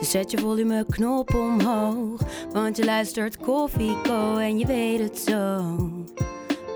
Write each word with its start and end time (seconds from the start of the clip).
Dus 0.00 0.10
zet 0.10 0.30
je 0.30 0.38
volumeknop 0.38 1.34
omhoog. 1.34 2.20
Want 2.52 2.76
je 2.76 2.84
luistert 2.84 3.36
Koffieko 3.36 4.36
en 4.36 4.58
je 4.58 4.66
weet 4.66 5.00
het 5.00 5.18
zo. 5.18 5.76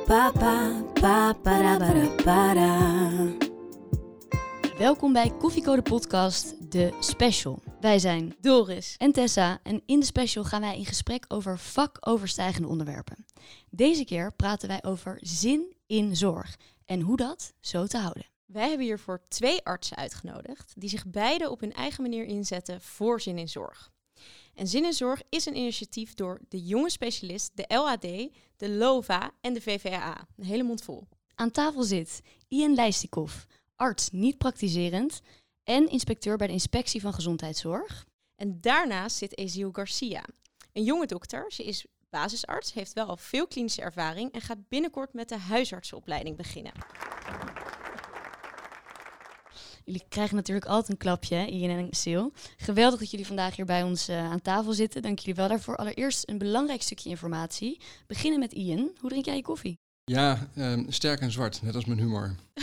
Papa, 0.07 0.83
papa, 0.93 1.79
da. 2.25 3.33
Welkom 4.79 5.13
bij 5.13 5.33
Koffieko 5.39 5.75
de 5.75 5.83
podcast, 5.83 6.73
de 6.73 6.93
special. 7.01 7.63
Wij 7.81 7.99
zijn 7.99 8.35
Doris. 8.41 8.95
en 8.99 9.13
Tessa 9.13 9.59
en 9.63 9.83
in 9.87 10.01
de 10.01 10.07
special 10.07 10.45
gaan 10.45 10.61
wij 10.61 10.79
in 10.79 10.87
gesprek 10.87 11.25
over 11.29 11.59
vakoverstijgende 11.59 12.69
onderwerpen. 12.69 13.25
Deze 13.71 14.05
keer 14.05 14.33
praten 14.33 14.69
wij 14.69 14.83
over 14.83 15.19
zin 15.21 15.77
in 15.87 16.17
zorg 16.17 16.57
en 16.87 17.01
hoe 17.01 17.17
dat 17.17 17.53
zo 17.61 17.87
te 17.87 17.99
houden. 17.99 18.34
Wij 18.55 18.69
hebben 18.69 18.87
hiervoor 18.87 19.21
twee 19.29 19.65
artsen 19.65 19.97
uitgenodigd 19.97 20.73
die 20.77 20.89
zich 20.89 21.07
beide 21.07 21.51
op 21.51 21.61
hun 21.61 21.73
eigen 21.73 22.03
manier 22.03 22.25
inzetten 22.25 22.81
voor 22.81 23.21
Zin 23.21 23.39
in 23.39 23.49
Zorg. 23.49 23.93
En 24.55 24.67
Zin 24.67 24.85
in 24.85 24.93
Zorg 24.93 25.23
is 25.29 25.47
een 25.47 25.57
initiatief 25.57 26.15
door 26.15 26.41
de 26.49 26.65
jonge 26.65 26.91
specialist, 26.91 27.51
de 27.55 27.65
LAD, 27.69 28.01
de 28.57 28.69
LOVA 28.69 29.31
en 29.41 29.55
de 29.55 29.61
VVA. 29.61 30.27
Een 30.37 30.45
hele 30.45 30.63
mond 30.63 30.83
vol. 30.83 31.09
Aan 31.35 31.51
tafel 31.51 31.83
zit 31.83 32.21
Ian 32.49 32.75
Lijstikov, 32.75 33.35
arts 33.77 34.11
niet 34.11 34.39
praktiserend 34.39 35.21
en 35.65 35.89
inspecteur 35.89 36.37
bij 36.37 36.47
de 36.47 36.53
Inspectie 36.53 37.01
van 37.01 37.13
Gezondheidszorg. 37.13 38.07
En 38.37 38.61
daarnaast 38.61 39.17
zit 39.17 39.39
Eziel 39.39 39.71
Garcia, 39.73 40.25
een 40.73 40.85
jonge 40.85 41.07
dokter. 41.07 41.53
Ze 41.53 41.65
is 41.65 41.87
basisarts, 42.11 42.73
heeft 42.73 42.93
wel 42.93 43.07
al 43.07 43.17
veel 43.17 43.47
klinische 43.47 43.83
ervaring 43.83 44.33
en 44.33 44.41
gaat 44.41 44.69
binnenkort 44.69 45.13
met 45.13 45.29
de 45.29 45.39
huisartsenopleiding 45.39 46.37
beginnen. 46.37 46.73
Jullie 49.85 50.05
krijgen 50.09 50.37
natuurlijk 50.37 50.67
altijd 50.67 50.89
een 50.91 50.97
klapje, 50.97 51.47
Ian 51.47 51.79
en 51.79 51.89
Sil. 52.03 52.25
Geweldig 52.57 53.01
dat 53.01 53.11
jullie 53.11 53.27
vandaag 53.27 53.57
hier 53.57 53.65
bij 53.65 53.83
ons 53.83 54.09
eh, 54.09 54.31
aan 54.31 54.43
tafel 54.43 54.73
zitten. 54.73 55.03
Dank 55.03 55.19
jullie 55.19 55.35
wel 55.35 55.49
daarvoor. 55.49 55.77
Allereerst 55.77 56.29
een 56.29 56.39
belangrijk 56.39 56.83
stukje 56.83 57.09
informatie. 57.09 57.81
Beginnen 58.07 58.41
met 58.41 58.53
Ian. 58.53 58.91
Hoe 59.01 59.11
drink 59.11 59.25
jij 59.25 59.37
je 59.37 59.43
koffie? 59.43 59.79
Ja, 60.05 60.49
ehm, 60.57 60.85
sterk 60.91 61.21
en 61.21 61.31
zwart, 61.33 61.63
net 61.63 61.75
als 61.75 61.85
mijn 61.85 61.99
humor. 61.99 62.35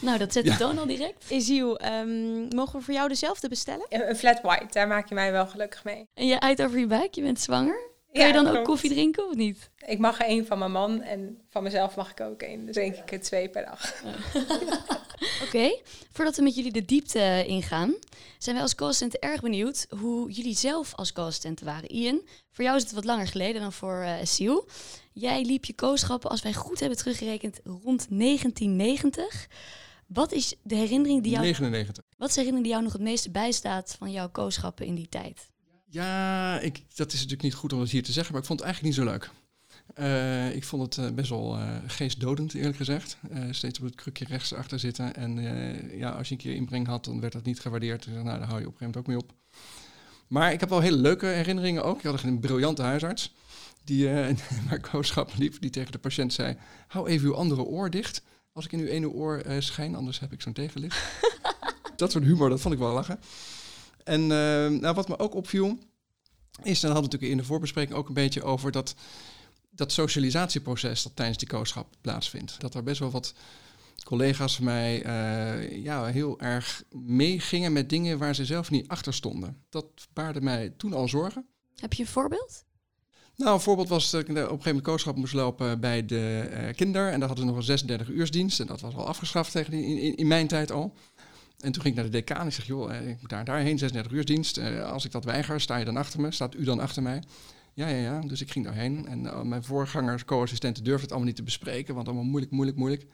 Nou, 0.00 0.18
dat 0.18 0.32
zet 0.32 0.44
de 0.44 0.50
Ja. 0.50 0.56
toon 0.56 0.78
al 0.78 0.86
direct. 0.86 1.24
Eziel, 1.30 1.78
ehm, 1.78 2.54
mogen 2.56 2.78
we 2.78 2.84
voor 2.84 2.94
jou 2.94 3.08
dezelfde 3.08 3.48
bestellen? 3.48 3.86
Een 3.88 4.16
flat 4.16 4.40
white, 4.42 4.66
daar 4.70 4.86
maak 4.88 5.08
je 5.08 5.14
mij 5.14 5.32
wel 5.32 5.46
gelukkig 5.46 5.84
mee. 5.84 6.04
En 6.14 6.26
je 6.26 6.40
uit 6.40 6.62
over 6.62 6.78
je 6.78 6.86
buik, 6.86 7.14
je 7.14 7.22
bent 7.22 7.40
zwanger. 7.40 7.90
Kun 8.18 8.26
Ja, 8.26 8.32
je 8.36 8.36
dan 8.38 8.46
ook 8.46 8.52
klopt. 8.52 8.68
koffie 8.68 8.90
drinken 8.90 9.26
of 9.28 9.34
niet? 9.34 9.70
Ik 9.86 9.98
mag 9.98 10.18
er 10.20 10.26
één 10.26 10.46
van 10.46 10.58
mijn 10.58 10.72
man 10.72 11.02
en 11.02 11.38
van 11.48 11.62
mezelf 11.62 11.96
mag 11.96 12.10
ik 12.10 12.20
ook 12.20 12.42
één. 12.42 12.66
Dus 12.66 12.74
denk 12.74 12.96
ik 12.96 13.12
er 13.12 13.20
twee 13.20 13.48
per 13.48 13.64
dag. 13.64 14.02
Oké, 15.44 15.78
voordat 16.12 16.36
we 16.36 16.42
met 16.42 16.54
jullie 16.54 16.72
de 16.72 16.84
diepte 16.84 17.44
ingaan, 17.46 17.94
zijn 18.38 18.54
wij 18.54 18.64
als 18.64 18.74
co-assistenten 18.74 19.20
erg 19.20 19.40
benieuwd 19.40 19.86
hoe 20.00 20.30
jullie 20.30 20.56
zelf 20.56 20.94
als 20.94 21.12
co-assistenten 21.12 21.66
waren. 21.66 21.88
Ian, 21.90 22.20
voor 22.50 22.64
jou 22.64 22.76
is 22.76 22.82
het 22.82 22.92
wat 22.92 23.04
langer 23.04 23.26
geleden 23.26 23.60
dan 23.60 23.72
voor 23.72 24.00
eh 24.02 24.14
Siel. 24.22 24.68
Jij 25.12 25.42
liep 25.44 25.64
je 25.64 25.74
kooschappen, 25.74 26.30
als 26.30 26.42
wij 26.42 26.54
goed 26.54 26.80
hebben 26.80 26.98
teruggerekend, 26.98 27.60
rond 27.64 28.06
1990. 28.08 29.48
Wat 30.06 30.32
is 30.32 30.54
de 30.62 30.74
herinnering 30.74 31.22
die 31.22 31.30
jou, 31.32 31.44
99. 31.44 32.04
wat 32.16 32.28
is 32.28 32.34
de 32.34 32.40
herinnering 32.40 32.62
die 32.62 32.72
jou 32.72 32.82
nog 32.84 32.92
het 32.92 33.02
meeste 33.02 33.30
bijstaat 33.30 33.94
van 33.98 34.10
jouw 34.10 34.28
kooschappen 34.30 34.86
in 34.86 34.94
die 34.94 35.08
tijd? 35.08 35.48
Ja, 35.90 36.60
ik, 36.60 36.82
dat 36.94 37.08
is 37.08 37.14
natuurlijk 37.14 37.42
niet 37.42 37.54
goed 37.54 37.72
om 37.72 37.78
dat 37.78 37.90
hier 37.90 38.02
te 38.02 38.12
zeggen, 38.12 38.32
maar 38.32 38.40
ik 38.42 38.48
vond 38.48 38.60
het 38.60 38.68
eigenlijk 38.68 38.96
niet 38.96 39.06
zo 39.06 39.12
leuk. 39.12 39.30
Eh, 39.94 40.54
ik 40.54 40.64
vond 40.64 40.82
het 40.82 41.04
eh, 41.06 41.14
best 41.14 41.28
wel 41.28 41.56
eh, 41.56 41.76
geestdodend, 41.86 42.54
eerlijk 42.54 42.76
gezegd. 42.76 43.16
Steeds 43.50 43.78
op 43.78 43.84
het 43.84 43.94
krukje 43.94 44.24
rechts 44.24 44.54
achter 44.54 44.78
zitten. 44.78 45.14
En 45.14 45.40
ja, 45.98 46.10
als 46.10 46.28
je 46.28 46.34
een 46.34 46.40
keer 46.40 46.54
inbreng 46.54 46.86
had, 46.86 47.04
dan 47.04 47.20
werd 47.20 47.32
dat 47.32 47.44
niet 47.44 47.60
gewaardeerd. 47.60 48.04
Dus, 48.04 48.14
nou, 48.14 48.38
daar 48.38 48.48
hou 48.48 48.60
je 48.60 48.66
op 48.66 48.72
een 48.72 48.78
gegeven 48.78 48.86
moment 48.86 48.96
ook 48.96 49.06
mee 49.06 49.16
op. 49.16 49.32
Maar 50.28 50.52
ik 50.52 50.60
heb 50.60 50.68
wel 50.68 50.80
hele 50.80 50.96
leuke 50.96 51.26
herinneringen 51.26 51.84
ook. 51.84 51.98
Ik 51.98 52.04
had 52.04 52.22
een 52.22 52.40
briljante 52.40 52.82
huisarts 52.82 53.34
die 53.84 54.08
waar 54.68 54.80
kooschap 54.90 55.32
liep, 55.36 55.60
die 55.60 55.70
tegen 55.70 55.92
de 55.92 55.98
patiënt 55.98 56.32
zei... 56.32 56.56
hou 56.86 57.08
even 57.08 57.28
uw 57.28 57.34
andere 57.34 57.62
oor 57.62 57.90
dicht 57.90 58.22
als 58.52 58.64
ik 58.64 58.72
in 58.72 58.78
uw 58.78 58.86
ene 58.86 59.08
oor 59.08 59.42
schijn, 59.58 59.94
anders 59.94 60.20
heb 60.20 60.32
ik 60.32 60.42
zo'n 60.42 60.52
tegenlicht. 60.52 60.98
dat 61.96 62.12
soort 62.12 62.24
humor, 62.24 62.48
dat 62.48 62.60
vond 62.60 62.74
ik 62.74 62.80
wel 62.80 62.92
lachen. 62.92 63.20
En 64.08 64.22
eh, 64.22 64.80
nou, 64.80 64.94
wat 64.94 65.08
me 65.08 65.18
ook 65.18 65.34
opviel, 65.34 65.78
is, 66.62 66.80
dan 66.80 66.90
hadden 66.90 67.10
we 67.10 67.16
natuurlijk 67.16 67.32
in 67.32 67.36
de 67.36 67.44
voorbespreking 67.44 67.98
ook 67.98 68.08
een 68.08 68.14
beetje 68.14 68.42
over 68.42 68.72
dat, 68.72 68.94
dat 69.70 69.92
socialisatieproces 69.92 71.02
dat 71.02 71.16
tijdens 71.16 71.38
die 71.38 71.48
kooschap 71.48 71.86
plaatsvindt. 72.00 72.60
Dat 72.60 72.74
er 72.74 72.82
best 72.82 73.00
wel 73.00 73.10
wat 73.10 73.34
collega's 74.04 74.56
van 74.56 74.64
mij 74.64 75.02
eh, 75.02 75.82
ja, 75.84 76.04
heel 76.04 76.40
erg 76.40 76.84
meegingen 76.90 77.72
met 77.72 77.88
dingen 77.90 78.18
waar 78.18 78.34
ze 78.34 78.44
zelf 78.44 78.70
niet 78.70 78.88
achter 78.88 79.14
stonden. 79.14 79.62
Dat 79.68 79.86
baarde 80.12 80.40
mij 80.40 80.74
toen 80.76 80.92
al 80.92 81.08
zorgen. 81.08 81.46
Heb 81.76 81.92
je 81.92 82.02
een 82.02 82.08
voorbeeld? 82.08 82.64
Nou, 83.36 83.54
een 83.54 83.60
voorbeeld 83.60 83.88
was 83.88 84.10
dat 84.10 84.20
ik 84.20 84.28
op 84.28 84.34
een 84.34 84.42
gegeven 84.42 84.66
moment 84.66 84.84
kooschap 84.84 85.16
moest 85.16 85.32
lopen 85.32 85.80
bij 85.80 86.06
de 86.06 86.48
eh, 86.52 86.74
kinder. 86.74 87.10
En 87.10 87.18
daar 87.18 87.28
hadden 87.28 87.46
ze 87.46 87.50
nog 87.50 87.56
een 87.56 87.66
36 87.66 88.08
uursdienst. 88.08 88.60
En 88.60 88.66
dat 88.66 88.80
was 88.80 88.94
al 88.94 89.06
afgeschaft 89.06 89.52
tegen 89.52 89.70
die, 89.70 90.00
in, 90.00 90.16
in 90.16 90.26
mijn 90.26 90.46
tijd 90.46 90.72
al. 90.72 90.94
En 91.58 91.72
toen 91.72 91.82
ging 91.82 91.86
ik 91.86 91.94
naar 91.94 92.10
de 92.10 92.18
decaan. 92.18 92.46
Ik 92.46 92.52
zeg, 92.52 92.66
joh, 92.66 92.94
eh, 92.94 93.08
ik 93.08 93.20
moet 93.20 93.30
daar 93.30 93.38
en 93.38 93.44
daarheen, 93.44 93.78
36 93.78 94.12
uursdienst. 94.12 94.56
Eh, 94.56 94.90
als 94.90 95.04
ik 95.04 95.12
dat 95.12 95.24
weiger, 95.24 95.60
sta 95.60 95.76
je 95.76 95.84
dan 95.84 95.96
achter 95.96 96.20
me? 96.20 96.30
Staat 96.30 96.54
u 96.54 96.64
dan 96.64 96.80
achter 96.80 97.02
mij? 97.02 97.22
Ja, 97.78 97.88
ja, 97.88 97.96
ja. 97.96 98.20
Dus 98.20 98.40
ik 98.40 98.50
ging 98.50 98.64
daarheen. 98.64 99.06
En 99.06 99.26
eh, 99.26 99.42
mijn 99.42 99.64
voorgangers, 99.64 100.24
co-assistenten, 100.24 100.84
durfden 100.84 101.02
het 101.02 101.10
allemaal 101.10 101.28
niet 101.28 101.36
te 101.36 101.42
bespreken. 101.42 101.94
Want 101.94 102.06
allemaal 102.06 102.24
moeilijk, 102.24 102.52
moeilijk, 102.52 102.78
moeilijk. 102.78 103.06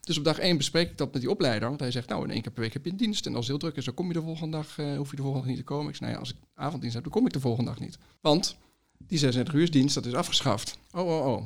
Dus 0.00 0.18
op 0.18 0.24
dag 0.24 0.38
één 0.38 0.56
bespreek 0.56 0.90
ik 0.90 0.98
dat 0.98 1.12
met 1.12 1.20
die 1.20 1.30
opleider. 1.30 1.68
Want 1.68 1.80
hij 1.80 1.90
zegt, 1.90 2.08
nou, 2.08 2.24
in 2.24 2.30
één 2.30 2.42
keer 2.42 2.52
per 2.52 2.62
week 2.62 2.72
heb 2.72 2.84
je 2.84 2.90
een 2.90 2.96
dienst. 2.96 3.26
En 3.26 3.34
als 3.34 3.40
het 3.40 3.48
heel 3.48 3.58
druk 3.58 3.76
is, 3.76 3.84
dan 3.84 3.94
kom 3.94 4.06
je 4.06 4.12
de 4.12 4.22
volgende 4.22 4.56
dag, 4.56 4.78
eh, 4.78 4.96
hoef 4.96 5.10
je 5.10 5.16
de 5.16 5.22
volgende 5.22 5.46
dag 5.46 5.56
niet 5.56 5.66
te 5.66 5.72
komen. 5.72 5.88
Ik 5.88 5.96
zei, 5.96 6.10
nou 6.10 6.22
als 6.22 6.30
ik 6.30 6.36
avonddienst 6.54 6.94
heb, 6.94 7.04
dan 7.04 7.12
kom 7.12 7.26
ik 7.26 7.32
de 7.32 7.40
volgende 7.40 7.70
dag 7.70 7.80
niet. 7.80 7.98
Want 8.20 8.56
die 8.98 9.18
36 9.18 9.54
uursdienst, 9.54 9.94
dat 9.94 10.06
is 10.06 10.14
afgeschaft. 10.14 10.78
Oh, 10.92 11.06
oh, 11.06 11.26
oh. 11.26 11.42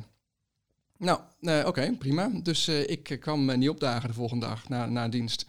Nou, 0.97 1.65
oké, 1.65 1.95
prima. 1.99 2.31
Dus 2.43 2.67
ik 2.67 3.17
kwam 3.19 3.57
niet 3.57 3.69
opdagen 3.69 4.07
de 4.07 4.15
volgende 4.15 4.45
dag 4.45 4.69
na, 4.69 4.85
na 4.85 5.07
dienst. 5.07 5.45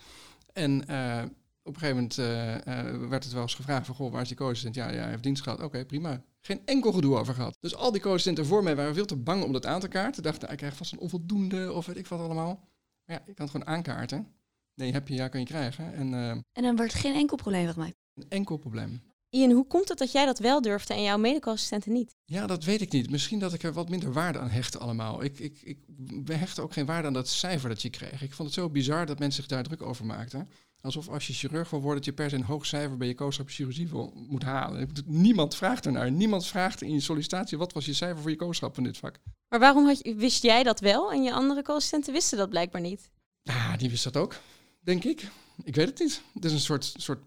En 0.59 0.89
eh, 0.89 1.25
op 1.63 1.75
een 1.75 1.81
gegeven 1.81 1.97
moment 1.97 2.19
eh, 2.19 2.55
eh, 2.57 3.09
werd 3.09 3.25
het 3.25 3.33
wel 3.33 3.43
eens 3.43 3.55
gevraagd 3.55 3.87
van, 3.87 3.95
goh, 3.95 4.13
waar 4.13 4.23
is 4.23 4.29
die 4.29 4.37
co-assistent? 4.37 4.75
Ja, 4.75 4.91
ja, 4.91 5.01
hij 5.01 5.11
heeft 5.11 5.23
dienst 5.23 5.43
gehad. 5.43 5.63
Oké, 5.63 5.85
prima. 5.85 6.23
Geen 6.41 6.61
enkel 6.65 6.93
gedoe 6.93 7.17
over 7.17 7.35
gehad. 7.35 7.57
Dus 7.61 7.75
al 7.75 7.93
die 7.93 8.01
co-assistenten 8.01 8.47
voor 8.47 8.63
mij 8.63 8.77
waren 8.77 8.95
veel 8.95 9.05
te 9.07 9.17
bang 9.17 9.45
om 9.45 9.53
dat 9.53 9.67
aan 9.67 9.81
te 9.81 9.89
kaarten. 9.89 10.23
Dachten, 10.23 10.51
ik 10.51 10.57
krijg 10.57 10.77
vast 10.77 10.93
een 10.93 10.99
onvoldoende 10.99 11.73
of 11.73 11.87
weet 11.87 11.97
ik 11.97 12.07
wat 12.07 12.21
allemaal. 12.21 12.69
Maar 13.05 13.17
ja, 13.17 13.23
ik 13.27 13.35
kan 13.35 13.47
het 13.47 13.51
gewoon 13.51 13.67
aankaarten. 13.67 14.27
Nee, 14.75 14.93
heb 14.93 15.09
je, 15.09 15.15
ja, 15.15 15.29
kan 15.29 15.41
je 15.41 15.47
krijgen. 15.47 15.95
En 15.95 16.13
En 16.53 16.63
dan 16.63 16.77
werd 16.77 16.95
geen 16.95 17.15
enkel 17.15 17.37
probleem 17.37 17.69
gemaakt. 17.69 17.97
een 18.15 18.29
enkel 18.29 18.57
probleem. 18.57 19.03
Ian, 19.31 19.51
hoe 19.51 19.67
komt 19.67 19.89
het 19.89 19.99
dat 19.99 20.13
jij 20.13 20.27
dat 20.27 20.39
wel 20.39 20.61
durfde 20.61 20.95
en 20.95 21.03
jouw 21.03 21.19
mede-assistenten 21.19 21.93
niet? 21.93 22.15
Ja, 22.25 22.47
dat 22.47 22.65
weet 22.65 22.81
ik 22.81 22.93
niet. 22.93 23.11
Misschien 23.11 23.39
dat 23.39 23.53
ik 23.53 23.63
er 23.63 23.73
wat 23.73 23.89
minder 23.89 24.13
waarde 24.13 24.39
aan 24.39 24.51
hecht 24.51 24.79
allemaal. 24.79 25.23
Ik, 25.23 25.39
ik, 25.39 25.61
ik 25.63 25.79
hechtte 26.25 26.63
ook 26.63 26.73
geen 26.73 26.87
waarde 26.87 27.07
aan 27.07 27.13
dat 27.13 27.29
cijfer 27.29 27.69
dat 27.69 27.83
je 27.83 27.91
kreeg. 27.91 28.23
Ik 28.23 28.33
vond 28.33 28.49
het 28.49 28.59
zo 28.59 28.71
bizar 28.71 29.07
dat 29.07 29.19
mensen 29.19 29.43
zich 29.43 29.51
daar 29.51 29.63
druk 29.63 29.83
over 29.83 30.07
maakten. 30.07 30.49
Alsof 30.81 31.09
als 31.09 31.27
je 31.27 31.33
chirurg 31.33 31.71
wil 31.71 31.81
worden, 31.81 31.97
dat 31.97 32.05
je 32.05 32.13
per 32.13 32.31
se 32.31 32.37
een 32.37 32.43
hoog 32.43 32.67
cijfer 32.67 32.97
bij 32.97 33.09
je 33.09 33.15
kooschap 33.15 33.49
chirurgie 33.49 33.89
wil, 33.89 34.13
moet 34.29 34.43
halen. 34.43 34.91
Niemand 35.07 35.55
vraagt 35.55 35.87
ernaar. 35.87 36.11
Niemand 36.11 36.47
vraagt 36.47 36.83
in 36.83 36.93
je 36.93 37.01
sollicitatie, 37.01 37.59
wat 37.59 37.73
was 37.73 37.85
je 37.85 37.95
cijfer 37.95 38.21
voor 38.21 38.31
je 38.31 38.37
kooschap 38.37 38.75
van 38.75 38.85
dit 38.85 38.99
vak? 38.99 39.19
Maar 39.49 39.61
waarom 39.61 39.87
had 39.87 40.01
je, 40.03 40.15
wist 40.15 40.43
jij 40.43 40.63
dat 40.63 40.81
wel 40.81 41.13
en 41.13 41.23
je 41.23 41.33
andere 41.33 41.63
co-assistenten 41.63 42.13
wisten 42.13 42.39
dat 42.39 42.51
blijkbaar 42.51 42.81
niet? 42.81 43.11
Ah, 43.45 43.77
die 43.79 43.91
wist 43.91 44.05
dat 44.05 44.17
ook, 44.17 44.37
denk 44.81 45.05
ik. 45.05 45.29
Ik 45.65 45.75
weet 45.75 45.87
het 45.87 45.99
niet. 45.99 46.23
Het 46.35 46.45
is 46.45 46.53
een 46.53 46.61
soort, 46.61 46.95
soort 46.97 47.21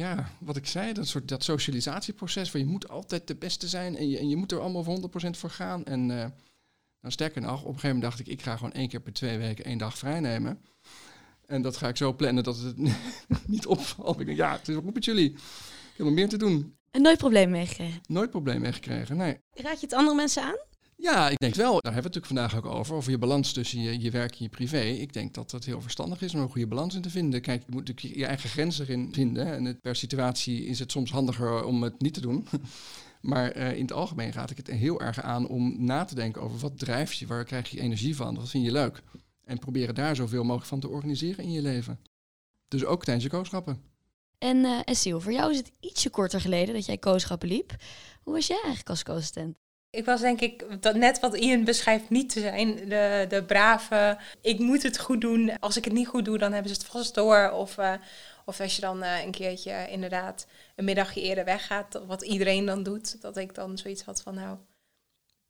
ja, 0.00 0.30
wat 0.38 0.56
ik 0.56 0.66
zei, 0.66 0.92
dat, 0.92 1.06
soort, 1.06 1.28
dat 1.28 1.44
socialisatieproces 1.44 2.52
waar 2.52 2.62
je 2.62 2.68
moet 2.68 2.88
altijd 2.88 3.26
de 3.26 3.36
beste 3.36 3.68
zijn 3.68 3.96
en 3.96 4.08
je, 4.08 4.18
en 4.18 4.28
je 4.28 4.36
moet 4.36 4.52
er 4.52 4.60
allemaal 4.60 4.84
voor 4.84 5.10
100% 5.26 5.30
voor 5.30 5.50
gaan. 5.50 5.84
En 5.84 6.00
eh, 6.00 6.16
nou, 7.00 7.12
sterker 7.12 7.40
nog, 7.40 7.52
op 7.52 7.58
een 7.58 7.64
gegeven 7.66 7.88
moment 7.88 8.02
dacht 8.02 8.20
ik, 8.20 8.26
ik 8.26 8.42
ga 8.42 8.56
gewoon 8.56 8.72
één 8.72 8.88
keer 8.88 9.00
per 9.00 9.12
twee 9.12 9.38
weken 9.38 9.64
één 9.64 9.78
dag 9.78 9.98
vrij 9.98 10.20
nemen. 10.20 10.64
En 11.46 11.62
dat 11.62 11.76
ga 11.76 11.88
ik 11.88 11.96
zo 11.96 12.14
plannen 12.14 12.44
dat 12.44 12.58
het 12.58 12.76
niet 13.46 13.66
opvalt. 13.66 14.20
Ik 14.20 14.26
denk, 14.26 14.38
ja, 14.38 14.52
het 14.52 14.68
is 14.68 14.76
ook 14.76 14.94
met 14.94 15.04
jullie. 15.04 15.30
Ik 15.30 15.96
heb 15.96 16.06
nog 16.06 16.14
meer 16.14 16.28
te 16.28 16.38
doen. 16.38 16.76
En 16.90 17.02
nooit 17.02 17.18
problemen 17.18 17.50
meegekregen. 17.50 18.00
Nooit 18.06 18.30
probleem 18.30 18.60
mee 18.60 18.72
gekregen, 18.72 19.16
nee. 19.16 19.38
Raad 19.50 19.80
je 19.80 19.86
het 19.86 19.94
andere 19.94 20.16
mensen 20.16 20.42
aan? 20.42 20.58
Ja, 21.00 21.28
ik 21.28 21.38
denk 21.38 21.54
wel. 21.54 21.72
Daar 21.72 21.92
hebben 21.92 22.12
we 22.12 22.18
het 22.18 22.26
natuurlijk 22.26 22.50
vandaag 22.50 22.56
ook 22.56 22.78
over. 22.78 22.94
Over 22.94 23.10
je 23.10 23.18
balans 23.18 23.52
tussen 23.52 24.00
je, 24.00 24.10
werk 24.10 24.30
en 24.30 24.38
je 24.38 24.48
privé. 24.48 24.80
Ik 24.80 25.12
denk 25.12 25.34
dat 25.34 25.50
dat 25.50 25.64
heel 25.64 25.80
verstandig 25.80 26.22
is 26.22 26.34
om 26.34 26.40
een 26.40 26.48
goede 26.48 26.66
balans 26.66 26.94
in 26.94 27.02
te 27.02 27.10
vinden. 27.10 27.40
Kijk, 27.40 27.62
je 27.66 27.72
moet 27.72 27.86
natuurlijk 27.88 28.16
je 28.16 28.26
eigen 28.26 28.48
grens 28.48 28.78
erin 28.78 29.08
vinden. 29.12 29.46
En 29.46 29.80
per 29.80 29.96
situatie 29.96 30.64
is 30.64 30.78
het 30.78 30.90
soms 30.90 31.10
handiger 31.10 31.64
om 31.64 31.82
het 31.82 32.00
niet 32.00 32.14
te 32.14 32.20
doen. 32.20 32.46
Maar 33.20 33.50
eh, 33.50 33.76
in 33.76 33.82
het 33.82 33.92
algemeen 33.92 34.32
gaat 34.32 34.50
ik 34.50 34.56
het 34.56 34.66
heel 34.66 35.00
erg 35.00 35.22
aan 35.22 35.48
om 35.48 35.84
na 35.84 36.04
te 36.04 36.14
denken 36.14 36.42
over 36.42 36.58
wat 36.58 36.78
drijft 36.78 37.16
je, 37.16 37.26
waar 37.26 37.44
krijg 37.44 37.70
je 37.70 37.80
energie 37.80 38.16
van, 38.16 38.34
wat 38.34 38.48
vind 38.48 38.64
je 38.64 38.72
leuk. 38.72 39.02
En 39.44 39.58
proberen 39.58 39.94
daar 39.94 40.16
zoveel 40.16 40.42
mogelijk 40.42 40.66
van 40.66 40.80
te 40.80 40.88
organiseren 40.88 41.44
in 41.44 41.52
je 41.52 41.62
leven. 41.62 42.00
Dus 42.68 42.84
ook 42.84 43.04
tijdens 43.04 43.24
je 43.24 43.30
kooschappen. 43.30 43.82
En 44.38 44.56
uh, 44.56 45.20
voor 45.20 45.32
jou 45.32 45.50
is 45.50 45.56
het 45.56 45.72
ietsje 45.80 46.10
korter 46.10 46.40
geleden 46.40 46.74
dat 46.74 46.86
jij 46.86 46.98
kooschappen 46.98 47.48
liep. 47.48 47.76
Hoe 48.22 48.32
was 48.32 48.46
jij 48.46 48.56
eigenlijk 48.56 48.88
als 48.88 49.02
co-assistent? 49.02 49.56
Ik 49.90 50.04
was 50.04 50.20
denk 50.20 50.40
ik, 50.40 50.82
dat 50.82 50.94
net 50.94 51.20
wat 51.20 51.36
Ian 51.36 51.64
beschrijft, 51.64 52.10
niet 52.10 52.30
te 52.30 52.40
zijn. 52.40 52.88
De, 52.88 53.26
de 53.28 53.44
brave, 53.44 54.18
ik 54.40 54.58
moet 54.58 54.82
het 54.82 54.98
goed 54.98 55.20
doen. 55.20 55.58
Als 55.58 55.76
ik 55.76 55.84
het 55.84 55.92
niet 55.92 56.08
goed 56.08 56.24
doe, 56.24 56.38
dan 56.38 56.52
hebben 56.52 56.74
ze 56.74 56.80
het 56.80 56.90
vast 56.90 57.14
door. 57.14 57.50
Of, 57.50 57.78
uh, 57.78 57.94
of 58.44 58.60
als 58.60 58.74
je 58.74 58.80
dan 58.80 59.02
uh, 59.02 59.24
een 59.24 59.30
keertje 59.30 59.86
inderdaad 59.90 60.46
een 60.76 60.84
middagje 60.84 61.20
eerder 61.20 61.44
weggaat, 61.44 62.00
wat 62.06 62.22
iedereen 62.22 62.66
dan 62.66 62.82
doet. 62.82 63.22
Dat 63.22 63.36
ik 63.36 63.54
dan 63.54 63.78
zoiets 63.78 64.02
had 64.02 64.22
van, 64.22 64.34
nou, 64.34 64.58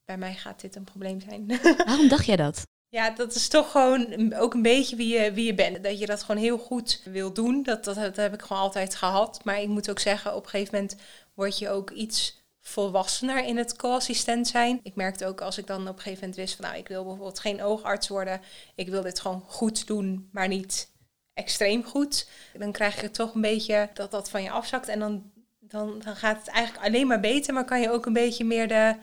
bij 0.05 0.19
mij 0.19 0.35
gaat 0.35 0.61
dit 0.61 0.77
een 0.77 0.85
probleem 0.85 1.21
zijn. 1.21 1.47
Waarom 1.87 2.09
dacht 2.09 2.27
jij 2.27 2.37
dat? 2.37 2.67
Ja, 2.89 3.11
dat 3.11 3.35
is 3.35 3.49
toch 3.49 3.71
gewoon 3.71 4.35
ook 4.35 4.55
een 4.55 4.63
beetje 4.63 4.97
wie 4.97 5.19
je, 5.19 5.33
wie 5.33 5.47
je 5.47 5.55
bent. 5.55 5.85
Dat 5.85 5.99
je 5.99 6.07
dat 6.07 6.23
gewoon 6.23 6.43
heel 6.43 6.59
goed 6.59 7.01
wil 7.05 7.33
doen. 7.33 7.63
Dat, 7.63 7.85
dat, 7.85 7.95
dat 7.95 8.17
heb 8.17 8.35
ik 8.35 8.43
gewoon 8.43 8.63
altijd 8.63 8.95
gehad. 8.95 9.45
Maar 9.45 9.61
ik 9.61 9.69
moet 9.69 9.91
ook 9.91 9.99
zeggen, 9.99 10.35
op 10.35 10.45
een 10.45 10.51
gegeven 10.51 10.75
moment 10.75 10.97
word 11.35 11.59
je 11.59 11.69
ook 11.69 11.91
iets 11.91 12.40
volwassener 12.71 13.45
in 13.45 13.57
het 13.57 13.77
co-assistent 13.77 14.49
zijn. 14.49 14.81
Ik 14.83 14.95
merkte 14.95 15.27
ook 15.27 15.41
als 15.41 15.59
ik 15.59 15.67
dan 15.67 15.81
op 15.81 15.97
een 15.97 16.03
gegeven 16.03 16.19
moment 16.21 16.37
wist 16.37 16.57
van 16.57 16.65
nou, 16.65 16.77
ik 16.79 16.89
wil 16.89 17.05
bijvoorbeeld 17.05 17.39
geen 17.39 17.63
oogarts 17.63 18.09
worden. 18.09 18.41
Ik 18.75 18.89
wil 18.89 19.03
dit 19.03 19.21
gewoon 19.21 19.45
goed 19.47 19.87
doen, 19.87 20.29
maar 20.33 20.49
niet 20.49 20.93
extreem 21.35 21.85
goed. 21.85 22.29
Dan 22.59 22.73
krijg 22.73 23.01
je 23.01 23.11
toch 23.11 23.35
een 23.35 23.41
beetje 23.41 23.91
dat 23.95 24.11
dat 24.11 24.31
van 24.31 24.43
je 24.43 24.51
afzakt. 24.51 24.89
En 24.89 24.99
dan, 24.99 25.31
dan, 25.59 26.01
dan 26.05 26.17
gaat 26.17 26.39
het 26.39 26.49
eigenlijk 26.49 26.87
alleen 26.87 27.07
maar 27.07 27.21
beter, 27.21 27.55
maar 27.55 27.65
kan 27.65 27.81
je 27.81 27.91
ook 27.91 28.07
een 28.07 28.13
beetje 28.13 28.45
meer 28.45 28.69
de, 28.69 28.97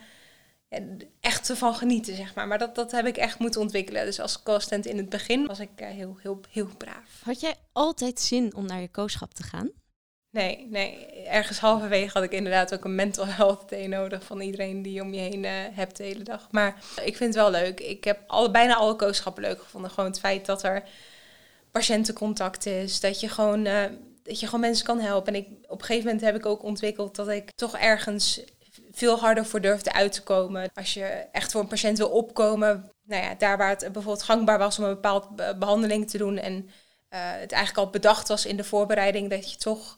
ja, 0.70 0.80
echt 1.20 1.50
ervan 1.50 1.76
genieten, 1.76 2.16
zeg 2.16 2.36
maar. 2.36 2.48
Maar 2.48 2.58
dat, 2.58 2.76
dat 2.76 2.92
heb 2.92 3.06
ik 3.06 3.18
echt 3.18 3.40
moeten 3.40 3.62
ontwikkelen. 3.62 4.06
Dus 4.06 4.20
als 4.20 4.44
co-assistent 4.44 4.86
in 4.86 4.98
het 4.98 5.10
begin 5.10 5.46
was 5.46 5.60
ik 5.60 5.70
uh, 5.82 5.88
heel, 5.88 6.18
heel, 6.22 6.40
heel 6.50 6.70
braaf. 6.78 7.22
Had 7.24 7.40
jij 7.40 7.56
altijd 7.72 8.20
zin 8.20 8.56
om 8.56 8.66
naar 8.66 8.82
je 8.82 8.92
kooschap 8.92 9.34
te 9.34 9.44
gaan? 9.44 9.72
Nee, 10.30 10.68
nee. 10.70 11.06
Ergens 11.26 11.60
halverwege 11.60 12.14
had 12.14 12.24
ik 12.24 12.32
inderdaad 12.32 12.74
ook 12.74 12.84
een 12.84 12.96
mental 12.96 13.28
health 13.28 13.70
day 13.70 13.86
nodig 13.86 14.24
van 14.24 14.42
iedereen 14.42 14.82
die 14.82 14.94
je 14.94 15.02
om 15.02 15.14
je 15.14 15.20
heen 15.20 15.44
uh, 15.44 15.52
hebt 15.72 15.98
de 15.98 16.04
hele 16.04 16.24
dag. 16.24 16.48
Maar 16.52 16.76
ik 17.04 17.18
vind 17.18 17.34
het 17.34 17.44
wel 17.44 17.52
leuk. 17.52 17.80
Ik 17.80 18.04
heb 18.04 18.20
alle, 18.28 18.52
bijna 18.52 18.76
alle 18.76 18.96
kooschappen 18.96 19.44
leuk 19.44 19.62
gevonden. 19.62 19.92
Gewoon 19.92 20.10
het 20.10 20.20
feit 20.20 20.46
dat 20.46 20.64
er 20.64 20.84
patiëntencontact 21.72 22.66
is, 22.66 23.00
dat 23.00 23.20
je 23.20 23.30
gewoon, 23.30 23.66
uh, 23.66 23.84
dat 24.24 24.40
je 24.40 24.46
gewoon 24.46 24.62
mensen 24.62 24.86
kan 24.86 25.00
helpen. 25.00 25.34
En 25.34 25.40
ik, 25.40 25.48
op 25.68 25.80
een 25.80 25.86
gegeven 25.86 26.06
moment 26.06 26.26
heb 26.26 26.36
ik 26.36 26.46
ook 26.46 26.64
ontwikkeld 26.64 27.16
dat 27.16 27.30
ik 27.30 27.52
toch 27.52 27.78
ergens 27.78 28.42
veel 28.92 29.20
harder 29.20 29.46
voor 29.46 29.62
durfde 29.62 29.94
uit 29.94 30.12
te 30.12 30.24
komen. 30.24 30.70
Als 30.74 30.94
je 30.94 31.06
echt 31.32 31.52
voor 31.52 31.62
een 31.62 31.68
patiënt 31.68 31.98
wil 31.98 32.10
opkomen, 32.10 32.92
nou 33.04 33.24
ja, 33.24 33.36
daar 33.36 33.58
waar 33.58 33.70
het 33.70 33.80
bijvoorbeeld 33.80 34.24
gangbaar 34.24 34.58
was 34.58 34.80
om 34.80 34.86
een 34.86 34.94
bepaalde 34.94 35.56
behandeling 35.60 36.10
te 36.10 36.18
doen 36.18 36.38
en 36.38 36.54
uh, 36.54 36.70
het 37.10 37.52
eigenlijk 37.52 37.86
al 37.86 37.92
bedacht 37.92 38.28
was 38.28 38.46
in 38.46 38.58
de 38.58 38.64
voorbereiding, 38.64 39.30
dat 39.30 39.52
je 39.52 39.58
toch 39.58 39.98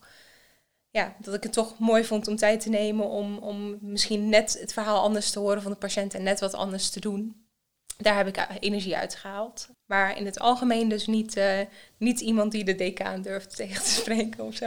ja, 0.90 1.16
dat 1.18 1.34
ik 1.34 1.42
het 1.42 1.52
toch 1.52 1.78
mooi 1.78 2.04
vond 2.04 2.28
om 2.28 2.36
tijd 2.36 2.60
te 2.60 2.68
nemen 2.68 3.08
om, 3.08 3.38
om 3.38 3.78
misschien 3.80 4.28
net 4.28 4.56
het 4.60 4.72
verhaal 4.72 5.02
anders 5.02 5.30
te 5.30 5.38
horen 5.38 5.62
van 5.62 5.72
de 5.72 5.78
patiënt 5.78 6.14
en 6.14 6.22
net 6.22 6.40
wat 6.40 6.54
anders 6.54 6.90
te 6.90 7.00
doen. 7.00 7.48
Daar 7.96 8.16
heb 8.16 8.26
ik 8.26 8.46
energie 8.60 8.96
uit 8.96 9.14
gehaald. 9.14 9.68
Maar 9.86 10.16
in 10.16 10.24
het 10.24 10.38
algemeen 10.38 10.88
dus 10.88 11.06
niet, 11.06 11.36
uh, 11.36 11.58
niet 11.96 12.20
iemand 12.20 12.52
die 12.52 12.64
de 12.64 12.74
decaan 12.74 13.22
durft 13.22 13.56
tegen 13.56 13.82
te 13.82 13.90
spreken 13.90 14.44
of 14.44 14.54
zo. 14.54 14.66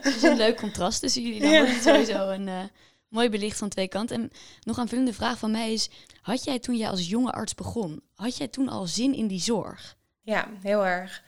Het 0.00 0.14
is 0.16 0.22
een 0.22 0.36
leuk 0.36 0.56
contrast 0.56 1.00
tussen 1.00 1.22
jullie. 1.22 1.40
Dan 1.40 1.50
ja. 1.50 1.58
wordt 1.58 1.74
het 1.74 1.82
sowieso 1.82 2.28
een 2.28 2.46
uh, 2.46 2.62
mooi 3.08 3.28
belicht 3.28 3.58
van 3.58 3.68
twee 3.68 3.88
kanten. 3.88 4.16
En 4.16 4.30
nog 4.62 4.76
een 4.76 4.82
aanvullende 4.82 5.12
vraag 5.12 5.38
van 5.38 5.50
mij 5.50 5.72
is... 5.72 5.90
Had 6.22 6.44
jij 6.44 6.58
toen 6.58 6.76
jij 6.76 6.88
als 6.88 7.08
jonge 7.08 7.32
arts 7.32 7.54
begon, 7.54 8.02
had 8.14 8.36
jij 8.36 8.48
toen 8.48 8.68
al 8.68 8.86
zin 8.86 9.14
in 9.14 9.26
die 9.26 9.40
zorg? 9.40 9.96
Ja, 10.20 10.48
heel 10.60 10.86
erg 10.86 11.22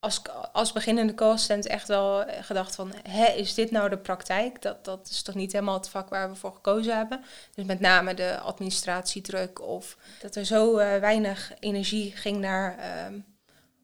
als, 0.00 0.22
als 0.52 0.72
beginnende 0.72 1.14
co-assistent 1.14 1.66
echt 1.66 1.88
wel 1.88 2.24
gedacht 2.40 2.74
van, 2.74 2.92
hè, 3.08 3.26
is 3.26 3.54
dit 3.54 3.70
nou 3.70 3.88
de 3.88 3.98
praktijk? 3.98 4.62
Dat, 4.62 4.84
dat 4.84 5.08
is 5.10 5.22
toch 5.22 5.34
niet 5.34 5.52
helemaal 5.52 5.76
het 5.76 5.88
vak 5.88 6.08
waar 6.08 6.30
we 6.30 6.36
voor 6.36 6.52
gekozen 6.52 6.96
hebben. 6.96 7.24
Dus 7.54 7.64
met 7.64 7.80
name 7.80 8.14
de 8.14 8.38
administratiedruk 8.38 9.60
of 9.60 9.96
dat 10.20 10.34
er 10.34 10.44
zo 10.44 10.78
uh, 10.78 10.96
weinig 10.96 11.52
energie 11.60 12.12
ging 12.16 12.38
naar 12.38 12.78
um, 13.06 13.24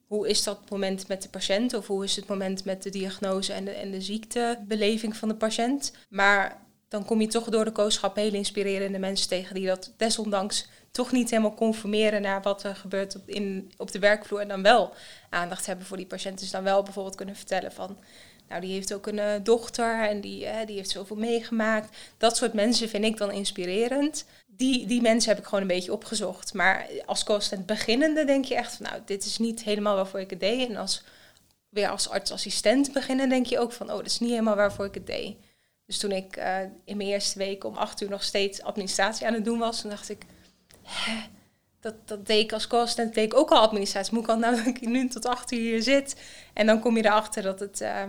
hoe 0.07 0.29
is 0.29 0.43
dat 0.43 0.71
moment 0.71 1.09
met 1.09 1.23
de 1.23 1.29
patiënt 1.29 1.75
of 1.75 1.87
hoe 1.87 2.05
is 2.05 2.17
het 2.17 2.29
moment 2.29 2.65
met 2.65 2.83
de 2.83 2.91
diagnose 2.91 3.53
en 3.53 3.65
de, 3.65 3.71
en 3.71 3.91
de 3.91 4.01
ziektebeleving 4.01 5.17
van 5.17 5.29
de 5.29 5.35
patiënt. 5.35 5.93
Maar 6.09 6.63
dan 6.89 7.05
kom 7.05 7.21
je 7.21 7.27
toch 7.27 7.49
door 7.49 7.65
de 7.65 7.73
kooschap 7.73 8.17
hele 8.17 8.37
inspirerende 8.37 8.99
mensen 8.99 9.29
tegen 9.29 9.55
die 9.55 9.67
dat 9.67 9.93
desondanks 9.97 10.69
toch 10.95 11.13
niet 11.13 11.31
helemaal 11.31 11.55
conformeren 11.55 12.23
naar 12.23 12.43
wat 12.43 12.63
er 12.63 12.77
gebeurt 12.77 13.17
op, 13.17 13.29
in, 13.29 13.73
op 13.77 13.93
de 13.93 13.99
werkvloer. 13.99 14.41
En 14.41 14.49
dan 14.49 14.63
wel 14.63 14.95
aandacht 15.31 15.67
hebben 15.67 15.87
voor 15.87 15.97
die 15.97 16.07
patiënt. 16.07 16.39
Dus 16.39 16.51
dan 16.51 16.63
wel 16.63 16.83
bijvoorbeeld 16.83 17.15
kunnen 17.15 17.37
vertellen 17.37 17.73
van... 17.73 17.99
Nou, 18.49 18.61
die 18.61 18.73
heeft 18.73 18.95
ook 18.95 19.07
een 19.07 19.19
uh, 19.19 19.33
dochter 19.43 20.09
en 20.09 20.21
die, 20.21 20.45
uh, 20.45 20.57
die 20.67 20.77
heeft 20.77 20.91
zoveel 20.91 21.17
meegemaakt. 21.17 21.97
Dat 22.19 22.37
soort 22.37 22.53
mensen 22.53 22.89
vind 22.89 23.05
ik 23.05 23.17
dan 23.17 23.31
inspirerend. 23.31 24.25
Die, 24.47 24.87
die 24.87 25.01
mensen 25.01 25.31
heb 25.31 25.39
ik 25.39 25.45
gewoon 25.45 25.61
een 25.61 25.67
beetje 25.67 25.93
opgezocht. 25.93 26.55
Maar 26.55 26.87
als 27.07 27.25
constant 27.25 27.67
beginnende 27.67 28.25
denk 28.25 28.45
je 28.45 28.55
echt 28.55 28.77
van... 28.77 28.87
Nou, 28.91 29.03
dit 29.05 29.25
is 29.25 29.39
niet 29.39 29.63
helemaal 29.63 29.97
waarvoor 29.97 30.21
ik 30.21 30.31
het 30.31 30.41
deed. 30.41 30.69
En 30.69 30.77
als, 30.77 31.03
weer 31.69 31.89
als 31.89 32.09
artsassistent 32.09 32.93
beginnen 32.93 33.29
denk 33.29 33.47
je 33.47 33.59
ook 33.59 33.73
van... 33.73 33.91
Oh, 33.91 33.97
dat 33.97 34.07
is 34.07 34.21
niet 34.21 34.31
helemaal 34.31 34.57
waarvoor 34.57 34.85
ik 34.85 34.95
het 34.95 35.07
deed. 35.07 35.37
Dus 35.87 35.99
toen 35.99 36.13
ik 36.13 36.37
uh, 36.37 36.59
in 36.85 36.97
mijn 36.97 37.09
eerste 37.09 37.39
week 37.39 37.65
om 37.65 37.77
acht 37.77 38.01
uur 38.01 38.11
nog 38.11 38.23
steeds 38.23 38.63
administratie 38.63 39.27
aan 39.27 39.35
het 39.35 39.45
doen 39.45 39.59
was... 39.59 39.81
toen 39.81 39.91
dacht 39.91 40.09
ik 40.09 40.25
dat, 41.81 41.95
dat 42.05 42.27
deed 42.27 42.45
ik 42.45 42.53
als 42.53 42.67
co-assistent, 42.67 43.15
deed 43.15 43.25
ik 43.33 43.39
ook 43.39 43.51
al 43.51 43.61
administratie. 43.61 44.15
Moet 44.15 44.23
ik 44.23 44.29
al 44.29 44.39
nou 44.39 44.57
dat 44.57 44.67
ik 44.77 44.81
nu 44.81 45.09
tot 45.09 45.27
acht 45.27 45.53
uur 45.53 45.59
hier 45.59 45.83
zit? 45.83 46.21
En 46.53 46.67
dan 46.67 46.81
kom 46.81 46.97
je 46.97 47.05
erachter 47.05 47.43
dat, 47.43 47.61
het, 47.61 47.81
uh, 47.81 48.03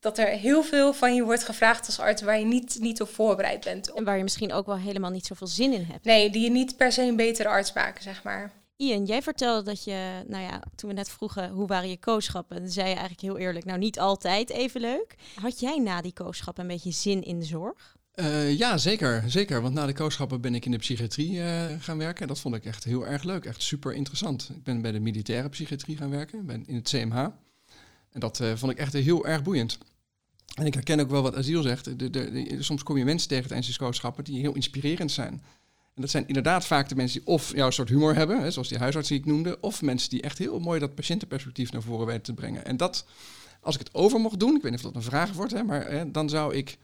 dat 0.00 0.18
er 0.18 0.26
heel 0.26 0.62
veel 0.62 0.92
van 0.92 1.14
je 1.14 1.24
wordt 1.24 1.44
gevraagd 1.44 1.86
als 1.86 1.98
arts 1.98 2.22
waar 2.22 2.38
je 2.38 2.44
niet, 2.44 2.76
niet 2.80 3.00
op 3.00 3.08
voorbereid 3.08 3.64
bent. 3.64 3.92
En 3.92 4.04
waar 4.04 4.16
je 4.16 4.22
misschien 4.22 4.52
ook 4.52 4.66
wel 4.66 4.78
helemaal 4.78 5.10
niet 5.10 5.26
zoveel 5.26 5.46
zin 5.46 5.72
in 5.72 5.84
hebt. 5.84 6.04
Nee, 6.04 6.30
die 6.30 6.42
je 6.42 6.50
niet 6.50 6.76
per 6.76 6.92
se 6.92 7.02
een 7.02 7.16
betere 7.16 7.48
arts 7.48 7.72
maken, 7.72 8.02
zeg 8.02 8.22
maar. 8.22 8.52
Ian, 8.76 9.04
jij 9.04 9.22
vertelde 9.22 9.62
dat 9.62 9.84
je, 9.84 10.22
nou 10.26 10.42
ja, 10.42 10.62
toen 10.74 10.88
we 10.88 10.94
net 10.94 11.08
vroegen 11.08 11.50
hoe 11.50 11.66
waren 11.66 11.88
je 11.88 11.98
kooschappen, 11.98 12.56
dan 12.56 12.70
zei 12.70 12.88
je 12.88 12.94
eigenlijk 12.94 13.22
heel 13.22 13.38
eerlijk, 13.38 13.64
nou 13.64 13.78
niet 13.78 13.98
altijd 13.98 14.50
even 14.50 14.80
leuk. 14.80 15.14
Had 15.40 15.60
jij 15.60 15.78
na 15.78 16.00
die 16.00 16.12
kooschappen 16.12 16.62
een 16.62 16.70
beetje 16.70 16.90
zin 16.90 17.22
in 17.22 17.38
de 17.38 17.44
zorg? 17.44 17.95
Uh, 18.16 18.58
ja, 18.58 18.78
zeker, 18.78 19.24
zeker. 19.26 19.62
Want 19.62 19.74
na 19.74 19.86
de 19.86 19.92
kooschappen 19.92 20.40
ben 20.40 20.54
ik 20.54 20.64
in 20.64 20.70
de 20.70 20.76
psychiatrie 20.76 21.32
uh, 21.32 21.64
gaan 21.78 21.98
werken. 21.98 22.28
Dat 22.28 22.40
vond 22.40 22.54
ik 22.54 22.64
echt 22.64 22.84
heel 22.84 23.06
erg 23.06 23.22
leuk, 23.22 23.44
echt 23.44 23.62
super 23.62 23.94
interessant. 23.94 24.50
Ik 24.54 24.62
ben 24.62 24.80
bij 24.80 24.92
de 24.92 25.00
militaire 25.00 25.48
psychiatrie 25.48 25.96
gaan 25.96 26.10
werken, 26.10 26.46
ben 26.46 26.66
in 26.66 26.74
het 26.74 26.88
CMH. 26.88 27.18
En 28.10 28.20
dat 28.20 28.40
uh, 28.40 28.52
vond 28.54 28.72
ik 28.72 28.78
echt 28.78 28.92
heel 28.92 29.26
erg 29.26 29.42
boeiend. 29.42 29.78
En 30.54 30.66
ik 30.66 30.74
herken 30.74 31.00
ook 31.00 31.10
wel 31.10 31.22
wat 31.22 31.36
Asiel 31.36 31.62
zegt. 31.62 31.84
De, 31.84 31.96
de, 31.96 32.10
de, 32.10 32.62
soms 32.62 32.82
kom 32.82 32.96
je 32.96 33.04
mensen 33.04 33.28
tegen 33.28 33.46
tijdens 33.46 33.68
die 33.68 33.76
kooschappen 33.78 34.24
die 34.24 34.40
heel 34.40 34.54
inspirerend 34.54 35.12
zijn. 35.12 35.42
En 35.94 36.02
dat 36.02 36.10
zijn 36.10 36.26
inderdaad 36.26 36.66
vaak 36.66 36.88
de 36.88 36.94
mensen 36.94 37.20
die 37.20 37.28
of 37.28 37.54
jouw 37.54 37.70
soort 37.70 37.88
humor 37.88 38.14
hebben, 38.14 38.42
hè, 38.42 38.50
zoals 38.50 38.68
die 38.68 38.78
huisarts 38.78 39.08
die 39.08 39.18
ik 39.18 39.24
noemde, 39.24 39.60
of 39.60 39.82
mensen 39.82 40.10
die 40.10 40.22
echt 40.22 40.38
heel 40.38 40.60
mooi 40.60 40.80
dat 40.80 40.94
patiëntenperspectief 40.94 41.72
naar 41.72 41.82
voren 41.82 42.06
weten 42.06 42.22
te 42.22 42.34
brengen. 42.34 42.64
En 42.64 42.76
dat, 42.76 43.06
als 43.60 43.74
ik 43.74 43.80
het 43.80 43.94
over 43.94 44.20
mocht 44.20 44.40
doen, 44.40 44.56
ik 44.56 44.62
weet 44.62 44.70
niet 44.70 44.84
of 44.84 44.92
dat 44.92 44.94
een 44.94 45.10
vraag 45.10 45.32
wordt, 45.32 45.52
hè, 45.52 45.62
maar 45.62 45.90
hè, 45.90 46.10
dan 46.10 46.28
zou 46.28 46.54
ik 46.54 46.78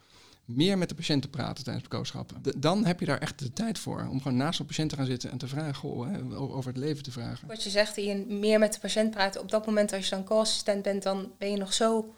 meer 0.56 0.78
met 0.78 0.88
de 0.88 0.94
patiënt 0.94 1.22
te 1.22 1.28
praten 1.28 1.64
tijdens 1.64 1.88
kooschap. 1.88 2.32
Dan 2.56 2.84
heb 2.84 3.00
je 3.00 3.06
daar 3.06 3.18
echt 3.18 3.38
de 3.38 3.52
tijd 3.52 3.78
voor. 3.78 4.08
Om 4.10 4.22
gewoon 4.22 4.36
naast 4.36 4.60
een 4.60 4.66
patiënt 4.66 4.90
te 4.90 4.96
gaan 4.96 5.06
zitten 5.06 5.30
en 5.30 5.38
te 5.38 5.48
vragen, 5.48 6.12
hè, 6.12 6.36
over 6.36 6.70
het 6.70 6.80
leven 6.80 7.02
te 7.02 7.10
vragen. 7.10 7.48
Wat 7.48 7.62
je 7.62 7.70
zegt, 7.70 7.96
je 7.96 8.24
meer 8.28 8.58
met 8.58 8.72
de 8.72 8.80
patiënt 8.80 9.10
praten. 9.10 9.40
Op 9.40 9.50
dat 9.50 9.66
moment 9.66 9.92
als 9.92 10.04
je 10.04 10.14
dan 10.14 10.24
co-assistent 10.24 10.82
bent, 10.82 11.02
dan 11.02 11.32
ben 11.38 11.50
je 11.50 11.56
nog 11.56 11.72
zo 11.72 12.14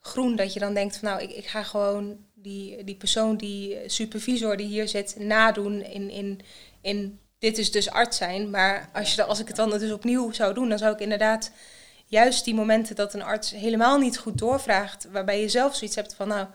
groen 0.00 0.36
dat 0.36 0.52
je 0.52 0.60
dan 0.60 0.74
denkt 0.74 0.96
van 0.96 1.08
nou, 1.08 1.22
ik, 1.22 1.30
ik 1.30 1.46
ga 1.46 1.62
gewoon 1.62 2.16
die, 2.34 2.84
die 2.84 2.96
persoon, 2.96 3.36
die 3.36 3.78
supervisor 3.86 4.56
die 4.56 4.66
hier 4.66 4.88
zit, 4.88 5.16
nadoen 5.18 5.82
in, 5.82 6.10
in, 6.10 6.40
in 6.80 7.18
dit 7.38 7.58
is 7.58 7.70
dus 7.70 7.90
arts 7.90 8.16
zijn. 8.16 8.50
Maar 8.50 8.90
als, 8.92 9.14
je, 9.14 9.24
als 9.24 9.40
ik 9.40 9.46
het 9.46 9.56
dan 9.56 9.70
dus 9.70 9.92
opnieuw 9.92 10.32
zou 10.32 10.54
doen, 10.54 10.68
dan 10.68 10.78
zou 10.78 10.92
ik 10.92 11.00
inderdaad 11.00 11.50
juist 12.06 12.44
die 12.44 12.54
momenten 12.54 12.96
dat 12.96 13.14
een 13.14 13.22
arts 13.22 13.50
helemaal 13.50 13.98
niet 13.98 14.18
goed 14.18 14.38
doorvraagt, 14.38 15.08
waarbij 15.10 15.40
je 15.40 15.48
zelf 15.48 15.74
zoiets 15.74 15.96
hebt 15.96 16.14
van 16.14 16.28
nou, 16.28 16.46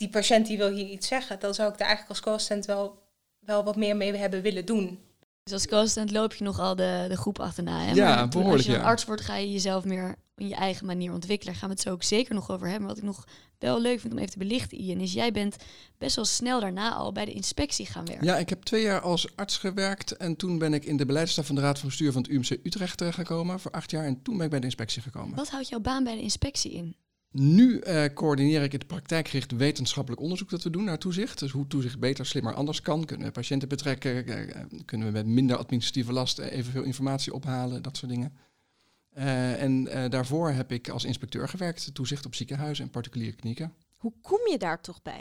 die 0.00 0.08
patiënt 0.08 0.46
die 0.46 0.56
wil 0.56 0.70
hier 0.70 0.88
iets 0.88 1.08
zeggen, 1.08 1.40
dan 1.40 1.54
zou 1.54 1.72
ik 1.72 1.78
daar 1.78 1.86
eigenlijk 1.86 2.16
als 2.16 2.20
co-assistent 2.20 2.66
wel, 2.66 2.98
wel 3.38 3.64
wat 3.64 3.76
meer 3.76 3.96
mee 3.96 4.16
hebben 4.16 4.42
willen 4.42 4.66
doen. 4.66 4.98
Dus 5.42 5.52
als 5.52 5.66
co-assistent 5.66 6.10
loop 6.10 6.34
je 6.34 6.44
nogal 6.44 6.76
de, 6.76 7.04
de 7.08 7.16
groep 7.16 7.40
achterna. 7.40 7.80
Hè? 7.80 7.92
Ja, 7.92 8.14
maar 8.14 8.28
behoorlijk, 8.28 8.56
Als 8.56 8.66
je 8.66 8.72
ja. 8.72 8.82
arts 8.82 9.04
wordt, 9.04 9.22
ga 9.22 9.36
je 9.36 9.52
jezelf 9.52 9.84
meer 9.84 10.14
in 10.36 10.48
je 10.48 10.54
eigen 10.54 10.86
manier 10.86 11.12
ontwikkelen. 11.12 11.52
Daar 11.52 11.60
gaan 11.62 11.70
we 11.70 11.74
het 11.74 11.84
zo 11.84 11.92
ook 11.92 12.02
zeker 12.02 12.34
nog 12.34 12.50
over 12.50 12.68
hebben. 12.68 12.88
Wat 12.88 12.96
ik 12.96 13.02
nog 13.02 13.24
wel 13.58 13.80
leuk 13.80 14.00
vind 14.00 14.12
om 14.12 14.18
even 14.18 14.30
te 14.30 14.38
belichten, 14.38 14.78
Ian, 14.78 15.00
is 15.00 15.12
jij 15.12 15.32
bent 15.32 15.56
best 15.98 16.16
wel 16.16 16.24
snel 16.24 16.60
daarna 16.60 16.94
al 16.94 17.12
bij 17.12 17.24
de 17.24 17.32
inspectie 17.32 17.86
gaan 17.86 18.04
werken. 18.04 18.26
Ja, 18.26 18.36
ik 18.36 18.48
heb 18.48 18.62
twee 18.62 18.82
jaar 18.82 19.00
als 19.00 19.36
arts 19.36 19.58
gewerkt 19.58 20.16
en 20.16 20.36
toen 20.36 20.58
ben 20.58 20.74
ik 20.74 20.84
in 20.84 20.96
de 20.96 21.06
beleidsstaf 21.06 21.46
van 21.46 21.54
de 21.54 21.60
Raad 21.60 21.78
van 21.78 21.88
Bestuur 21.88 22.12
van 22.12 22.22
het 22.22 22.30
UMC 22.30 22.50
Utrecht 22.50 23.02
gekomen 23.04 23.60
voor 23.60 23.70
acht 23.70 23.90
jaar 23.90 24.04
en 24.04 24.22
toen 24.22 24.36
ben 24.36 24.44
ik 24.44 24.50
bij 24.50 24.60
de 24.60 24.66
inspectie 24.66 25.02
gekomen. 25.02 25.36
Wat 25.36 25.50
houdt 25.50 25.68
jouw 25.68 25.80
baan 25.80 26.04
bij 26.04 26.14
de 26.14 26.22
inspectie 26.22 26.72
in? 26.72 26.96
Nu 27.32 27.78
eh, 27.78 28.14
coördineer 28.14 28.62
ik 28.62 28.72
het 28.72 28.86
praktijkgericht 28.86 29.52
wetenschappelijk 29.52 30.22
onderzoek 30.22 30.50
dat 30.50 30.62
we 30.62 30.70
doen 30.70 30.84
naar 30.84 30.98
toezicht. 30.98 31.38
Dus 31.38 31.50
hoe 31.50 31.66
toezicht 31.66 31.98
beter, 31.98 32.26
slimmer, 32.26 32.54
anders 32.54 32.80
kan. 32.80 33.04
Kunnen 33.04 33.26
we 33.26 33.32
patiënten 33.32 33.68
betrekken? 33.68 34.26
eh, 34.26 34.56
eh, 34.56 34.66
kunnen 34.84 35.06
we 35.06 35.12
met 35.12 35.26
minder 35.26 35.56
administratieve 35.56 36.12
last 36.12 36.38
evenveel 36.38 36.82
informatie 36.82 37.34
ophalen? 37.34 37.82
Dat 37.82 37.96
soort 37.96 38.12
dingen. 38.12 38.36
En 39.58 39.84
daarvoor 40.10 40.50
heb 40.50 40.72
ik 40.72 40.88
als 40.88 41.04
inspecteur 41.04 41.48
gewerkt, 41.48 41.94
toezicht 41.94 42.26
op 42.26 42.34
ziekenhuizen 42.34 42.84
en 42.84 42.90
particuliere 42.90 43.36
klinieken. 43.36 43.74
Hoe 43.96 44.12
kom 44.22 44.38
je 44.50 44.58
daar 44.58 44.80
toch 44.80 45.02
bij? 45.02 45.20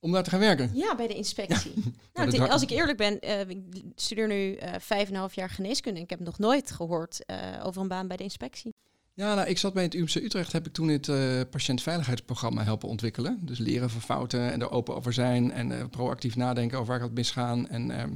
Om 0.00 0.12
daar 0.12 0.22
te 0.22 0.30
gaan 0.30 0.40
werken. 0.40 0.70
Ja, 0.74 0.96
bij 0.96 1.06
de 1.06 1.14
inspectie. 1.14 1.74
nou, 2.12 2.48
als 2.50 2.62
ik 2.62 2.70
eerlijk 2.70 2.98
ben, 2.98 3.20
eh, 3.20 3.48
ik 3.48 3.58
studeer 3.94 4.28
nu 4.28 4.58
vijf 4.78 5.08
en 5.08 5.14
een 5.14 5.18
half 5.18 5.34
jaar 5.34 5.50
geneeskunde. 5.50 5.98
en 5.98 6.04
Ik 6.04 6.10
heb 6.10 6.20
nog 6.20 6.38
nooit 6.38 6.70
gehoord 6.70 7.24
eh, 7.24 7.36
over 7.62 7.82
een 7.82 7.88
baan 7.88 8.08
bij 8.08 8.16
de 8.16 8.22
inspectie. 8.22 8.74
Ja, 9.14 9.34
nou, 9.34 9.48
ik 9.48 9.58
zat 9.58 9.72
bij 9.72 9.82
het 9.82 9.94
UMC 9.94 10.14
Utrecht, 10.14 10.52
heb 10.52 10.66
ik 10.66 10.72
toen 10.72 10.88
het 10.88 11.08
eh, 11.08 11.40
patiëntveiligheidsprogramma 11.50 12.64
helpen 12.64 12.88
ontwikkelen. 12.88 13.38
Dus 13.42 13.58
leren 13.58 13.90
van 13.90 14.00
fouten 14.00 14.52
en 14.52 14.60
er 14.60 14.70
open 14.70 14.94
over 14.94 15.12
zijn 15.12 15.52
en 15.52 15.78
eh, 15.78 15.84
proactief 15.90 16.36
nadenken 16.36 16.78
over 16.78 16.90
waar 16.90 16.98
gaat 16.98 17.08
het 17.08 17.16
misgaan 17.16 17.68
en 17.68 17.90
ehm, 17.90 18.12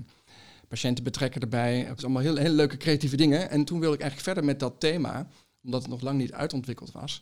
patiënten 0.69 1.05
betrekken 1.05 1.41
erbij. 1.41 1.79
Het 1.79 1.99
is 1.99 2.05
allemaal 2.05 2.23
heel, 2.23 2.37
hele 2.37 2.55
leuke 2.55 2.77
creatieve 2.77 3.17
dingen. 3.17 3.51
En 3.51 3.65
toen 3.65 3.81
wilde 3.81 3.95
ik 3.95 4.01
eigenlijk 4.01 4.31
verder 4.31 4.51
met 4.53 4.61
dat 4.61 4.81
thema, 4.81 5.29
omdat 5.63 5.83
het 5.83 5.91
nog 5.91 6.01
lang 6.01 6.19
niet 6.19 6.33
uitontwikkeld 6.33 6.93
was. 6.93 7.21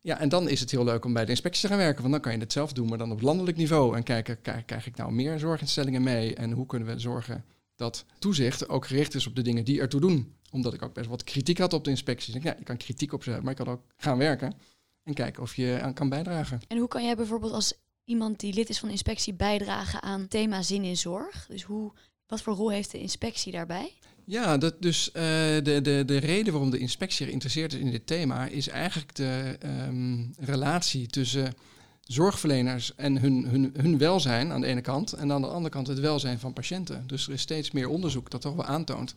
Ja, 0.00 0.18
en 0.18 0.28
dan 0.28 0.48
is 0.48 0.60
het 0.60 0.70
heel 0.70 0.84
leuk 0.84 1.04
om 1.04 1.12
bij 1.12 1.24
de 1.24 1.30
inspectie 1.30 1.62
te 1.62 1.68
gaan 1.68 1.76
werken, 1.76 2.00
want 2.00 2.12
dan 2.12 2.22
kan 2.22 2.32
je 2.32 2.38
het 2.38 2.52
zelf 2.52 2.72
doen, 2.72 2.88
maar 2.88 2.98
dan 2.98 3.12
op 3.12 3.20
landelijk 3.20 3.56
niveau. 3.56 3.96
En 3.96 4.02
kijken, 4.02 4.40
krijg 4.64 4.86
ik 4.86 4.96
nou 4.96 5.12
meer 5.12 5.38
zorginstellingen 5.38 6.02
mee 6.02 6.34
en 6.34 6.50
hoe 6.52 6.66
kunnen 6.66 6.88
we 6.88 6.98
zorgen 6.98 7.44
dat 7.76 8.04
toezicht 8.18 8.68
ook 8.68 8.86
gericht 8.86 9.14
is 9.14 9.26
op 9.26 9.36
de 9.36 9.42
dingen 9.42 9.64
die 9.64 9.80
ertoe 9.80 10.00
doen. 10.00 10.34
Omdat 10.52 10.74
ik 10.74 10.82
ook 10.82 10.94
best 10.94 11.08
wat 11.08 11.24
kritiek 11.24 11.58
had 11.58 11.72
op 11.72 11.84
de 11.84 11.90
inspectie. 11.90 12.34
Ik 12.34 12.42
ja, 12.42 12.54
je 12.58 12.64
kan 12.64 12.76
kritiek 12.76 13.12
op 13.12 13.22
ze 13.22 13.30
hebben, 13.30 13.48
maar 13.48 13.58
je 13.58 13.64
kan 13.64 13.74
ook 13.74 13.82
gaan 13.96 14.18
werken 14.18 14.54
en 15.02 15.14
kijken 15.14 15.42
of 15.42 15.56
je 15.56 15.78
aan 15.82 15.94
kan 15.94 16.08
bijdragen. 16.08 16.60
En 16.68 16.78
hoe 16.78 16.88
kan 16.88 17.04
jij 17.04 17.16
bijvoorbeeld 17.16 17.52
als 17.52 17.72
iemand 18.04 18.40
die 18.40 18.54
lid 18.54 18.68
is 18.68 18.78
van 18.78 18.88
de 18.88 18.94
inspectie 18.94 19.34
bijdragen 19.34 20.02
aan 20.02 20.28
thema 20.28 20.62
zin 20.62 20.84
in 20.84 20.96
zorg? 20.96 21.46
Dus 21.48 21.62
hoe, 21.62 21.92
wat 22.26 22.42
voor 22.42 22.54
rol 22.54 22.70
heeft 22.70 22.90
de 22.90 23.00
inspectie 23.00 23.52
daarbij? 23.52 23.92
Ja, 24.24 24.58
dat 24.58 24.82
dus 24.82 25.12
eh, 25.12 25.22
de, 25.62 25.80
de, 25.82 26.02
de 26.06 26.16
reden 26.16 26.52
waarom 26.52 26.70
de 26.70 26.78
inspectie 26.78 27.26
geïnteresseerd 27.26 27.72
is 27.72 27.80
in 27.80 27.90
dit 27.90 28.06
thema 28.06 28.46
is 28.46 28.68
eigenlijk 28.68 29.14
de 29.14 29.56
ehm, 29.60 30.24
relatie 30.38 31.06
tussen 31.06 31.54
zorgverleners 32.00 32.94
en 32.94 33.18
hun, 33.18 33.46
hun, 33.48 33.74
hun 33.76 33.98
welzijn 33.98 34.52
aan 34.52 34.60
de 34.60 34.66
ene 34.66 34.80
kant 34.80 35.12
en 35.12 35.32
aan 35.32 35.40
de 35.40 35.46
andere 35.46 35.68
kant 35.68 35.86
het 35.86 36.00
welzijn 36.00 36.38
van 36.38 36.52
patiënten. 36.52 37.06
Dus 37.06 37.26
er 37.26 37.32
is 37.32 37.40
steeds 37.40 37.70
meer 37.70 37.88
onderzoek 37.88 38.30
dat 38.30 38.40
toch 38.40 38.54
wel 38.54 38.64
aantoont 38.64 39.14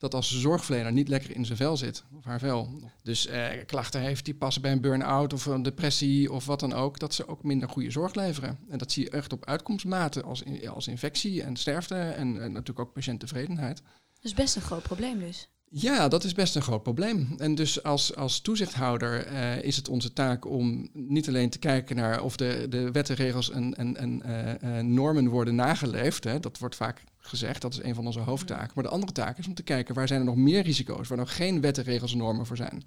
dat 0.00 0.14
als 0.14 0.28
de 0.28 0.38
zorgverlener 0.38 0.92
niet 0.92 1.08
lekker 1.08 1.34
in 1.34 1.44
zijn 1.44 1.58
vel 1.58 1.76
zit, 1.76 2.04
of 2.16 2.24
haar 2.24 2.38
vel, 2.38 2.80
dus 3.02 3.26
eh, 3.26 3.46
klachten 3.66 4.00
heeft 4.00 4.24
die 4.24 4.34
passen 4.34 4.62
bij 4.62 4.72
een 4.72 4.80
burn-out 4.80 5.32
of 5.32 5.46
een 5.46 5.62
depressie 5.62 6.32
of 6.32 6.46
wat 6.46 6.60
dan 6.60 6.72
ook, 6.72 6.98
dat 6.98 7.14
ze 7.14 7.28
ook 7.28 7.42
minder 7.42 7.68
goede 7.68 7.90
zorg 7.90 8.14
leveren. 8.14 8.58
En 8.68 8.78
dat 8.78 8.92
zie 8.92 9.04
je 9.04 9.10
echt 9.10 9.32
op 9.32 9.46
uitkomstmaten 9.46 10.24
als, 10.24 10.42
als 10.68 10.88
infectie 10.88 11.42
en 11.42 11.56
sterfte 11.56 11.94
en, 11.94 12.42
en 12.42 12.52
natuurlijk 12.52 12.78
ook 12.78 12.92
patiënttevredenheid. 12.92 13.82
Dat 14.14 14.24
is 14.24 14.34
best 14.34 14.56
een 14.56 14.62
groot 14.62 14.82
probleem 14.82 15.18
dus. 15.18 15.48
Ja, 15.72 16.08
dat 16.08 16.24
is 16.24 16.32
best 16.32 16.56
een 16.56 16.62
groot 16.62 16.82
probleem. 16.82 17.34
En 17.38 17.54
dus 17.54 17.82
als, 17.82 18.16
als 18.16 18.40
toezichthouder 18.40 19.26
eh, 19.26 19.62
is 19.62 19.76
het 19.76 19.88
onze 19.88 20.12
taak 20.12 20.46
om 20.46 20.88
niet 20.92 21.28
alleen 21.28 21.50
te 21.50 21.58
kijken 21.58 21.96
naar 21.96 22.22
of 22.22 22.36
de, 22.36 22.66
de 22.68 22.90
wetten, 22.90 23.16
regels 23.16 23.50
en, 23.50 23.74
en, 23.74 23.96
en 23.96 24.22
eh, 24.22 24.78
eh, 24.78 24.84
normen 24.84 25.28
worden 25.28 25.54
nageleefd. 25.54 26.24
Hè, 26.24 26.40
dat 26.40 26.58
wordt 26.58 26.76
vaak 26.76 27.04
gezegd, 27.18 27.62
dat 27.62 27.72
is 27.72 27.82
een 27.82 27.94
van 27.94 28.06
onze 28.06 28.20
hoofdtaken. 28.20 28.72
Maar 28.74 28.84
de 28.84 28.90
andere 28.90 29.12
taak 29.12 29.38
is 29.38 29.46
om 29.46 29.54
te 29.54 29.62
kijken 29.62 29.94
waar 29.94 30.08
zijn 30.08 30.20
er 30.20 30.26
nog 30.26 30.36
meer 30.36 30.62
risico's, 30.62 31.08
waar 31.08 31.18
nog 31.18 31.36
geen 31.36 31.60
wetten, 31.60 31.84
regels 31.84 32.12
en 32.12 32.18
normen 32.18 32.46
voor 32.46 32.56
zijn. 32.56 32.82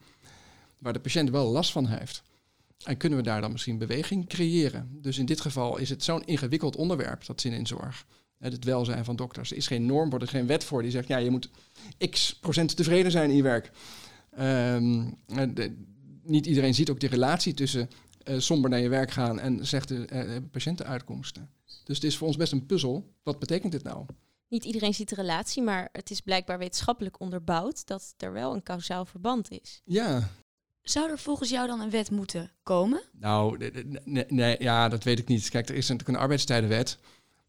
Waar 0.77 0.93
de 0.93 0.99
patiënt 0.99 1.29
wel 1.29 1.51
last 1.51 1.71
van 1.71 1.87
heeft. 1.87 2.23
En 2.83 2.97
kunnen 2.97 3.17
we 3.17 3.23
daar 3.23 3.41
dan 3.41 3.51
misschien 3.51 3.77
beweging 3.77 4.27
creëren? 4.27 4.89
Dus 5.01 5.17
in 5.17 5.25
dit 5.25 5.41
geval 5.41 5.77
is 5.77 5.89
het 5.89 6.03
zo'n 6.03 6.25
ingewikkeld 6.25 6.75
onderwerp, 6.75 7.25
dat 7.25 7.41
zin 7.41 7.53
in 7.53 7.67
zorg. 7.67 8.05
Het 8.51 8.63
welzijn 8.65 9.05
van 9.05 9.15
dokters. 9.15 9.51
Er 9.51 9.57
is 9.57 9.67
geen 9.67 9.85
norm, 9.85 10.13
er 10.13 10.21
is 10.21 10.29
geen 10.29 10.47
wet 10.47 10.63
voor 10.63 10.81
die 10.81 10.91
zegt, 10.91 11.07
ja, 11.07 11.17
je 11.17 11.29
moet 11.29 11.49
x 12.09 12.35
procent 12.35 12.75
tevreden 12.75 13.11
zijn 13.11 13.29
in 13.29 13.35
je 13.35 13.43
werk. 13.43 13.71
Ehm, 14.31 15.05
eh, 15.27 15.47
de- 15.53 15.75
niet 16.23 16.45
iedereen 16.45 16.73
ziet 16.73 16.89
ook 16.89 16.99
de 16.99 17.07
relatie 17.07 17.53
tussen 17.53 17.89
eh, 18.23 18.39
somber 18.39 18.69
naar 18.69 18.79
je 18.79 18.89
werk 18.89 19.11
gaan 19.11 19.39
en 19.39 19.67
slechte 19.67 20.05
eh, 20.05 20.35
patiëntenuitkomsten. 20.51 21.49
Dus 21.83 21.95
het 21.95 22.03
is 22.05 22.17
voor 22.17 22.27
ons 22.27 22.37
best 22.37 22.51
een 22.51 22.65
puzzel. 22.65 23.13
Wat 23.23 23.39
betekent 23.39 23.71
dit 23.71 23.83
nou? 23.83 24.05
Niet 24.47 24.65
iedereen 24.65 24.93
ziet 24.93 25.09
de 25.09 25.15
relatie, 25.15 25.63
maar 25.63 25.89
het 25.91 26.11
is 26.11 26.21
blijkbaar 26.21 26.57
wetenschappelijk 26.57 27.19
onderbouwd 27.19 27.87
dat 27.87 28.13
er 28.17 28.33
wel 28.33 28.53
een 28.53 28.63
kausaal 28.63 29.05
verband 29.05 29.51
is. 29.51 29.81
Ja, 29.85 30.29
Zou 30.81 31.09
er 31.11 31.19
volgens 31.19 31.49
jou 31.49 31.67
dan 31.67 31.79
een 31.81 31.89
wet 31.89 32.11
moeten 32.11 32.51
komen? 32.63 33.01
nou, 33.19 33.69
nee, 34.27 34.55
ja, 34.59 34.89
dat 34.89 35.03
weet 35.03 35.19
ik 35.19 35.27
niet. 35.27 35.49
Kijk, 35.49 35.69
er 35.69 35.75
is 35.75 35.87
natuurlijk 35.87 36.17
een 36.17 36.23
arbeidstijdenwet. 36.23 36.97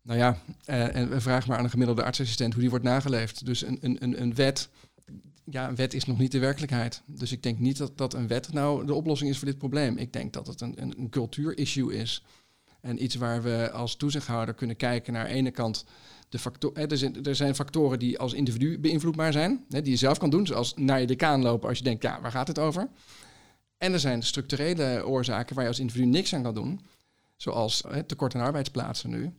Nou 0.05 0.19
ja, 0.19 0.39
eh, 0.65 0.97
en 0.97 1.23
vraag 1.23 1.47
maar 1.47 1.59
aan 1.59 1.65
een 1.65 1.71
gemiddelde 1.71 2.05
artsassistent 2.05 2.53
hoe 2.53 2.61
die 2.61 2.71
wordt 2.71 2.85
nageleefd. 2.85 3.47
Dus 3.47 3.63
een, 3.63 3.79
een, 3.81 4.21
een, 4.21 4.35
wet, 4.35 4.69
ja, 5.45 5.69
een 5.69 5.75
wet 5.75 5.95
is 5.95 6.05
nog 6.05 6.19
niet 6.19 6.33
de 6.33 6.39
werkelijkheid. 6.39 7.03
Dus 7.07 7.33
ik 7.33 7.43
denk 7.43 7.59
niet 7.59 7.77
dat, 7.77 7.99
dat 7.99 8.15
een 8.15 8.27
wet 8.27 8.53
nou 8.53 8.87
de 8.87 8.95
oplossing 8.95 9.31
is 9.31 9.39
voor 9.39 9.47
dit 9.47 9.59
probleem. 9.59 9.97
Ik 9.97 10.13
denk 10.13 10.33
dat 10.33 10.47
het 10.47 10.61
een, 10.61 10.75
een, 10.81 11.09
cultuurissue 11.11 11.95
is. 11.95 12.25
En 12.81 13.03
iets 13.03 13.15
waar 13.15 13.43
we 13.43 13.71
als 13.71 13.97
toezichthouder 13.97 14.55
kunnen 14.55 14.77
kijken 14.77 15.13
naar 15.13 15.25
de 15.25 15.33
ene 15.33 15.51
kant 15.51 15.85
de 16.29 16.39
factoren. 16.39 16.89
Er 16.89 16.97
zijn, 16.97 17.25
er 17.25 17.55
factoren 17.55 17.99
die 17.99 18.19
als 18.19 18.33
individu 18.33 18.79
beïnvloedbaar 18.79 19.33
zijn, 19.33 19.65
die 19.69 19.91
je 19.91 19.97
zelf 19.97 20.19
kan 20.19 20.31
doen, 20.31 20.47
zoals 20.47 20.75
naar 20.77 21.01
je 21.01 21.07
decaan 21.07 21.43
lopen 21.43 21.69
als 21.69 21.79
je 21.79 21.85
denkt, 21.85 22.03
ja, 22.03 22.21
waar 22.21 22.31
gaat 22.31 22.49
het 22.49 22.59
over? 22.59 22.89
En 23.79 23.93
er 23.93 24.01
zijn 24.01 24.23
structurele 24.23 25.07
oorzaken 25.07 25.55
waar 25.55 25.65
je 25.65 25.71
als 25.71 25.81
individu 25.81 26.05
niks 26.07 26.35
aan 26.35 26.43
kan 26.43 26.55
doen, 26.55 26.81
zoals 27.37 27.85
tekort 28.07 28.35
aan 28.35 28.41
arbeidsplaatsen 28.41 29.11
nu. 29.11 29.33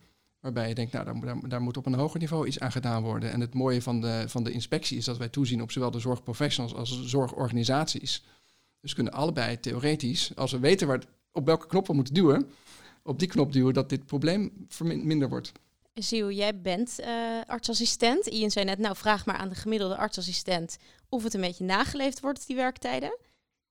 Waarbij 0.46 0.68
je 0.68 0.74
denkt, 0.74 0.92
nou, 0.92 1.38
daar, 1.48 1.62
moet 1.62 1.76
op 1.76 1.86
een 1.86 1.94
hoger 1.94 2.20
niveau 2.20 2.46
iets 2.46 2.60
aan 2.60 2.72
gedaan 2.72 3.02
worden. 3.02 3.32
En 3.32 3.40
het 3.40 3.54
mooie 3.54 3.82
van 3.82 4.00
de, 4.00 4.24
van 4.26 4.44
de 4.44 4.50
inspectie 4.50 4.96
is 4.96 5.04
dat 5.04 5.16
wij 5.16 5.28
toezien 5.28 5.62
op 5.62 5.70
zowel 5.70 5.90
de 5.90 5.98
zorgprofessionals 5.98 6.74
als 6.74 6.98
de 6.98 7.08
zorgorganisaties. 7.08 8.24
Dus 8.80 8.94
kunnen 8.94 9.12
allebei 9.12 9.60
theoretisch, 9.60 10.36
als 10.36 10.52
we 10.52 10.58
weten 10.58 10.86
waar, 10.86 11.02
op 11.32 11.46
welke 11.46 11.66
knop 11.66 11.86
we 11.86 11.92
moeten 11.92 12.14
duwen, 12.14 12.50
op 13.02 13.18
die 13.18 13.28
knop 13.28 13.52
duwen 13.52 13.74
dat 13.74 13.88
dit 13.88 14.06
probleem 14.06 14.66
minder 14.80 15.28
wordt. 15.28 15.52
Ziel, 15.94 16.30
jij 16.30 16.60
bent 16.60 16.98
eh, 16.98 17.10
artsassistent. 17.46 18.26
Ian 18.26 18.50
zei 18.50 18.64
net, 18.64 18.78
nou 18.78 18.96
vraag 18.96 19.26
maar 19.26 19.36
aan 19.36 19.48
de 19.48 19.54
gemiddelde 19.54 19.96
artsassistent 19.96 20.76
of 21.08 21.22
het 21.22 21.34
een 21.34 21.40
beetje 21.40 21.64
nageleefd 21.64 22.20
wordt, 22.20 22.46
die 22.46 22.56
werktijden. 22.56 23.18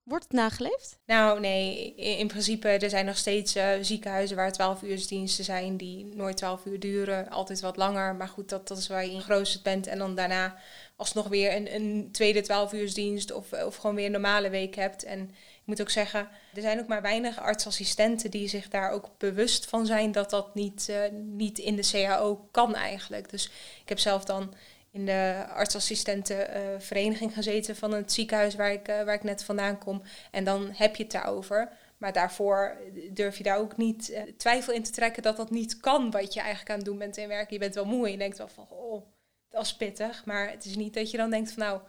Wordt 0.06 0.24
het 0.24 0.32
nageleefd? 0.32 0.98
Nou, 1.06 1.40
nee, 1.40 1.94
in, 1.96 2.18
in 2.18 2.26
principe 2.26 2.68
er 2.68 2.90
zijn 2.90 3.06
nog 3.06 3.16
steeds 3.16 3.54
eh, 3.54 3.68
ziekenhuizen 3.80 4.36
waar 4.36 4.52
12 4.52 4.82
uursdiensten 4.82 5.44
zijn 5.44 5.76
die 5.76 6.04
nooit 6.14 6.36
12 6.36 6.64
uur 6.64 6.80
duren, 6.80 7.28
altijd 7.28 7.60
wat 7.60 7.76
langer. 7.76 8.14
Maar 8.14 8.28
goed, 8.28 8.48
dat, 8.48 8.68
dat 8.68 8.78
is 8.78 8.88
waar 8.88 9.04
je 9.04 9.10
in 9.10 9.22
geroosterd 9.22 9.62
bent 9.62 9.86
en 9.86 9.98
dan 9.98 10.14
daarna 10.14 10.56
alsnog 10.96 11.28
weer 11.28 11.56
een, 11.56 11.74
een 11.74 12.08
tweede 12.12 12.40
12 12.40 12.72
uursdienst 12.72 13.32
of, 13.32 13.52
of 13.52 13.76
gewoon 13.76 13.96
weer 13.96 14.06
een 14.06 14.12
normale 14.12 14.50
week 14.50 14.74
hebt. 14.74 15.04
En 15.04 15.20
ik 15.30 15.62
moet 15.64 15.80
ook 15.80 15.90
zeggen, 15.90 16.28
er 16.54 16.62
zijn 16.62 16.80
ook 16.80 16.86
maar 16.86 17.02
weinig 17.02 17.38
artsassistenten 17.38 18.30
die 18.30 18.48
zich 18.48 18.68
daar 18.68 18.90
ook 18.90 19.10
bewust 19.18 19.66
van 19.66 19.86
zijn 19.86 20.12
dat 20.12 20.30
dat 20.30 20.54
niet, 20.54 20.88
eh, 20.88 20.98
niet 21.12 21.58
in 21.58 21.76
de 21.76 21.88
CAO 21.90 22.48
kan 22.50 22.74
eigenlijk. 22.74 23.30
Dus 23.30 23.44
ik 23.82 23.88
heb 23.88 23.98
zelf 23.98 24.24
dan 24.24 24.54
in 24.96 25.06
de 25.06 25.44
artsassistentenvereniging 25.54 27.34
gezeten 27.34 27.76
van 27.76 27.92
het 27.92 28.12
ziekenhuis 28.12 28.54
waar 28.54 28.72
ik, 28.72 28.88
eh, 28.88 29.02
waar 29.02 29.14
ik 29.14 29.22
net 29.22 29.44
vandaan 29.44 29.78
kom. 29.78 30.02
En 30.30 30.44
dan 30.44 30.70
heb 30.72 30.96
je 30.96 31.02
het 31.02 31.12
daarover. 31.12 31.68
Maar 31.98 32.12
daarvoor 32.12 32.76
durf 33.10 33.36
je 33.36 33.42
daar 33.42 33.58
ook 33.58 33.76
niet 33.76 34.10
eh, 34.10 34.22
twijfel 34.22 34.72
in 34.72 34.82
te 34.82 34.90
trekken 34.90 35.22
dat 35.22 35.36
dat 35.36 35.50
niet 35.50 35.80
kan 35.80 36.10
wat 36.10 36.34
je 36.34 36.40
eigenlijk 36.40 36.70
aan 36.70 36.76
het 36.76 36.84
doen 36.84 36.98
bent 36.98 37.16
in 37.16 37.28
werk. 37.28 37.50
Je 37.50 37.58
bent 37.58 37.74
wel 37.74 37.84
moe 37.84 38.10
je 38.10 38.16
denkt 38.16 38.38
wel 38.38 38.48
van, 38.48 38.66
oh, 38.68 39.02
dat 39.48 39.64
is 39.64 39.76
pittig. 39.76 40.24
Maar 40.24 40.50
het 40.50 40.64
is 40.64 40.76
niet 40.76 40.94
dat 40.94 41.10
je 41.10 41.16
dan 41.16 41.30
denkt 41.30 41.52
van, 41.52 41.62
nou, 41.62 41.80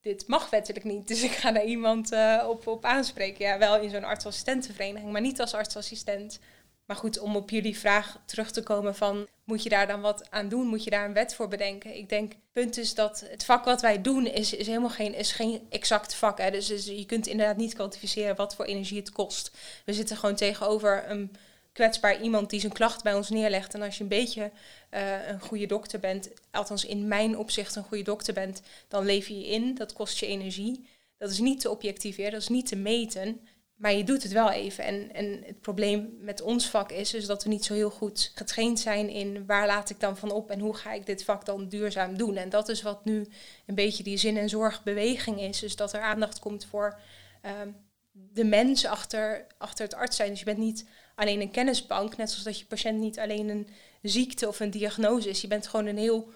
dit 0.00 0.26
mag 0.26 0.50
wettelijk 0.50 0.84
niet. 0.84 1.08
Dus 1.08 1.22
ik 1.30 1.30
ga 1.30 1.52
daar 1.52 1.64
iemand 1.64 2.12
eh, 2.12 2.46
op, 2.48 2.66
op 2.66 2.84
aanspreken. 2.84 3.44
Ja, 3.44 3.58
wel 3.58 3.80
in 3.80 3.90
zo'n 3.90 4.04
artsassistentenvereniging, 4.04 5.12
maar 5.12 5.20
niet 5.20 5.40
als 5.40 5.54
artsassistent. 5.54 6.38
Maar 6.84 6.96
goed, 6.96 7.18
om 7.18 7.36
op 7.36 7.50
jullie 7.50 7.78
vraag 7.78 8.18
terug 8.24 8.50
te 8.50 8.62
komen 8.62 8.94
van... 8.94 9.26
moet 9.44 9.62
je 9.62 9.68
daar 9.68 9.86
dan 9.86 10.00
wat 10.00 10.30
aan 10.30 10.48
doen? 10.48 10.66
Moet 10.66 10.84
je 10.84 10.90
daar 10.90 11.04
een 11.04 11.12
wet 11.12 11.34
voor 11.34 11.48
bedenken? 11.48 11.96
Ik 11.96 12.08
denk, 12.08 12.32
punt 12.52 12.76
is 12.76 12.94
dat 12.94 13.24
het 13.28 13.44
vak 13.44 13.64
wat 13.64 13.80
wij 13.80 14.00
doen... 14.00 14.26
is, 14.26 14.54
is 14.54 14.66
helemaal 14.66 14.90
geen, 14.90 15.14
is 15.14 15.32
geen 15.32 15.66
exact 15.70 16.14
vak. 16.14 16.38
Hè? 16.38 16.50
Dus, 16.50 16.66
dus 16.66 16.84
je 16.84 17.06
kunt 17.06 17.26
inderdaad 17.26 17.56
niet 17.56 17.74
kwantificeren 17.74 18.36
wat 18.36 18.54
voor 18.54 18.64
energie 18.64 18.98
het 18.98 19.10
kost. 19.10 19.50
We 19.84 19.92
zitten 19.92 20.16
gewoon 20.16 20.34
tegenover 20.34 21.10
een 21.10 21.36
kwetsbaar 21.72 22.22
iemand 22.22 22.50
die 22.50 22.60
zijn 22.60 22.72
klacht 22.72 23.02
bij 23.02 23.14
ons 23.14 23.30
neerlegt. 23.30 23.74
En 23.74 23.82
als 23.82 23.96
je 23.96 24.02
een 24.02 24.08
beetje 24.08 24.50
eh, 24.90 25.28
een 25.28 25.40
goede 25.40 25.66
dokter 25.66 26.00
bent... 26.00 26.30
althans 26.50 26.84
in 26.84 27.08
mijn 27.08 27.38
opzicht 27.38 27.76
een 27.76 27.84
goede 27.84 28.04
dokter 28.04 28.34
bent... 28.34 28.62
dan 28.88 29.04
leef 29.04 29.28
je 29.28 29.46
in, 29.46 29.74
dat 29.74 29.92
kost 29.92 30.18
je 30.18 30.26
energie. 30.26 30.88
Dat 31.18 31.30
is 31.30 31.38
niet 31.38 31.60
te 31.60 31.70
objectiveren, 31.70 32.32
dat 32.32 32.40
is 32.40 32.48
niet 32.48 32.66
te 32.66 32.76
meten... 32.76 33.40
Maar 33.84 33.94
je 33.94 34.04
doet 34.04 34.22
het 34.22 34.32
wel 34.32 34.50
even. 34.50 34.84
En, 34.84 35.14
en 35.14 35.42
het 35.46 35.60
probleem 35.60 36.16
met 36.20 36.40
ons 36.40 36.68
vak 36.68 36.92
is, 36.92 37.14
is 37.14 37.26
dat 37.26 37.42
we 37.42 37.48
niet 37.48 37.64
zo 37.64 37.74
heel 37.74 37.90
goed 37.90 38.32
getraind 38.34 38.80
zijn 38.80 39.08
in 39.08 39.46
waar 39.46 39.66
laat 39.66 39.90
ik 39.90 40.00
dan 40.00 40.16
van 40.16 40.30
op 40.30 40.50
en 40.50 40.60
hoe 40.60 40.74
ga 40.74 40.92
ik 40.92 41.06
dit 41.06 41.24
vak 41.24 41.44
dan 41.44 41.68
duurzaam 41.68 42.16
doen. 42.16 42.36
En 42.36 42.48
dat 42.48 42.68
is 42.68 42.82
wat 42.82 43.04
nu 43.04 43.28
een 43.66 43.74
beetje 43.74 44.02
die 44.02 44.16
zin- 44.16 44.36
en 44.36 44.48
zorgbeweging 44.48 45.40
is. 45.40 45.58
Dus 45.58 45.76
dat 45.76 45.92
er 45.92 46.00
aandacht 46.00 46.38
komt 46.38 46.64
voor 46.64 46.98
ehm, 47.42 47.68
de 48.12 48.44
mens 48.44 48.86
achter, 48.86 49.46
achter 49.58 49.84
het 49.84 49.94
arts 49.94 50.16
zijn. 50.16 50.30
Dus 50.30 50.38
je 50.38 50.44
bent 50.44 50.58
niet 50.58 50.86
alleen 51.14 51.40
een 51.40 51.50
kennisbank, 51.50 52.16
net 52.16 52.30
zoals 52.30 52.44
dat 52.44 52.58
je 52.58 52.66
patiënt 52.66 52.98
niet 52.98 53.18
alleen 53.18 53.48
een 53.48 53.68
ziekte 54.02 54.48
of 54.48 54.60
een 54.60 54.70
diagnose 54.70 55.28
is. 55.28 55.40
Je 55.40 55.48
bent 55.48 55.66
gewoon 55.66 55.86
een 55.86 55.98
heel 55.98 56.28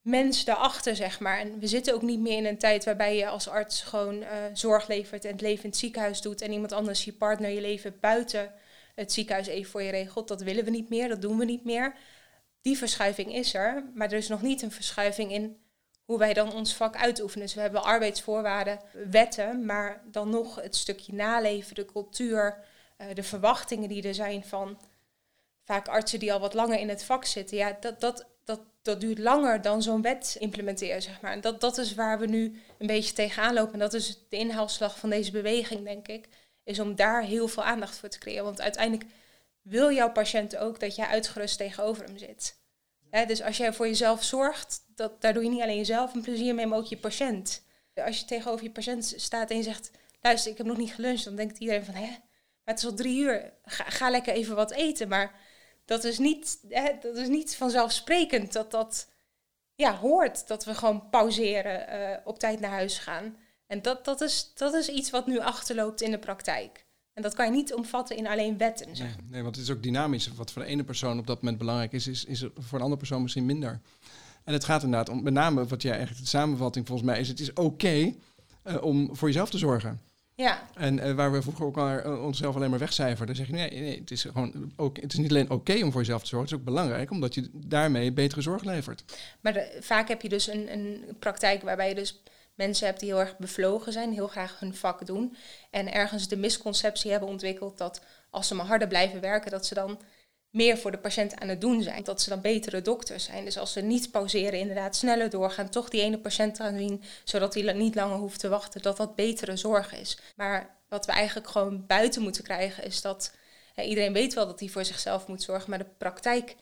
mens 0.00 0.44
daarachter, 0.44 0.96
zeg 0.96 1.20
maar. 1.20 1.38
En 1.38 1.58
we 1.58 1.66
zitten 1.66 1.94
ook 1.94 2.02
niet 2.02 2.20
meer 2.20 2.36
in 2.36 2.46
een 2.46 2.58
tijd 2.58 2.84
waarbij 2.84 3.16
je 3.16 3.28
als 3.28 3.48
arts 3.48 3.82
gewoon 3.82 4.14
uh, 4.14 4.28
zorg 4.52 4.88
levert 4.88 5.24
en 5.24 5.32
het 5.32 5.40
leven 5.40 5.64
in 5.64 5.70
het 5.70 5.78
ziekenhuis 5.78 6.20
doet 6.20 6.40
en 6.40 6.52
iemand 6.52 6.72
anders, 6.72 7.04
je 7.04 7.12
partner, 7.12 7.50
je 7.50 7.60
leven 7.60 7.96
buiten 8.00 8.52
het 8.94 9.12
ziekenhuis 9.12 9.46
even 9.46 9.70
voor 9.70 9.82
je 9.82 9.90
regelt. 9.90 10.28
Dat 10.28 10.42
willen 10.42 10.64
we 10.64 10.70
niet 10.70 10.88
meer, 10.88 11.08
dat 11.08 11.22
doen 11.22 11.38
we 11.38 11.44
niet 11.44 11.64
meer. 11.64 11.94
Die 12.60 12.78
verschuiving 12.78 13.34
is 13.34 13.54
er, 13.54 13.84
maar 13.94 14.10
er 14.12 14.18
is 14.18 14.28
nog 14.28 14.42
niet 14.42 14.62
een 14.62 14.70
verschuiving 14.70 15.32
in 15.32 15.56
hoe 16.04 16.18
wij 16.18 16.32
dan 16.32 16.52
ons 16.52 16.74
vak 16.74 16.96
uitoefenen. 16.96 17.46
Dus 17.46 17.54
we 17.54 17.60
hebben 17.60 17.82
arbeidsvoorwaarden, 17.82 18.80
wetten, 19.10 19.64
maar 19.64 20.02
dan 20.10 20.30
nog 20.30 20.54
het 20.54 20.76
stukje 20.76 21.14
naleven, 21.14 21.74
de 21.74 21.84
cultuur, 21.84 22.64
uh, 22.98 23.06
de 23.14 23.22
verwachtingen 23.22 23.88
die 23.88 24.02
er 24.02 24.14
zijn 24.14 24.44
van 24.44 24.80
vaak 25.64 25.88
artsen 25.88 26.18
die 26.18 26.32
al 26.32 26.40
wat 26.40 26.54
langer 26.54 26.78
in 26.78 26.88
het 26.88 27.04
vak 27.04 27.24
zitten. 27.24 27.56
Ja, 27.56 27.76
dat, 27.80 28.00
dat, 28.00 28.26
dat, 28.82 29.00
duurt 29.00 29.18
langer 29.18 29.62
dan 29.62 29.82
zo'n 29.82 30.02
wet 30.02 30.36
implementeren, 30.38 31.02
zeg 31.02 31.20
maar. 31.20 31.32
En 31.32 31.40
dat, 31.40 31.60
dat 31.60 31.78
is 31.78 31.94
waar 31.94 32.18
we 32.18 32.26
nu 32.26 32.62
een 32.78 32.86
beetje 32.86 33.12
tegenaan 33.12 33.54
lopen. 33.54 33.72
En 33.72 33.78
dat 33.78 33.94
is 33.94 34.18
de 34.28 34.36
inhaalslag 34.36 34.98
van 34.98 35.10
deze 35.10 35.30
beweging, 35.30 35.84
denk 35.84 36.08
ik. 36.08 36.28
Is 36.64 36.80
om 36.80 36.94
daar 36.94 37.22
heel 37.22 37.48
veel 37.48 37.64
aandacht 37.64 37.96
voor 37.96 38.08
te 38.08 38.18
creëren. 38.18 38.44
Want 38.44 38.60
uiteindelijk 38.60 39.10
wil 39.62 39.92
jouw 39.92 40.12
patiënt 40.12 40.56
ook 40.56 40.80
dat 40.80 40.96
jij 40.96 41.06
uitgerust 41.06 41.56
tegenover 41.56 42.04
hem 42.04 42.18
zit. 42.18 42.58
dus 43.26 43.42
als 43.42 43.56
jij 43.56 43.72
voor 43.72 43.86
jezelf 43.86 44.24
zorgt, 44.24 44.84
dat, 44.94 45.20
daar 45.20 45.32
doe 45.32 45.42
je 45.42 45.48
niet 45.48 45.62
alleen 45.62 45.76
jezelf 45.76 46.14
een 46.14 46.22
plezier 46.22 46.54
mee, 46.54 46.66
maar 46.66 46.78
ook 46.78 46.86
je 46.86 46.96
patiënt. 46.96 47.62
Als 47.94 48.18
je 48.18 48.24
tegenover 48.24 48.64
je 48.64 48.70
patiënt 48.70 49.14
staat 49.16 49.50
en 49.50 49.56
je 49.56 49.62
zegt, 49.62 49.90
luister, 50.20 50.50
ik 50.50 50.58
heb 50.58 50.66
nog 50.66 50.76
niet 50.76 50.94
geluncht, 50.94 51.24
dan 51.24 51.36
denkt 51.36 51.58
iedereen 51.58 51.84
van, 51.84 51.94
hè, 51.94 52.16
maar 52.64 52.74
het 52.74 52.78
is 52.78 52.90
al 52.90 52.94
drie 52.94 53.20
uur, 53.20 53.52
ga, 53.64 53.84
ga 53.84 54.10
lekker 54.10 54.34
even 54.34 54.56
wat 54.56 54.70
eten. 54.70 55.08
Maar 55.08 55.34
dat 55.90 56.04
is 56.04 56.18
niet, 56.18 56.58
hè, 56.68 56.90
dat 57.00 57.16
is 57.16 57.28
niet 57.28 57.56
vanzelfsprekend 57.56 58.52
dat 58.52 58.70
dat 58.70 59.08
ja, 59.74 59.96
hoort. 59.96 60.48
Dat 60.48 60.64
we 60.64 60.74
gewoon 60.74 61.08
pauzeren, 61.10 62.00
uh, 62.00 62.16
op 62.24 62.38
tijd 62.38 62.60
naar 62.60 62.70
huis 62.70 62.98
gaan. 62.98 63.36
En 63.66 63.82
dat, 63.82 64.04
dat, 64.04 64.20
is, 64.20 64.52
dat 64.54 64.74
is 64.74 64.88
iets 64.88 65.10
wat 65.10 65.26
nu 65.26 65.38
achterloopt 65.38 66.00
in 66.00 66.10
de 66.10 66.18
praktijk. 66.18 66.86
En 67.12 67.22
dat 67.22 67.34
kan 67.34 67.44
je 67.44 67.52
niet 67.52 67.74
omvatten 67.74 68.16
in 68.16 68.26
alleen 68.26 68.58
wetten. 68.58 68.96
Zeg. 68.96 69.06
Nee, 69.06 69.26
nee, 69.30 69.42
want 69.42 69.56
het 69.56 69.64
is 69.64 69.70
ook 69.70 69.82
dynamisch. 69.82 70.32
Wat 70.34 70.52
voor 70.52 70.62
de 70.62 70.68
ene 70.68 70.84
persoon 70.84 71.18
op 71.18 71.26
dat 71.26 71.42
moment 71.42 71.58
belangrijk 71.58 71.92
is, 71.92 72.06
is, 72.06 72.24
is 72.24 72.40
voor 72.40 72.78
een 72.78 72.84
andere 72.84 72.96
persoon 72.96 73.22
misschien 73.22 73.46
minder. 73.46 73.80
En 74.44 74.52
het 74.52 74.64
gaat 74.64 74.82
inderdaad 74.82 75.08
om, 75.08 75.22
met 75.22 75.32
name 75.32 75.66
wat 75.66 75.82
jij 75.82 75.92
eigenlijk 75.92 76.22
de 76.22 76.28
samenvatting 76.28 76.86
volgens 76.86 77.08
mij 77.08 77.20
is, 77.20 77.28
het 77.28 77.40
is 77.40 77.52
oké 77.52 78.14
uh, 78.64 78.82
om 78.82 79.16
voor 79.16 79.28
jezelf 79.28 79.50
te 79.50 79.58
zorgen. 79.58 80.00
Ja. 80.40 80.68
En 80.74 80.98
uh, 80.98 81.12
waar 81.12 81.32
we 81.32 81.42
vroeger 81.42 81.64
ook 81.64 81.76
al 81.76 81.88
uh, 81.88 82.24
onszelf 82.24 82.56
alleen 82.56 82.70
maar 82.70 82.78
wegcijferden, 82.78 83.26
dan 83.26 83.36
zeg 83.36 83.46
je 83.46 83.52
nee, 83.52 83.80
nee, 83.80 83.98
het 83.98 84.10
is 84.10 84.22
gewoon 84.22 84.72
ook, 84.76 85.00
het 85.00 85.12
is 85.12 85.18
niet 85.18 85.30
alleen 85.30 85.50
oké 85.50 85.72
om 85.82 85.92
voor 85.92 86.00
jezelf 86.00 86.22
te 86.22 86.28
zorgen, 86.28 86.48
het 86.48 86.58
is 86.58 86.58
ook 86.58 86.74
belangrijk 86.74 87.10
omdat 87.10 87.34
je 87.34 87.50
daarmee 87.52 88.12
betere 88.12 88.40
zorg 88.40 88.64
levert. 88.64 89.04
Maar 89.40 89.52
de, 89.52 89.78
vaak 89.80 90.08
heb 90.08 90.22
je 90.22 90.28
dus 90.28 90.46
een, 90.46 90.72
een 90.72 91.16
praktijk 91.18 91.62
waarbij 91.62 91.88
je 91.88 91.94
dus 91.94 92.22
mensen 92.54 92.86
hebt 92.86 93.00
die 93.00 93.08
heel 93.08 93.20
erg 93.20 93.36
bevlogen 93.38 93.92
zijn, 93.92 94.12
heel 94.12 94.28
graag 94.28 94.60
hun 94.60 94.74
vak 94.74 95.06
doen 95.06 95.36
en 95.70 95.92
ergens 95.92 96.28
de 96.28 96.36
misconceptie 96.36 97.10
hebben 97.10 97.28
ontwikkeld 97.28 97.78
dat 97.78 98.00
als 98.30 98.48
ze 98.48 98.54
maar 98.54 98.66
harder 98.66 98.88
blijven 98.88 99.20
werken, 99.20 99.50
dat 99.50 99.66
ze 99.66 99.74
dan 99.74 100.00
meer 100.50 100.78
voor 100.78 100.90
de 100.90 100.98
patiënt 100.98 101.40
aan 101.40 101.48
het 101.48 101.60
doen 101.60 101.82
zijn. 101.82 102.04
Dat 102.04 102.22
ze 102.22 102.28
dan 102.28 102.40
betere 102.40 102.82
dokters 102.82 103.24
zijn. 103.24 103.44
Dus 103.44 103.58
als 103.58 103.72
ze 103.72 103.80
niet 103.80 104.10
pauzeren, 104.10 104.58
inderdaad 104.58 104.96
sneller 104.96 105.30
doorgaan, 105.30 105.68
toch 105.68 105.88
die 105.88 106.02
ene 106.02 106.18
patiënt 106.18 106.56
gaan 106.56 106.78
zien, 106.78 107.02
zodat 107.24 107.54
hij 107.54 107.72
niet 107.72 107.94
langer 107.94 108.16
hoeft 108.16 108.40
te 108.40 108.48
wachten, 108.48 108.82
dat 108.82 108.96
dat 108.96 109.14
betere 109.14 109.56
zorg 109.56 109.94
is. 109.94 110.18
Maar 110.36 110.76
wat 110.88 111.06
we 111.06 111.12
eigenlijk 111.12 111.48
gewoon 111.48 111.86
buiten 111.86 112.22
moeten 112.22 112.42
krijgen, 112.44 112.84
is 112.84 113.00
dat 113.00 113.34
iedereen 113.76 114.12
weet 114.12 114.34
wel 114.34 114.46
dat 114.46 114.60
hij 114.60 114.68
voor 114.68 114.84
zichzelf 114.84 115.26
moet 115.26 115.42
zorgen, 115.42 115.70
maar 115.70 115.78
de 115.78 115.90
praktijk 115.98 116.56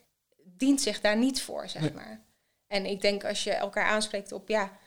dient 0.44 0.80
zich 0.80 1.00
daar 1.00 1.16
niet 1.16 1.42
voor, 1.42 1.68
zeg 1.68 1.92
maar. 1.92 2.20
En 2.66 2.86
ik 2.86 3.00
denk 3.00 3.24
als 3.24 3.44
je 3.44 3.52
elkaar 3.52 3.84
aanspreekt 3.84 4.32
op 4.32 4.48
ja 4.48 4.78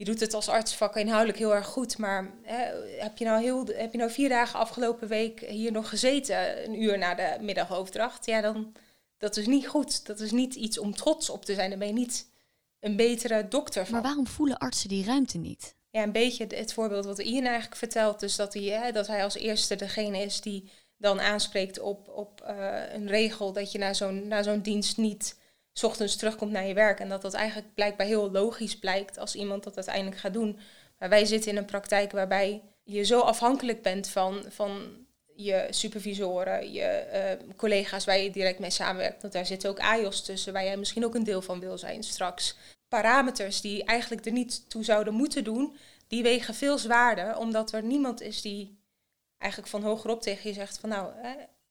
je 0.00 0.06
doet 0.06 0.20
het 0.20 0.34
als 0.34 0.48
artsvak 0.48 0.96
inhoudelijk 0.96 1.38
heel 1.38 1.54
erg 1.54 1.66
goed, 1.66 1.98
maar 1.98 2.30
hè, 2.42 2.64
heb, 2.98 3.18
je 3.18 3.24
nou 3.24 3.42
heel, 3.42 3.66
heb 3.66 3.92
je 3.92 3.98
nou 3.98 4.10
vier 4.10 4.28
dagen 4.28 4.58
afgelopen 4.58 5.08
week 5.08 5.40
hier 5.40 5.72
nog 5.72 5.88
gezeten, 5.88 6.64
een 6.64 6.82
uur 6.82 6.98
na 6.98 7.14
de 7.14 7.36
middagoverdracht? 7.40 8.26
Ja, 8.26 8.40
dan 8.40 8.72
dat 9.20 9.36
is 9.36 9.46
niet 9.46 9.68
goed. 9.68 10.06
Dat 10.06 10.20
is 10.20 10.30
niet 10.30 10.54
iets 10.54 10.78
om 10.78 10.94
trots 10.94 11.30
op 11.30 11.44
te 11.44 11.54
zijn. 11.54 11.70
Dan 11.70 11.78
ben 11.78 11.88
je 11.88 11.94
niet 11.94 12.30
een 12.78 12.96
betere 12.96 13.48
dokter 13.48 13.84
van. 13.84 13.92
Maar 13.92 14.02
waarom 14.02 14.26
voelen 14.26 14.58
artsen 14.58 14.88
die 14.88 15.04
ruimte 15.04 15.38
niet? 15.38 15.74
Ja, 15.90 16.02
een 16.02 16.12
beetje 16.12 16.46
het 16.48 16.72
voorbeeld 16.72 17.04
wat 17.04 17.18
Ian 17.18 17.44
eigenlijk 17.44 17.76
vertelt. 17.76 18.20
Dus 18.20 18.36
dat 18.36 18.54
hij, 18.54 18.62
hè, 18.62 18.92
dat 18.92 19.06
hij 19.06 19.24
als 19.24 19.34
eerste 19.34 19.76
degene 19.76 20.18
is 20.18 20.40
die 20.40 20.70
dan 20.96 21.20
aanspreekt 21.20 21.80
op, 21.80 22.08
op 22.08 22.44
uh, 22.48 22.92
een 22.92 23.08
regel 23.08 23.52
dat 23.52 23.72
je 23.72 23.78
na 23.78 23.94
zo'n, 23.94 24.28
na 24.28 24.42
zo'n 24.42 24.60
dienst 24.60 24.96
niet 24.96 25.38
s 25.72 25.82
ochtends 25.82 26.16
terugkomt 26.16 26.52
naar 26.52 26.66
je 26.66 26.74
werk. 26.74 27.00
En 27.00 27.08
dat 27.08 27.22
dat 27.22 27.34
eigenlijk 27.34 27.74
blijkbaar 27.74 28.06
heel 28.06 28.30
logisch 28.30 28.78
blijkt 28.78 29.18
als 29.18 29.34
iemand 29.34 29.64
dat 29.64 29.76
uiteindelijk 29.76 30.16
gaat 30.16 30.32
doen. 30.32 30.58
Maar 30.98 31.08
wij 31.08 31.24
zitten 31.24 31.50
in 31.50 31.56
een 31.56 31.64
praktijk 31.64 32.12
waarbij 32.12 32.62
je 32.84 33.02
zo 33.02 33.20
afhankelijk 33.20 33.82
bent 33.82 34.08
van, 34.08 34.44
van 34.48 35.06
je 35.34 35.66
supervisoren, 35.70 36.72
je 36.72 37.06
uh, 37.40 37.56
collega's 37.56 38.04
waar 38.04 38.18
je 38.18 38.30
direct 38.30 38.58
mee 38.58 38.70
samenwerkt. 38.70 39.22
Want 39.22 39.32
daar 39.32 39.46
zitten 39.46 39.70
ook 39.70 39.78
AIOS 39.78 40.22
tussen, 40.22 40.52
waar 40.52 40.64
jij 40.64 40.76
misschien 40.76 41.04
ook 41.04 41.14
een 41.14 41.24
deel 41.24 41.42
van 41.42 41.60
wil 41.60 41.78
zijn 41.78 42.02
straks. 42.02 42.56
Parameters 42.88 43.60
die 43.60 43.84
eigenlijk 43.84 44.26
er 44.26 44.32
niet 44.32 44.70
toe 44.70 44.84
zouden 44.84 45.14
moeten 45.14 45.44
doen, 45.44 45.76
die 46.06 46.22
wegen 46.22 46.54
veel 46.54 46.78
zwaarder, 46.78 47.36
omdat 47.36 47.72
er 47.72 47.82
niemand 47.82 48.20
is 48.20 48.42
die 48.42 48.78
eigenlijk 49.38 49.72
van 49.72 49.82
hogerop 49.82 50.22
tegen 50.22 50.48
je 50.48 50.54
zegt 50.54 50.78
van 50.78 50.88
nou, 50.88 51.12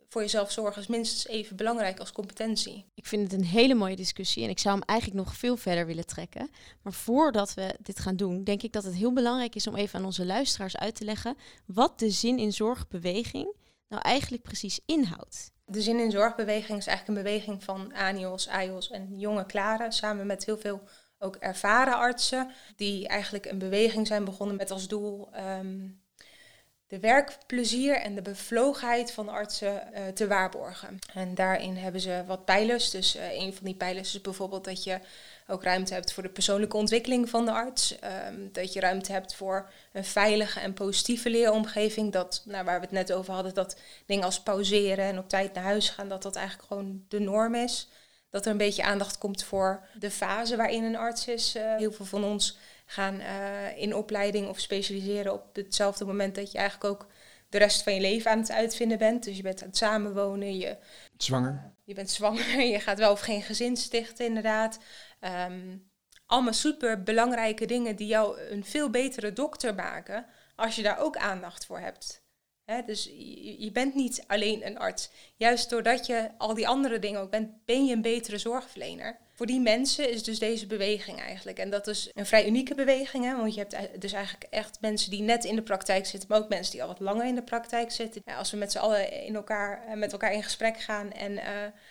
voor 0.09 0.21
jezelf 0.21 0.51
zorgen 0.51 0.81
is 0.81 0.87
minstens 0.87 1.27
even 1.27 1.55
belangrijk 1.55 1.99
als 1.99 2.11
competentie. 2.11 2.85
Ik 2.93 3.05
vind 3.05 3.31
het 3.31 3.41
een 3.41 3.47
hele 3.47 3.73
mooie 3.73 3.95
discussie 3.95 4.43
en 4.43 4.49
ik 4.49 4.59
zou 4.59 4.75
hem 4.75 4.87
eigenlijk 4.87 5.19
nog 5.25 5.35
veel 5.35 5.57
verder 5.57 5.85
willen 5.85 6.05
trekken. 6.05 6.49
Maar 6.81 6.93
voordat 6.93 7.53
we 7.53 7.75
dit 7.79 7.99
gaan 7.99 8.15
doen, 8.15 8.43
denk 8.43 8.63
ik 8.63 8.73
dat 8.73 8.83
het 8.83 8.93
heel 8.93 9.13
belangrijk 9.13 9.55
is 9.55 9.67
om 9.67 9.75
even 9.75 9.99
aan 9.99 10.05
onze 10.05 10.25
luisteraars 10.25 10.77
uit 10.77 10.95
te 10.95 11.03
leggen 11.03 11.37
wat 11.65 11.99
de 11.99 12.09
zin 12.09 12.39
in 12.39 12.53
zorgbeweging 12.53 13.55
nou 13.87 14.01
eigenlijk 14.01 14.43
precies 14.43 14.79
inhoudt. 14.85 15.51
De 15.65 15.81
zin 15.81 15.99
in 15.99 16.11
zorgbeweging 16.11 16.77
is 16.77 16.87
eigenlijk 16.87 17.07
een 17.17 17.23
beweging 17.23 17.63
van 17.63 17.93
ANIOS, 17.93 18.47
AIOS 18.47 18.89
en 18.89 19.19
jonge 19.19 19.45
klaren, 19.45 19.91
samen 19.91 20.27
met 20.27 20.45
heel 20.45 20.57
veel 20.57 20.81
ook 21.19 21.35
ervaren 21.35 21.95
artsen, 21.95 22.51
die 22.75 23.07
eigenlijk 23.07 23.45
een 23.45 23.57
beweging 23.57 24.07
zijn 24.07 24.25
begonnen 24.25 24.55
met 24.55 24.71
als 24.71 24.87
doel 24.87 25.29
um, 25.59 25.98
de 26.89 26.99
werkplezier 26.99 27.95
en 27.95 28.15
de 28.15 28.21
bevlogenheid 28.21 29.11
van 29.11 29.29
artsen 29.29 29.83
uh, 29.93 30.07
te 30.07 30.27
waarborgen. 30.27 30.99
En 31.13 31.35
daarin 31.35 31.75
hebben 31.75 32.01
ze 32.01 32.23
wat 32.27 32.45
pijlers. 32.45 32.89
Dus 32.89 33.15
uh, 33.15 33.31
een 33.31 33.53
van 33.53 33.65
die 33.65 33.75
pijlers 33.75 34.15
is 34.15 34.21
bijvoorbeeld 34.21 34.63
dat 34.63 34.83
je 34.83 34.99
ook 35.47 35.63
ruimte 35.63 35.93
hebt 35.93 36.13
voor 36.13 36.23
de 36.23 36.29
persoonlijke 36.29 36.77
ontwikkeling 36.77 37.29
van 37.29 37.45
de 37.45 37.51
arts. 37.51 37.95
Um, 38.27 38.49
dat 38.51 38.73
je 38.73 38.79
ruimte 38.79 39.11
hebt 39.11 39.35
voor 39.35 39.69
een 39.91 40.05
veilige 40.05 40.59
en 40.59 40.73
positieve 40.73 41.29
leeromgeving. 41.29 42.11
Dat, 42.11 42.41
nou, 42.45 42.65
waar 42.65 42.79
we 42.79 42.85
het 42.85 42.95
net 42.95 43.11
over 43.11 43.33
hadden, 43.33 43.53
dat 43.53 43.77
dingen 44.05 44.25
als 44.25 44.41
pauzeren 44.41 45.05
en 45.05 45.17
op 45.17 45.29
tijd 45.29 45.53
naar 45.53 45.63
huis 45.63 45.89
gaan, 45.89 46.09
dat 46.09 46.23
dat 46.23 46.35
eigenlijk 46.35 46.67
gewoon 46.67 47.05
de 47.07 47.19
norm 47.19 47.55
is. 47.55 47.87
Dat 48.29 48.45
er 48.45 48.51
een 48.51 48.57
beetje 48.57 48.83
aandacht 48.83 49.17
komt 49.17 49.43
voor 49.43 49.87
de 49.93 50.11
fase 50.11 50.55
waarin 50.55 50.83
een 50.83 50.95
arts 50.95 51.27
is. 51.27 51.55
Uh, 51.55 51.75
heel 51.75 51.91
veel 51.91 52.05
van 52.05 52.23
ons 52.23 52.57
gaan 52.89 53.19
uh, 53.19 53.77
in 53.77 53.95
opleiding 53.95 54.47
of 54.47 54.59
specialiseren 54.59 55.33
op 55.33 55.55
hetzelfde 55.55 56.05
moment 56.05 56.35
dat 56.35 56.51
je 56.51 56.57
eigenlijk 56.57 56.93
ook 56.93 57.07
de 57.49 57.57
rest 57.57 57.83
van 57.83 57.93
je 57.93 58.01
leven 58.01 58.31
aan 58.31 58.39
het 58.39 58.51
uitvinden 58.51 58.97
bent. 58.97 59.23
Dus 59.23 59.37
je 59.37 59.43
bent 59.43 59.61
aan 59.61 59.67
het 59.67 59.77
samenwonen, 59.77 60.57
je... 60.57 60.77
Zwanger. 61.17 61.73
Je 61.83 61.93
bent 61.93 62.09
zwanger, 62.09 62.61
je 62.73 62.79
gaat 62.79 62.99
wel 62.99 63.11
of 63.11 63.19
geen 63.19 63.41
gezin 63.41 63.77
stichten 63.77 64.25
inderdaad. 64.25 64.79
Um, 65.21 65.89
allemaal 66.25 66.53
super 66.53 67.03
belangrijke 67.03 67.65
dingen 67.65 67.95
die 67.95 68.07
jou 68.07 68.39
een 68.41 68.65
veel 68.65 68.89
betere 68.89 69.33
dokter 69.33 69.75
maken 69.75 70.25
als 70.55 70.75
je 70.75 70.81
daar 70.81 70.99
ook 70.99 71.17
aandacht 71.17 71.65
voor 71.65 71.79
hebt 71.79 72.23
dus 72.85 73.03
je, 73.03 73.61
je, 73.63 73.71
bent 73.71 73.95
niet 73.95 74.23
alleen 74.27 74.65
een 74.65 74.77
arts. 74.77 75.09
Juist 75.35 75.69
doordat 75.69 76.05
je 76.05 76.29
al 76.37 76.53
die 76.53 76.67
andere 76.67 76.99
dingen 76.99 77.21
ook 77.21 77.31
bent, 77.31 77.65
ben 77.65 77.85
je 77.85 77.93
een 77.93 78.01
betere 78.01 78.37
zorgverlener. 78.37 79.19
Voor 79.39 79.47
die 79.47 79.59
mensen 79.59 80.09
is 80.09 80.23
dus 80.23 80.39
deze 80.39 80.67
beweging 80.67 81.19
eigenlijk. 81.19 81.59
En 81.59 81.69
dat 81.69 81.87
is 81.87 82.11
een 82.13 82.25
vrij 82.25 82.47
unieke 82.47 82.75
beweging. 82.75 83.25
Hè? 83.25 83.35
Want 83.35 83.53
je 83.53 83.59
hebt 83.59 84.01
dus 84.01 84.13
eigenlijk 84.13 84.43
echt 84.53 84.81
mensen 84.81 85.11
die 85.11 85.21
net 85.21 85.45
in 85.45 85.55
de 85.55 85.61
praktijk 85.61 86.05
zitten, 86.05 86.29
maar 86.29 86.39
ook 86.39 86.49
mensen 86.49 86.71
die 86.71 86.81
al 86.81 86.87
wat 86.87 86.99
langer 86.99 87.25
in 87.25 87.35
de 87.35 87.43
praktijk 87.43 87.91
zitten. 87.91 88.21
Ja, 88.25 88.35
als 88.35 88.51
we 88.51 88.57
met 88.57 88.71
z'n 88.71 88.77
allen 88.77 89.11
in 89.11 89.35
elkaar, 89.35 89.85
eh, 89.85 89.95
met 89.95 90.11
elkaar 90.11 90.33
in 90.33 90.43
gesprek 90.43 90.79
gaan 90.79 91.11
en 91.11 91.31
uh, 91.31 91.41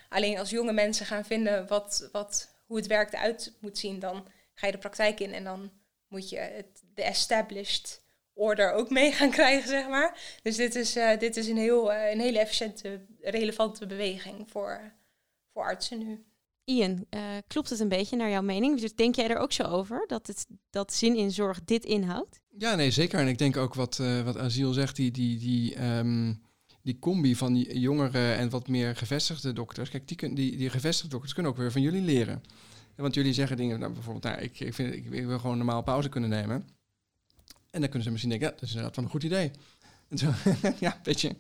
alleen 0.08 0.38
als 0.38 0.50
jonge 0.50 0.72
mensen 0.72 1.06
gaan 1.06 1.24
vinden 1.24 1.66
wat, 1.66 2.08
wat, 2.12 2.48
hoe 2.66 2.76
het 2.76 2.86
werk 2.86 3.12
eruit 3.12 3.52
moet 3.60 3.78
zien, 3.78 3.98
dan 3.98 4.26
ga 4.54 4.66
je 4.66 4.72
de 4.72 4.78
praktijk 4.78 5.20
in 5.20 5.32
en 5.32 5.44
dan 5.44 5.72
moet 6.08 6.28
je 6.30 6.38
het, 6.38 6.82
de 6.94 7.02
established 7.02 8.02
order 8.34 8.72
ook 8.72 8.90
mee 8.90 9.12
gaan 9.12 9.30
krijgen, 9.40 9.68
zeg 9.68 9.88
maar. 9.88 10.38
Dus 10.42 10.56
dit 10.56 10.74
is, 10.74 10.96
uh, 10.96 11.18
dit 11.18 11.36
is 11.36 11.48
een, 11.48 11.56
heel, 11.56 11.92
een 11.92 12.20
hele 12.20 12.38
efficiënte, 12.38 13.00
relevante 13.20 13.86
beweging 13.86 14.50
voor, 14.50 14.92
voor 15.52 15.62
artsen 15.62 15.98
nu. 15.98 16.26
Ian, 16.68 17.04
uh, 17.10 17.20
klopt 17.46 17.70
het 17.70 17.80
een 17.80 17.88
beetje 17.88 18.16
naar 18.16 18.30
jouw 18.30 18.42
mening? 18.42 18.80
Dus 18.80 18.94
denk 18.94 19.14
jij 19.14 19.28
er 19.28 19.38
ook 19.38 19.52
zo 19.52 19.62
over 19.62 20.04
dat, 20.06 20.26
het, 20.26 20.46
dat 20.70 20.92
zin 20.92 21.16
in 21.16 21.30
zorg 21.30 21.64
dit 21.64 21.84
inhoudt? 21.84 22.40
Ja, 22.58 22.74
nee, 22.74 22.90
zeker. 22.90 23.18
En 23.18 23.28
ik 23.28 23.38
denk 23.38 23.56
ook 23.56 23.74
wat, 23.74 23.98
uh, 24.00 24.22
wat 24.22 24.36
Asiel 24.36 24.72
zegt, 24.72 24.96
die, 24.96 25.10
die, 25.10 25.38
die, 25.38 25.74
ehm, 25.74 26.34
die 26.82 26.98
combi 26.98 27.36
van 27.36 27.52
die 27.52 27.78
jongere 27.78 28.32
en 28.32 28.50
wat 28.50 28.68
meer 28.68 28.96
gevestigde 28.96 29.52
dokters. 29.52 29.90
Kijk, 29.90 30.08
die, 30.08 30.34
die, 30.34 30.56
die 30.56 30.70
gevestigde 30.70 31.10
dokters 31.10 31.32
kunnen 31.34 31.52
ook 31.52 31.58
weer 31.58 31.72
van 31.72 31.82
jullie 31.82 32.02
leren. 32.02 32.42
Want 32.96 33.14
jullie 33.14 33.32
zeggen 33.32 33.56
dingen, 33.56 33.78
nou, 33.78 33.92
bijvoorbeeld, 33.92 34.24
nou, 34.24 34.38
ik, 34.38 34.60
ik, 34.60 34.74
vind, 34.74 34.94
ik, 34.94 35.04
ik 35.10 35.26
wil 35.26 35.38
gewoon 35.38 35.56
normaal 35.56 35.82
pauze 35.82 36.08
kunnen 36.08 36.30
nemen. 36.30 36.68
En 37.70 37.80
dan 37.80 37.88
kunnen 37.88 38.02
ze 38.02 38.10
misschien 38.10 38.30
denken, 38.30 38.48
ja, 38.48 38.54
dat 38.54 38.62
is 38.62 38.68
inderdaad 38.68 38.96
wel 38.96 39.04
een 39.04 39.10
goed 39.10 39.22
idee. 39.22 39.50
Ja, 40.80 41.00
weet 41.02 41.20
je. 41.20 41.36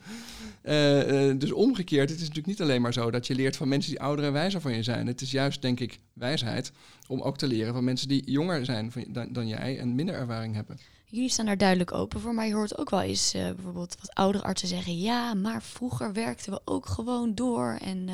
Uh, 0.62 1.28
uh, 1.28 1.38
dus 1.38 1.52
omgekeerd, 1.52 2.10
het 2.10 2.18
is 2.18 2.28
natuurlijk 2.28 2.46
niet 2.46 2.60
alleen 2.60 2.82
maar 2.82 2.92
zo 2.92 3.10
dat 3.10 3.26
je 3.26 3.34
leert 3.34 3.56
van 3.56 3.68
mensen 3.68 3.90
die 3.90 4.00
ouder 4.00 4.24
en 4.24 4.32
wijzer 4.32 4.60
van 4.60 4.74
je 4.74 4.82
zijn. 4.82 5.06
Het 5.06 5.20
is 5.20 5.30
juist, 5.30 5.62
denk 5.62 5.80
ik, 5.80 6.00
wijsheid 6.12 6.72
om 7.06 7.20
ook 7.20 7.38
te 7.38 7.46
leren 7.46 7.74
van 7.74 7.84
mensen 7.84 8.08
die 8.08 8.30
jonger 8.30 8.64
zijn 8.64 8.92
dan, 9.08 9.32
dan 9.32 9.48
jij 9.48 9.78
en 9.78 9.94
minder 9.94 10.14
ervaring 10.14 10.54
hebben. 10.54 10.78
Jullie 11.04 11.30
staan 11.30 11.46
daar 11.46 11.56
duidelijk 11.56 11.92
open 11.92 12.20
voor, 12.20 12.34
maar 12.34 12.46
je 12.46 12.54
hoort 12.54 12.78
ook 12.78 12.90
wel 12.90 13.00
eens 13.00 13.34
uh, 13.34 13.42
bijvoorbeeld 13.42 13.96
wat 14.00 14.14
oudere 14.14 14.44
artsen 14.44 14.68
zeggen: 14.68 14.98
ja, 14.98 15.34
maar 15.34 15.62
vroeger 15.62 16.12
werkten 16.12 16.52
we 16.52 16.60
ook 16.64 16.86
gewoon 16.86 17.34
door. 17.34 17.78
En 17.80 18.08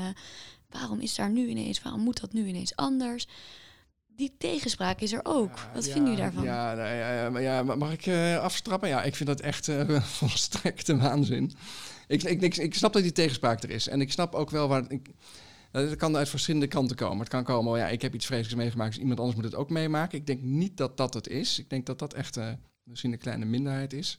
waarom 0.71 1.01
is 1.01 1.15
daar 1.15 1.31
nu 1.31 1.47
ineens, 1.47 1.83
waarom 1.83 2.01
moet 2.01 2.21
dat 2.21 2.33
nu 2.33 2.47
ineens 2.47 2.77
anders? 2.77 3.27
Die 4.17 4.35
tegenspraak 4.39 5.01
is 5.01 5.13
er 5.13 5.21
ook. 5.23 5.59
Wat 5.75 5.85
ja, 5.85 5.93
vinden 5.93 6.11
jullie 6.11 6.25
daarvan? 6.25 6.45
Ja, 6.45 6.75
nou, 6.75 6.95
ja, 6.95 7.31
maar 7.31 7.43
ja, 7.43 7.63
mag 7.63 7.93
ik 7.93 8.07
uh, 8.07 8.39
afstrappen? 8.39 8.89
Ja, 8.89 9.03
ik 9.03 9.15
vind 9.15 9.29
dat 9.29 9.41
echt 9.41 9.69
uh, 9.69 10.03
volstrekte 10.03 10.97
waanzin. 10.97 11.53
Ik, 12.07 12.23
ik, 12.23 12.43
ik, 12.43 12.57
ik, 12.57 12.75
snap 12.75 12.93
dat 12.93 13.03
die 13.03 13.13
tegenspraak 13.13 13.63
er 13.63 13.71
is. 13.71 13.89
En 13.89 14.01
ik 14.01 14.13
snap 14.13 14.35
ook 14.35 14.51
wel 14.51 14.69
waar... 14.69 14.85
Ik, 14.91 15.11
het 15.71 15.97
kan 15.97 16.17
uit 16.17 16.29
verschillende 16.29 16.67
kanten 16.67 16.97
komen. 16.97 17.19
Het 17.19 17.29
kan 17.29 17.45
komen, 17.45 17.79
ja, 17.79 17.89
ik 17.89 18.03
heb 18.03 18.15
iets 18.15 18.27
vreselijks 18.27 18.63
meegemaakt, 18.63 18.91
dus 18.91 19.01
iemand 19.01 19.19
anders 19.19 19.37
moet 19.37 19.45
het 19.45 19.55
ook 19.55 19.71
meemaken. 19.71 20.19
Ik 20.19 20.27
denk 20.27 20.43
niet 20.43 20.77
dat 20.77 20.97
dat 20.97 21.15
het 21.15 21.29
is. 21.29 21.59
Ik 21.59 21.71
denk 21.71 21.87
dat 21.87 21.99
dat 21.99 22.15
echt 22.15 22.37
uh, 22.37 22.49
misschien 22.83 23.13
een 23.13 23.19
kleine 23.19 23.45
minderheid 23.45 23.93
is. 23.93 24.19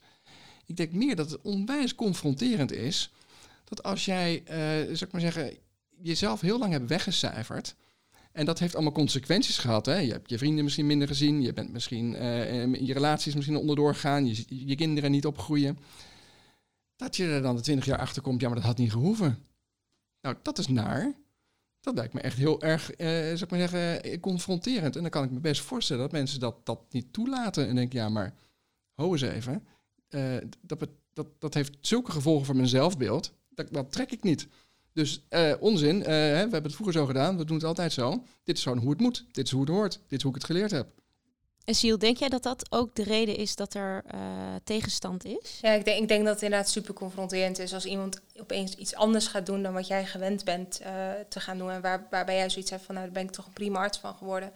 Ik 0.66 0.76
denk 0.76 0.92
meer 0.92 1.16
dat 1.16 1.32
het 1.32 1.42
onwijs 1.42 1.96
confronterend 1.96 2.72
is. 2.72 3.14
Dat 3.64 3.84
als 3.84 4.06
jij, 4.06 4.44
zou 4.84 5.06
ik 5.06 5.12
maar 5.12 5.22
zeggen, 5.22 5.58
jezelf 6.02 6.42
heel 6.42 6.60
lang 6.60 6.72
hebt 6.72 6.90
weggecijferd 6.90 7.76
en 8.36 8.46
dat 8.46 8.60
heeft 8.60 8.74
allemaal 8.76 8.94
consequenties 8.94 9.58
gehad. 9.58 9.86
Hè? 9.86 9.98
Je 9.98 10.12
hebt 10.12 10.30
je 10.30 10.38
vrienden 10.38 10.64
misschien 10.64 10.86
minder 10.86 11.08
gezien. 11.08 11.42
Je 11.42 11.54
bent 11.54 11.72
misschien 11.72 12.14
uh, 12.14 12.76
je 12.76 12.94
relaties 12.94 13.36
misschien 13.36 13.58
onderdoor 13.58 13.94
gegaan. 13.94 14.28
Je, 14.28 14.46
je 14.48 14.76
kinderen 14.76 15.12
niet 15.12 15.26
opgroeien. 15.26 15.78
Dat 16.96 17.16
je 17.16 17.26
er 17.26 17.42
dan 17.42 17.56
de 17.56 17.62
twintig 17.62 17.86
jaar 17.86 18.00
achter 18.00 18.22
komt. 18.22 18.42
Ja, 18.42 18.48
maar 18.48 18.58
dat 18.58 18.66
had 18.66 18.78
niet 18.78 18.92
gehoeven. 18.92 19.38
Nou, 20.22 20.36
dat 20.42 20.58
is 20.58 20.68
naar. 20.68 21.14
Dat 21.80 21.96
lijkt 21.96 22.14
me 22.14 22.22
echt 22.22 22.38
heel 22.38 22.62
erg, 22.62 23.00
uh, 23.00 23.08
zou 23.08 23.44
ik 23.44 23.50
maar 23.50 23.60
zeggen, 23.60 24.04
eh, 24.04 24.20
confronterend. 24.20 24.96
En 24.96 25.02
dan 25.02 25.12
kan 25.12 25.24
ik 25.24 25.32
me 25.32 25.40
best 25.40 25.62
voorstellen 25.62 26.02
dat 26.02 26.12
mensen 26.12 26.40
dat, 26.40 26.66
dat 26.66 26.80
niet 26.90 27.14
toelaten. 27.14 27.68
En 27.68 27.76
denken, 27.76 28.00
ja, 28.00 28.10
maar 28.10 28.34
ho 28.94 29.12
eens 29.12 29.22
even. 29.22 29.68
Uh, 30.10 30.38
dat, 30.62 30.88
dat, 31.14 31.28
dat 31.40 31.54
heeft 31.54 31.78
zulke 31.82 32.12
gevolgen 32.12 32.46
voor 32.46 32.56
mijn 32.56 32.68
zelfbeeld. 32.68 33.34
Dat, 33.50 33.74
dat 33.74 33.92
trek 33.92 34.12
ik 34.12 34.24
niet. 34.24 34.48
Dus 34.96 35.22
uh, 35.30 35.54
onzin, 35.60 36.00
uh, 36.00 36.06
we 36.06 36.12
hebben 36.12 36.64
het 36.64 36.74
vroeger 36.74 36.94
zo 36.94 37.06
gedaan, 37.06 37.38
we 37.38 37.46
doen 37.46 37.56
het 37.56 37.66
altijd 37.66 37.94
zo. 37.94 38.24
Dit 38.44 38.58
is 38.58 38.64
gewoon 38.64 38.78
hoe 38.78 38.90
het 38.90 39.00
moet, 39.00 39.26
dit 39.32 39.46
is 39.46 39.52
hoe 39.52 39.62
het 39.62 39.70
hoort, 39.70 40.00
dit 40.08 40.18
is 40.18 40.22
hoe 40.22 40.32
ik 40.32 40.38
het 40.38 40.46
geleerd 40.46 40.72
heb. 40.72 40.88
En 41.66 41.76
Siel, 41.76 41.98
denk 41.98 42.18
jij 42.18 42.30
dat 42.30 42.44
dat 42.44 42.66
ook 42.70 42.96
de 42.96 43.04
reden 43.04 43.36
is 43.36 43.56
dat 43.56 43.74
er 43.74 44.04
uh, 44.14 44.22
tegenstand 44.64 45.26
is? 45.26 45.60
Ja, 45.62 45.72
ik 45.72 45.86
denk, 45.86 46.02
ik 46.02 46.08
denk 46.08 46.26
dat 46.26 46.34
het 46.34 46.44
inderdaad 46.44 46.70
super 46.70 46.94
confronterend 46.94 47.60
is 47.60 47.74
als 47.74 47.86
iemand 47.86 48.22
opeens 48.40 48.76
iets 48.76 48.96
anders 48.96 49.28
gaat 49.28 49.46
doen 49.46 49.64
dan 49.64 49.74
wat 49.74 49.88
jij 49.88 50.06
gewend 50.06 50.44
bent 50.44 50.82
te 51.30 51.40
gaan 51.40 51.58
doen. 51.58 51.72
En 51.72 51.82
waar, 51.82 52.08
waarbij 52.10 52.36
jij 52.36 52.50
zoiets 52.50 52.72
hebt 52.72 52.84
van, 52.84 52.96
nou, 52.96 53.06
daar 53.06 53.16
ben 53.16 53.26
ik 53.26 53.32
toch 53.32 53.46
een 53.46 53.54
prima 53.54 53.80
arts 53.80 53.98
van 53.98 54.16
geworden. 54.16 54.52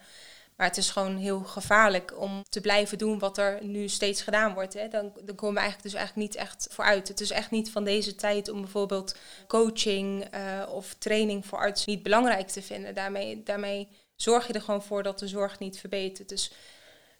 Maar 0.60 0.68
het 0.68 0.78
is 0.78 0.90
gewoon 0.90 1.16
heel 1.16 1.40
gevaarlijk 1.40 2.20
om 2.20 2.42
te 2.48 2.60
blijven 2.60 2.98
doen 2.98 3.18
wat 3.18 3.38
er 3.38 3.64
nu 3.64 3.88
steeds 3.88 4.22
gedaan 4.22 4.54
wordt. 4.54 4.74
Hè. 4.74 4.88
Dan, 4.88 5.12
dan 5.24 5.34
komen 5.34 5.54
we 5.54 5.60
eigenlijk 5.60 5.82
dus 5.82 5.94
eigenlijk 5.94 6.28
niet 6.28 6.42
echt 6.42 6.66
vooruit. 6.70 7.08
Het 7.08 7.20
is 7.20 7.30
echt 7.30 7.50
niet 7.50 7.70
van 7.70 7.84
deze 7.84 8.14
tijd 8.14 8.48
om 8.48 8.60
bijvoorbeeld 8.60 9.16
coaching 9.46 10.34
uh, 10.34 10.72
of 10.72 10.94
training 10.98 11.46
voor 11.46 11.58
artsen 11.58 11.90
niet 11.90 12.02
belangrijk 12.02 12.48
te 12.48 12.62
vinden. 12.62 12.94
Daarmee, 12.94 13.42
daarmee 13.42 13.88
zorg 14.16 14.46
je 14.46 14.52
er 14.52 14.62
gewoon 14.62 14.82
voor 14.82 15.02
dat 15.02 15.18
de 15.18 15.28
zorg 15.28 15.58
niet 15.58 15.78
verbetert. 15.78 16.28
Dus 16.28 16.52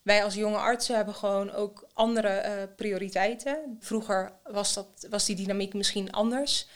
wij 0.03 0.25
als 0.25 0.35
jonge 0.35 0.59
artsen 0.59 0.97
hebben 0.97 1.15
gewoon 1.15 1.53
ook 1.53 1.89
andere 1.93 2.45
uh, 2.45 2.77
prioriteiten. 2.77 3.77
Vroeger 3.81 4.33
was, 4.45 4.75
dat, 4.75 5.07
was 5.11 5.25
die 5.25 5.37
dynamiek 5.37 5.75
misschien 5.75 6.13
anders. 6.13 6.69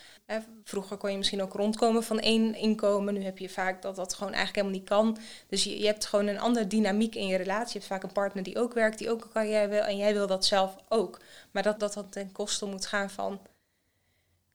Vroeger 0.64 0.96
kon 0.96 1.10
je 1.10 1.16
misschien 1.16 1.42
ook 1.42 1.52
rondkomen 1.52 2.02
van 2.02 2.20
één 2.20 2.54
inkomen. 2.54 3.14
Nu 3.14 3.22
heb 3.22 3.38
je 3.38 3.48
vaak 3.48 3.82
dat 3.82 3.96
dat 3.96 4.14
gewoon 4.14 4.32
eigenlijk 4.32 4.56
helemaal 4.56 4.78
niet 4.80 4.88
kan. 4.88 5.18
Dus 5.48 5.64
je, 5.64 5.78
je 5.78 5.86
hebt 5.86 6.06
gewoon 6.06 6.26
een 6.26 6.40
andere 6.40 6.66
dynamiek 6.66 7.14
in 7.14 7.26
je 7.26 7.36
relatie. 7.36 7.72
Je 7.72 7.78
hebt 7.78 7.86
vaak 7.86 8.02
een 8.02 8.12
partner 8.12 8.42
die 8.42 8.58
ook 8.58 8.74
werkt, 8.74 8.98
die 8.98 9.10
ook 9.10 9.24
een 9.24 9.32
carrière 9.32 9.68
wil. 9.68 9.82
En 9.82 9.96
jij 9.96 10.12
wil 10.12 10.26
dat 10.26 10.44
zelf 10.44 10.76
ook. 10.88 11.20
Maar 11.50 11.62
dat 11.62 11.80
dat, 11.80 11.92
dat 11.92 12.12
ten 12.12 12.32
koste 12.32 12.66
moet 12.66 12.86
gaan 12.86 13.10
van... 13.10 13.40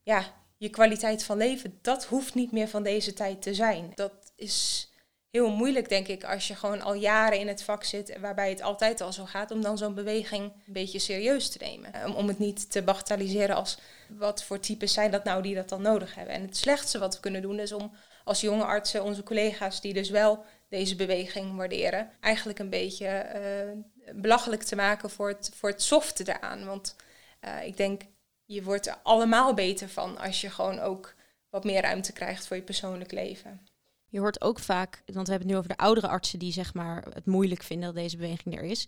Ja, 0.03 0.33
je 0.57 0.69
kwaliteit 0.69 1.23
van 1.23 1.37
leven, 1.37 1.77
dat 1.81 2.05
hoeft 2.05 2.33
niet 2.33 2.51
meer 2.51 2.67
van 2.67 2.83
deze 2.83 3.13
tijd 3.13 3.41
te 3.41 3.53
zijn. 3.53 3.91
Dat 3.95 4.13
is 4.35 4.89
heel 5.31 5.49
moeilijk, 5.49 5.89
denk 5.89 6.07
ik, 6.07 6.23
als 6.23 6.47
je 6.47 6.55
gewoon 6.55 6.81
al 6.81 6.93
jaren 6.93 7.39
in 7.39 7.47
het 7.47 7.63
vak 7.63 7.83
zit, 7.83 8.19
waarbij 8.19 8.49
het 8.49 8.61
altijd 8.61 9.01
al 9.01 9.13
zo 9.13 9.25
gaat, 9.25 9.51
om 9.51 9.61
dan 9.61 9.77
zo'n 9.77 9.93
beweging 9.93 10.43
een 10.43 10.73
beetje 10.73 10.99
serieus 10.99 11.49
te 11.49 11.57
nemen. 11.61 12.05
Om, 12.05 12.13
om 12.13 12.27
het 12.27 12.39
niet 12.39 12.71
te 12.71 12.81
bagatelliseren 12.81 13.55
als 13.55 13.77
wat 14.17 14.43
voor 14.43 14.59
types 14.59 14.93
zijn 14.93 15.11
dat 15.11 15.23
nou 15.23 15.41
die 15.41 15.55
dat 15.55 15.69
dan 15.69 15.81
nodig 15.81 16.15
hebben. 16.15 16.33
En 16.33 16.41
het 16.41 16.57
slechtste 16.57 16.99
wat 16.99 17.13
we 17.15 17.19
kunnen 17.19 17.41
doen 17.41 17.59
is 17.59 17.71
om 17.71 17.91
als 18.23 18.41
jonge 18.41 18.63
artsen, 18.63 19.03
onze 19.03 19.23
collega's 19.23 19.81
die 19.81 19.93
dus 19.93 20.09
wel 20.09 20.45
deze 20.67 20.95
beweging 20.95 21.55
waarderen, 21.55 22.09
eigenlijk 22.19 22.59
een 22.59 22.69
beetje 22.69 23.25
uh, 23.35 24.15
belachelijk 24.15 24.63
te 24.63 24.75
maken 24.75 25.09
voor 25.09 25.27
het, 25.27 25.51
voor 25.55 25.69
het 25.69 25.81
softe 25.81 26.23
eraan. 26.27 26.65
Want 26.65 26.95
uh, 27.41 27.65
ik 27.65 27.77
denk, 27.77 28.01
je 28.45 28.63
wordt 28.63 28.87
er 28.87 28.97
allemaal 29.03 29.53
beter 29.53 29.89
van 29.89 30.17
als 30.17 30.41
je 30.41 30.49
gewoon 30.49 30.79
ook 30.79 31.15
wat 31.49 31.63
meer 31.63 31.81
ruimte 31.81 32.13
krijgt 32.13 32.47
voor 32.47 32.55
je 32.55 32.63
persoonlijk 32.63 33.11
leven. 33.11 33.67
Je 34.09 34.19
hoort 34.19 34.41
ook 34.41 34.59
vaak, 34.59 35.01
want 35.05 35.27
we 35.27 35.31
hebben 35.33 35.37
het 35.37 35.47
nu 35.47 35.57
over 35.57 35.69
de 35.69 35.83
oudere 35.83 36.07
artsen 36.07 36.39
die 36.39 36.51
zeg 36.51 36.73
maar 36.73 37.05
het 37.13 37.25
moeilijk 37.25 37.63
vinden 37.63 37.85
dat 37.85 38.03
deze 38.03 38.17
beweging 38.17 38.57
er 38.57 38.63
is. 38.63 38.87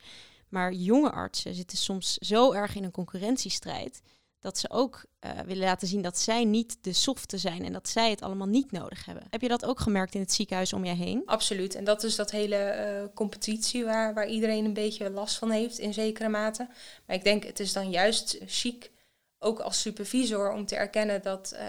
Maar 0.50 0.74
jonge 0.74 1.12
artsen 1.12 1.54
zitten 1.54 1.78
soms 1.78 2.18
zo 2.18 2.52
erg 2.52 2.76
in 2.76 2.84
een 2.84 2.92
concurrentiestrijd 2.92 4.02
dat 4.42 4.58
ze 4.58 4.70
ook 4.70 5.06
uh, 5.26 5.32
willen 5.46 5.64
laten 5.64 5.88
zien 5.88 6.02
dat 6.02 6.20
zij 6.20 6.44
niet 6.44 6.78
de 6.82 6.94
softe 6.94 7.38
zijn 7.38 7.66
en 7.66 7.74
dat 7.74 7.90
zij 7.90 8.10
het 8.10 8.22
allemaal 8.22 8.48
niet 8.48 8.72
nodig 8.72 9.06
hebben. 9.06 9.24
Heb 9.30 9.42
je 9.42 9.48
dat 9.48 9.66
ook 9.66 9.80
gemerkt 9.80 10.16
in 10.16 10.22
het 10.22 10.34
ziekenhuis 10.34 10.74
om 10.74 10.86
je 10.86 10.94
heen? 10.94 11.22
Absoluut. 11.26 11.76
En 11.76 11.84
dat 11.84 12.04
is 12.04 12.16
dat 12.16 12.32
hele 12.32 13.02
uh, 13.04 13.16
competitie 13.16 13.86
waar, 13.86 14.14
waar 14.14 14.28
iedereen 14.28 14.66
een 14.66 14.74
beetje 14.74 15.10
last 15.10 15.38
van 15.38 15.52
heeft 15.52 15.80
in 15.80 15.94
zekere 15.94 16.30
mate. 16.30 16.68
Maar 17.06 17.16
ik 17.16 17.24
denk 17.24 17.44
het 17.44 17.60
is 17.60 17.74
dan 17.74 17.90
juist 17.90 18.38
chic, 18.46 18.92
ook 19.40 19.60
als 19.60 19.82
supervisor, 19.82 20.52
om 20.52 20.66
te 20.66 20.76
erkennen 20.76 21.22
dat 21.22 21.52
uh, 21.54 21.60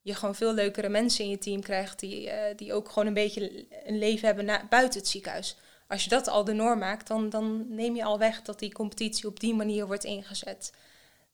je 0.00 0.14
gewoon 0.14 0.34
veel 0.34 0.54
leukere 0.54 0.88
mensen 0.88 1.24
in 1.24 1.30
je 1.30 1.38
team 1.38 1.60
krijgt 1.60 2.00
die, 2.00 2.30
die 2.56 2.72
ook 2.72 2.88
gewoon 2.88 3.06
een 3.06 3.14
beetje 3.14 3.66
een 3.84 3.98
leven 3.98 4.26
hebben 4.26 4.44
na, 4.44 4.66
buiten 4.68 5.00
het 5.00 5.08
ziekenhuis. 5.08 5.56
Als 5.88 6.04
je 6.04 6.10
dat 6.10 6.28
al 6.28 6.44
de 6.44 6.52
norm 6.52 6.78
maakt, 6.78 7.06
dan, 7.06 7.28
dan 7.28 7.74
neem 7.74 7.96
je 7.96 8.04
al 8.04 8.18
weg 8.18 8.42
dat 8.42 8.58
die 8.58 8.72
competitie 8.72 9.26
op 9.26 9.40
die 9.40 9.54
manier 9.54 9.86
wordt 9.86 10.04
ingezet. 10.04 10.72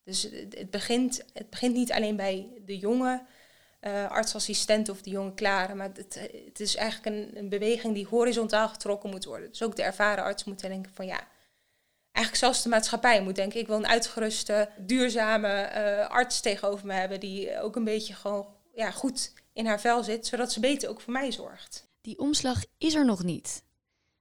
Dus 0.09 0.23
het 0.51 0.71
begint, 0.71 1.25
het 1.33 1.51
begint 1.51 1.75
niet 1.75 1.92
alleen 1.92 2.16
bij 2.16 2.49
de 2.64 2.79
jonge 2.79 3.23
uh, 3.81 4.11
artsassistent 4.11 4.88
of 4.88 5.03
de 5.03 5.11
jonge 5.11 5.35
klaren, 5.35 5.77
maar 5.77 5.90
het, 5.94 6.29
het 6.44 6.61
is 6.61 6.77
eigenlijk 6.77 7.16
een, 7.16 7.38
een, 7.38 7.49
beweging 7.49 7.94
die 7.94 8.07
horizontaal 8.07 8.68
getrokken 8.68 9.11
moet 9.11 9.25
worden. 9.25 9.49
Dus 9.49 9.62
ook 9.62 9.77
de 9.77 9.83
ervaren 9.83 10.25
arts 10.25 10.44
moet 10.44 10.61
denken 10.61 10.92
van 10.94 11.07
ja, 11.07 11.21
eigenlijk 12.12 12.37
zelfs 12.37 12.62
de 12.62 12.68
maatschappij 12.68 13.23
moet 13.23 13.35
denken, 13.35 13.61
ik 13.61 13.66
wil 13.66 13.77
een 13.77 13.87
uitgeruste, 13.87 14.68
duurzame 14.77 15.71
uh, 15.75 16.09
arts 16.09 16.40
tegenover 16.40 16.87
me 16.87 16.92
hebben 16.92 17.21
die 17.21 17.61
ook 17.61 17.77
een 17.77 17.85
beetje 17.85 18.14
gewoon 18.14 18.47
ja, 18.75 18.90
goed 18.90 19.33
in 19.53 19.66
haar 19.66 19.81
vel 19.81 20.03
zit, 20.03 20.27
zodat 20.27 20.53
ze 20.53 20.61
beter 20.61 20.88
ook 20.88 21.01
voor 21.01 21.12
mij 21.12 21.33
zorgt. 21.33 21.88
Die 22.01 22.18
omslag 22.18 22.64
is 22.79 22.94
er 22.94 23.05
nog 23.05 23.23
niet 23.23 23.62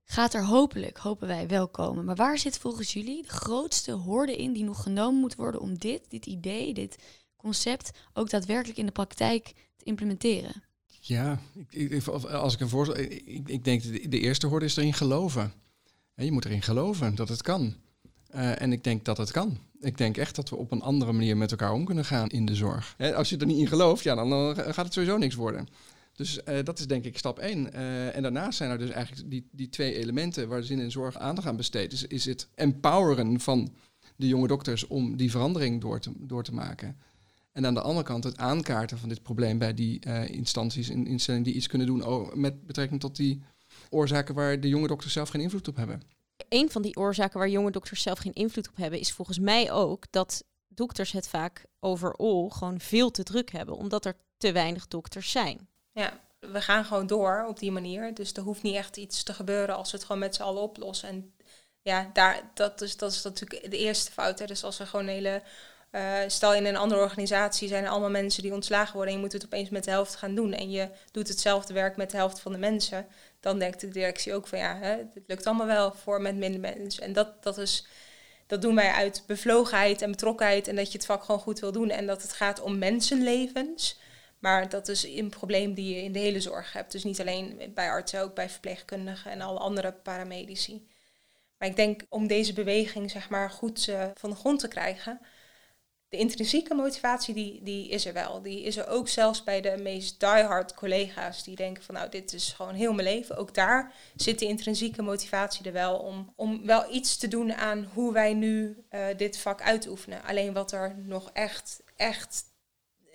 gaat 0.08 0.34
er 0.34 0.46
hopelijk, 0.46 0.98
hopen 0.98 1.28
wij, 1.28 1.48
wel 1.48 1.68
komen. 1.68 2.06
Maar 2.06 2.16
waar 2.16 2.38
zit 2.38 2.58
volgens 2.58 2.94
jullie 2.94 3.22
de 3.22 3.30
grootste 3.30 3.92
hoorde 3.92 4.36
in 4.36 4.54
die 4.54 4.64
nog 4.64 4.84
genomen 4.84 5.20
moet 5.20 5.36
worden 5.36 5.62
om 5.62 5.78
dit, 5.78 6.10
dit 6.10 6.26
idee, 6.26 6.74
dit 6.74 6.98
concept 7.36 7.92
ook 8.14 8.30
daadwerkelijk 8.30 8.80
in 8.80 8.86
de 8.86 8.92
praktijk 8.92 9.54
te 9.76 9.86
implementeren? 9.86 10.64
Ja, 11.00 11.40
ik, 11.70 12.08
als 12.08 12.54
ik 12.54 12.60
een 12.60 12.70
voorstel, 12.70 12.98
ik, 13.00 13.42
ik 13.46 13.64
denk 13.64 13.84
de, 13.84 14.08
de 14.08 14.20
eerste 14.20 14.48
hoorde 14.48 14.66
is 14.66 14.78
erin 14.78 14.94
geloven. 14.94 15.54
Je 16.16 16.32
moet 16.32 16.46
erin 16.46 16.62
geloven 16.62 17.16
dat 17.16 17.30
het 17.30 17.42
kan. 17.42 17.76
Uh, 18.36 18.62
en 18.62 18.72
ik 18.72 18.84
denk 18.84 19.06
dat 19.06 19.18
het 19.18 19.32
kan. 19.32 19.58
Ik 19.80 19.98
denk 19.98 20.18
echt 20.18 20.36
dat 20.36 20.50
we 20.50 20.56
op 20.56 20.72
een 20.72 20.82
andere 20.82 21.12
manier 21.12 21.38
met 21.38 21.52
elkaar 21.52 21.72
om 21.72 21.86
kunnen 21.86 22.06
gaan 22.06 22.30
in 22.30 22.46
de 22.46 22.56
zorg. 22.56 22.96
Als 23.16 23.30
je 23.30 23.38
er 23.38 23.46
niet 23.46 23.60
in 23.60 23.68
gelooft, 23.68 24.04
ja, 24.04 24.16
dan, 24.16 24.30
dan 24.30 24.56
gaat 24.56 24.86
het 24.86 24.94
sowieso 24.94 25.18
niks 25.18 25.36
worden. 25.36 25.68
Dus 26.18 26.40
uh, 26.50 26.64
dat 26.64 26.80
is 26.80 26.88
denk 26.88 27.06
ik 27.06 27.18
stap 27.18 27.40
één. 27.40 27.70
Uh, 27.74 28.16
en 28.16 28.22
daarnaast 28.22 28.58
zijn 28.58 28.72
er 28.72 28.78
dus 28.78 28.90
eigenlijk 28.90 29.30
die, 29.30 29.48
die 29.52 29.70
twee 29.70 29.96
elementen 29.96 30.48
waar 30.48 30.64
zin 30.64 30.80
en 30.80 30.92
zorg 30.92 31.18
aan 31.18 31.56
besteedt. 31.56 31.94
Is, 31.94 32.04
is 32.04 32.26
het 32.26 32.48
empoweren 32.56 33.40
van 33.40 33.74
de 34.16 34.28
jonge 34.28 34.48
dokters 34.48 34.88
om 34.88 35.18
die 35.18 35.32
verandering 35.32 35.82
door 35.82 36.00
te, 36.00 36.12
door 36.18 36.44
te 36.44 36.54
maken. 36.54 36.98
En 37.52 37.66
aan 37.66 37.74
de 37.74 37.82
andere 37.82 38.06
kant 38.06 38.24
het 38.24 38.38
aankaarten 38.38 38.98
van 38.98 39.10
dit 39.10 39.24
probleem 39.24 39.58
bij 39.58 39.74
die 39.74 40.02
uh, 40.08 40.30
instanties 40.30 40.90
en 40.90 41.08
instellingen 41.08 41.46
die 41.46 41.56
iets 41.56 41.68
kunnen 41.68 41.88
doen 41.88 42.32
met 42.34 42.66
betrekking 42.66 43.00
tot 43.00 43.16
die 43.16 43.42
oorzaken 43.90 44.36
waar 44.36 44.60
de 44.60 44.70
jonge 44.70 44.88
dokters 44.88 45.14
zelf 45.14 45.30
geen 45.30 45.42
invloed 45.42 45.68
op 45.68 45.76
hebben. 45.76 46.02
een 46.50 46.72
van 46.72 46.82
die 46.82 46.98
oorzaken 46.98 47.40
waar 47.40 47.50
jonge 47.50 47.72
dokters 47.72 48.02
zelf 48.02 48.20
geen 48.20 48.34
invloed 48.34 48.70
op 48.70 48.78
hebben, 48.78 49.00
is 49.00 49.12
volgens 49.12 49.40
mij 49.40 49.72
ook 49.72 50.06
dat 50.10 50.44
dokters 50.68 51.12
het 51.12 51.28
vaak 51.28 51.66
overal 51.80 52.50
gewoon 52.50 52.80
veel 52.80 53.12
te 53.12 53.24
druk 53.24 53.52
hebben, 53.52 53.78
omdat 53.78 54.06
er 54.06 54.18
te 54.38 54.52
weinig 54.52 54.88
dokters 54.88 55.32
zijn. 55.32 55.68
Ja, 55.98 56.20
we 56.40 56.62
gaan 56.62 56.86
gewoon 56.86 57.08
door 57.08 57.46
op 57.48 57.60
die 57.60 57.72
manier. 57.72 58.14
Dus 58.14 58.34
er 58.34 58.42
hoeft 58.42 58.62
niet 58.62 58.76
echt 58.76 58.98
iets 58.98 59.24
te 59.24 59.34
gebeuren 59.34 59.76
als 59.76 59.92
we 59.92 59.98
het 59.98 60.06
gewoon 60.06 60.22
met 60.22 60.36
z'n 60.36 60.42
allen 60.42 60.62
oplossen. 60.62 61.10
En 61.10 61.34
ja, 61.82 62.10
daar, 62.14 62.52
dat, 62.54 62.82
is, 62.82 62.98
dat 62.98 63.12
is 63.12 63.24
natuurlijk 63.24 63.72
de 63.72 63.78
eerste 63.78 64.12
fout. 64.12 64.40
Hè. 64.40 64.46
Dus 64.46 64.64
als 64.64 64.78
we 64.78 64.86
gewoon 64.86 65.08
een 65.08 65.14
hele. 65.14 65.42
Uh, 65.92 66.18
stel 66.28 66.54
in 66.54 66.66
een 66.66 66.78
andere 66.78 67.02
organisatie 67.02 67.68
zijn 67.68 67.88
allemaal 67.88 68.10
mensen 68.10 68.44
die 68.44 68.54
ontslagen 68.54 68.94
worden 68.94 69.12
en 69.14 69.18
je 69.20 69.24
moet 69.24 69.34
het 69.34 69.46
opeens 69.46 69.70
met 69.70 69.84
de 69.84 69.92
helft 69.92 70.16
gaan 70.16 70.36
doen. 70.36 70.54
En 70.54 70.70
je 70.70 70.90
doet 71.12 71.28
hetzelfde 71.28 71.74
werk 71.74 71.98
met 71.98 72.12
de 72.12 72.18
helft 72.18 72.40
van 72.40 72.52
de 72.52 72.58
mensen. 72.58 73.08
Dan 73.40 73.60
denkt 73.60 73.82
de 73.82 73.90
directie 73.90 74.34
ook 74.34 74.48
van 74.48 74.60
ja, 74.60 74.78
hè, 74.78 74.90
het 74.90 75.24
lukt 75.28 75.46
allemaal 75.46 75.68
wel 75.68 75.94
voor 75.94 76.22
met 76.22 76.36
minder 76.36 76.60
mensen. 76.60 77.04
En 77.04 77.14
dat, 77.14 77.44
dat, 77.44 77.58
is, 77.58 77.88
dat 78.48 78.62
doen 78.62 78.76
wij 78.76 78.92
uit 78.92 79.24
bevlogenheid 79.28 80.02
en 80.02 80.12
betrokkenheid 80.12 80.68
en 80.68 80.76
dat 80.76 80.92
je 80.92 80.98
het 80.98 81.08
vak 81.08 81.24
gewoon 81.24 81.42
goed 81.42 81.60
wil 81.60 81.72
doen. 81.72 81.90
En 81.90 82.08
dat 82.08 82.22
het 82.22 82.34
gaat 82.34 82.62
om 82.62 82.78
mensenlevens. 82.78 84.00
Maar 84.40 84.70
dat 84.70 84.88
is 84.88 85.04
een 85.04 85.30
probleem 85.30 85.74
die 85.74 85.96
je 85.96 86.04
in 86.04 86.12
de 86.12 86.20
hele 86.20 86.42
zorg 86.42 86.74
hebt. 86.74 86.92
Dus 86.92 87.04
niet 87.04 87.20
alleen 87.20 87.72
bij 87.74 87.90
artsen, 87.90 88.22
ook 88.22 88.36
bij 88.36 88.50
verpleegkundigen 88.50 89.32
en 89.32 89.42
alle 89.42 89.60
andere 89.60 89.92
paramedici. 89.92 90.88
Maar 91.58 91.68
ik 91.68 91.76
denk 91.76 92.02
om 92.10 92.28
deze 92.28 92.54
beweging 92.54 93.12
zeg 93.12 93.30
maar, 93.30 93.50
goed 93.52 93.88
uh, 93.88 94.06
van 94.14 94.30
de 94.30 94.36
grond 94.36 94.60
te 94.60 94.68
krijgen, 94.68 95.20
de 96.10 96.18
intrinsieke 96.18 96.74
motivatie 96.74 97.34
die, 97.34 97.64
die 97.64 97.90
is 97.90 98.06
er 98.06 98.14
wel. 98.14 98.42
Die 98.42 98.64
is 98.64 98.78
er 98.78 98.88
ook 98.88 99.08
zelfs 99.08 99.44
bij 99.44 99.62
de 99.62 99.78
meest 99.78 100.20
diehard 100.20 100.74
collega's 100.74 101.44
die 101.44 101.56
denken 101.56 101.84
van 101.84 101.96
nou 101.96 102.10
dit 102.10 102.34
is 102.34 102.52
gewoon 102.52 102.74
heel 102.74 102.94
mijn 102.94 103.08
leven. 103.08 103.38
Ook 103.38 103.54
daar 103.54 103.94
zit 104.16 104.40
de 104.40 104.46
intrinsieke 104.46 105.02
motivatie 105.02 105.66
er 105.66 105.72
wel 105.74 105.98
om, 105.98 106.34
om 106.36 106.66
wel 106.66 106.94
iets 106.94 107.18
te 107.18 107.28
doen 107.28 107.54
aan 107.54 107.90
hoe 107.94 108.14
wij 108.14 108.34
nu 108.34 108.84
uh, 108.92 109.06
dit 109.18 109.38
vak 109.38 109.62
uitoefenen. 109.62 110.24
Alleen 110.24 110.54
wat 110.54 110.72
er 110.72 110.96
nog 110.98 111.30
echt, 111.34 111.82
echt 111.96 112.44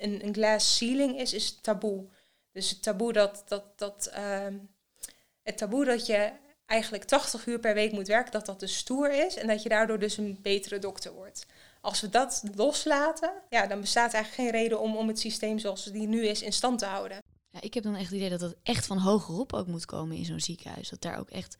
een, 0.03 0.25
een 0.25 0.35
glass 0.35 0.77
ceiling 0.77 1.19
is, 1.21 1.33
is 1.33 1.61
taboe. 1.61 2.09
Dus 2.53 2.71
het 2.71 2.83
taboe 2.83 3.13
dat, 3.13 3.43
dat, 3.47 3.79
dat, 3.79 4.11
uh, 4.17 4.47
het 5.43 5.57
taboe 5.57 5.85
dat 5.85 6.07
je 6.07 6.33
eigenlijk 6.67 7.05
80 7.05 7.47
uur 7.47 7.59
per 7.59 7.75
week 7.75 7.93
moet 7.93 8.07
werken, 8.07 8.33
dat 8.33 8.47
dat 8.47 8.61
dus 8.61 8.77
stoer 8.77 9.27
is 9.27 9.37
en 9.37 9.47
dat 9.47 9.63
je 9.63 9.69
daardoor 9.69 9.99
dus 9.99 10.17
een 10.17 10.39
betere 10.43 10.79
dokter 10.79 11.13
wordt. 11.13 11.47
Als 11.81 12.01
we 12.01 12.09
dat 12.09 12.43
loslaten, 12.55 13.33
ja, 13.49 13.67
dan 13.67 13.81
bestaat 13.81 14.13
eigenlijk 14.13 14.43
geen 14.43 14.61
reden 14.61 14.81
om, 14.81 14.97
om 14.97 15.09
het 15.09 15.19
systeem 15.19 15.59
zoals 15.59 15.85
het 15.85 15.95
nu 15.95 16.27
is 16.27 16.43
in 16.43 16.53
stand 16.53 16.79
te 16.79 16.87
houden. 16.87 17.19
Ja, 17.49 17.61
ik 17.61 17.75
heb 17.75 17.83
dan 17.83 17.95
echt 17.95 18.05
het 18.05 18.15
idee 18.15 18.31
dat 18.31 18.41
het 18.41 18.57
echt 18.63 18.87
van 18.87 18.99
hogerop 18.99 19.53
ook 19.53 19.67
moet 19.67 19.85
komen 19.85 20.17
in 20.17 20.25
zo'n 20.25 20.41
ziekenhuis. 20.41 20.89
Dat 20.89 21.01
daar 21.01 21.19
ook 21.19 21.31
echt 21.31 21.57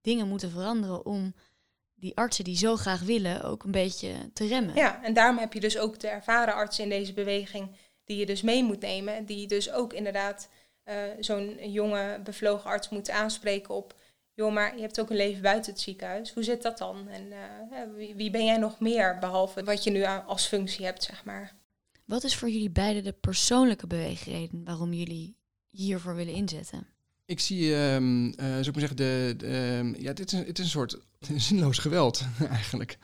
dingen 0.00 0.28
moeten 0.28 0.50
veranderen 0.50 1.06
om 1.06 1.34
die 1.94 2.16
artsen 2.16 2.44
die 2.44 2.56
zo 2.56 2.76
graag 2.76 3.00
willen 3.00 3.42
ook 3.42 3.64
een 3.64 3.70
beetje 3.70 4.30
te 4.32 4.46
remmen. 4.46 4.74
Ja, 4.74 5.02
en 5.02 5.14
daarom 5.14 5.38
heb 5.38 5.52
je 5.52 5.60
dus 5.60 5.78
ook 5.78 5.98
de 6.00 6.08
ervaren 6.08 6.54
artsen 6.54 6.84
in 6.84 6.90
deze 6.90 7.12
beweging 7.12 7.76
die 8.06 8.16
je 8.16 8.26
dus 8.26 8.42
mee 8.42 8.64
moet 8.64 8.80
nemen. 8.80 9.24
Die 9.24 9.46
dus 9.46 9.72
ook 9.72 9.92
inderdaad 9.92 10.48
uh, 10.84 10.94
zo'n 11.20 11.72
jonge 11.72 12.20
bevlogen 12.24 12.70
arts 12.70 12.88
moet 12.88 13.10
aanspreken 13.10 13.74
op 13.74 13.94
joh, 14.36 14.52
maar 14.52 14.74
je 14.74 14.80
hebt 14.80 15.00
ook 15.00 15.10
een 15.10 15.16
leven 15.16 15.42
buiten 15.42 15.72
het 15.72 15.80
ziekenhuis. 15.80 16.32
Hoe 16.32 16.42
zit 16.42 16.62
dat 16.62 16.78
dan? 16.78 17.08
En 17.08 17.26
uh, 17.26 18.14
wie, 18.16 18.30
ben 18.30 18.44
jij 18.44 18.56
nog 18.56 18.80
meer, 18.80 19.18
behalve 19.18 19.64
wat 19.64 19.84
je 19.84 19.90
nu 19.90 20.04
als 20.04 20.46
functie 20.46 20.84
hebt, 20.84 21.02
zeg 21.02 21.24
maar? 21.24 21.54
Wat 22.04 22.24
is 22.24 22.36
voor 22.36 22.50
jullie 22.50 22.70
beiden 22.70 23.04
de 23.04 23.12
persoonlijke 23.12 23.86
beweegreden 23.86 24.64
waarom 24.64 24.92
jullie 24.92 25.36
hiervoor 25.68 26.14
willen 26.14 26.34
inzetten? 26.34 26.86
Ik 27.24 27.40
zie, 27.40 27.74
um, 27.74 28.26
uh, 28.26 28.34
zou 28.36 28.58
ik 28.58 28.72
maar 28.72 28.88
zeggen, 28.88 28.96
de, 28.96 29.34
de 29.36 29.76
um, 29.78 29.94
ja, 29.98 30.12
dit 30.12 30.32
is, 30.32 30.38
het 30.38 30.58
is 30.58 30.64
een 30.64 30.70
soort 30.70 30.98
zinloos 31.36 31.78
geweld 31.78 32.24
eigenlijk. 32.50 32.98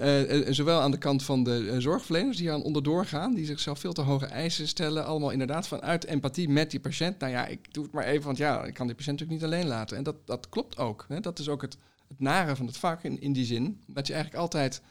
Uh, 0.00 0.46
zowel 0.50 0.80
aan 0.80 0.90
de 0.90 0.98
kant 0.98 1.22
van 1.22 1.44
de 1.44 1.74
zorgverleners 1.78 2.36
die 2.36 2.52
aan 2.52 2.62
onderdoor 2.62 3.06
gaan, 3.06 3.34
die 3.34 3.46
zichzelf 3.46 3.78
veel 3.78 3.92
te 3.92 4.00
hoge 4.00 4.26
eisen 4.26 4.68
stellen, 4.68 5.04
allemaal 5.04 5.30
inderdaad 5.30 5.68
vanuit 5.68 6.04
empathie 6.04 6.48
met 6.48 6.70
die 6.70 6.80
patiënt. 6.80 7.18
Nou 7.18 7.32
ja, 7.32 7.46
ik 7.46 7.74
doe 7.74 7.84
het 7.84 7.92
maar 7.92 8.04
even, 8.04 8.24
want 8.24 8.36
ja, 8.36 8.64
ik 8.64 8.74
kan 8.74 8.86
die 8.86 8.96
patiënt 8.96 9.20
natuurlijk 9.20 9.42
niet 9.42 9.52
alleen 9.52 9.68
laten. 9.68 9.96
En 9.96 10.02
dat, 10.02 10.16
dat 10.24 10.48
klopt 10.48 10.78
ook. 10.78 11.04
Hè. 11.08 11.20
Dat 11.20 11.38
is 11.38 11.48
ook 11.48 11.62
het, 11.62 11.76
het 12.08 12.20
nare 12.20 12.56
van 12.56 12.66
het 12.66 12.76
vak 12.76 13.02
in, 13.02 13.32
die 13.32 13.44
zin, 13.44 13.80
dat 13.86 14.06
je 14.06 14.12
eigenlijk 14.12 14.42
altijd 14.42 14.82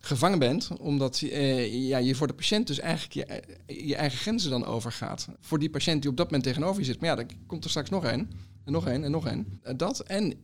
gevangen 0.00 0.38
bent, 0.38 0.70
omdat 0.78 1.18
ja, 1.18 1.98
je 1.98 2.14
voor 2.14 2.26
de 2.26 2.34
patiënt 2.34 2.66
dus 2.66 2.78
eigenlijk 2.78 3.12
je, 3.12 3.42
je 3.84 3.96
eigen 3.96 4.18
grenzen 4.18 4.50
dan 4.50 4.64
overgaat. 4.64 5.28
Voor 5.40 5.58
die 5.58 5.70
patiënt 5.70 6.02
die 6.02 6.10
op 6.10 6.16
dat 6.16 6.26
moment 6.26 6.44
tegenover 6.44 6.80
je 6.80 6.86
zit. 6.86 7.00
Maar 7.00 7.08
ja, 7.08 7.14
dan 7.14 7.30
komt 7.46 7.64
er 7.64 7.70
straks 7.70 7.90
nog 7.90 8.04
één, 8.04 8.30
en 8.64 8.72
nog 8.72 8.86
één, 8.86 9.04
en 9.04 9.10
nog 9.10 9.26
één. 9.26 9.60
Dat 9.76 10.00
en, 10.00 10.34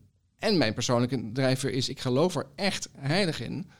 en 0.40 0.59
mijn 0.59 0.74
persoonlijke 0.74 1.31
drijver 1.33 1.72
is, 1.72 1.88
ik 1.88 2.00
geloof 2.00 2.37
er 2.37 2.46
echt 2.55 2.88
heilig 2.96 3.40
in 3.40 3.70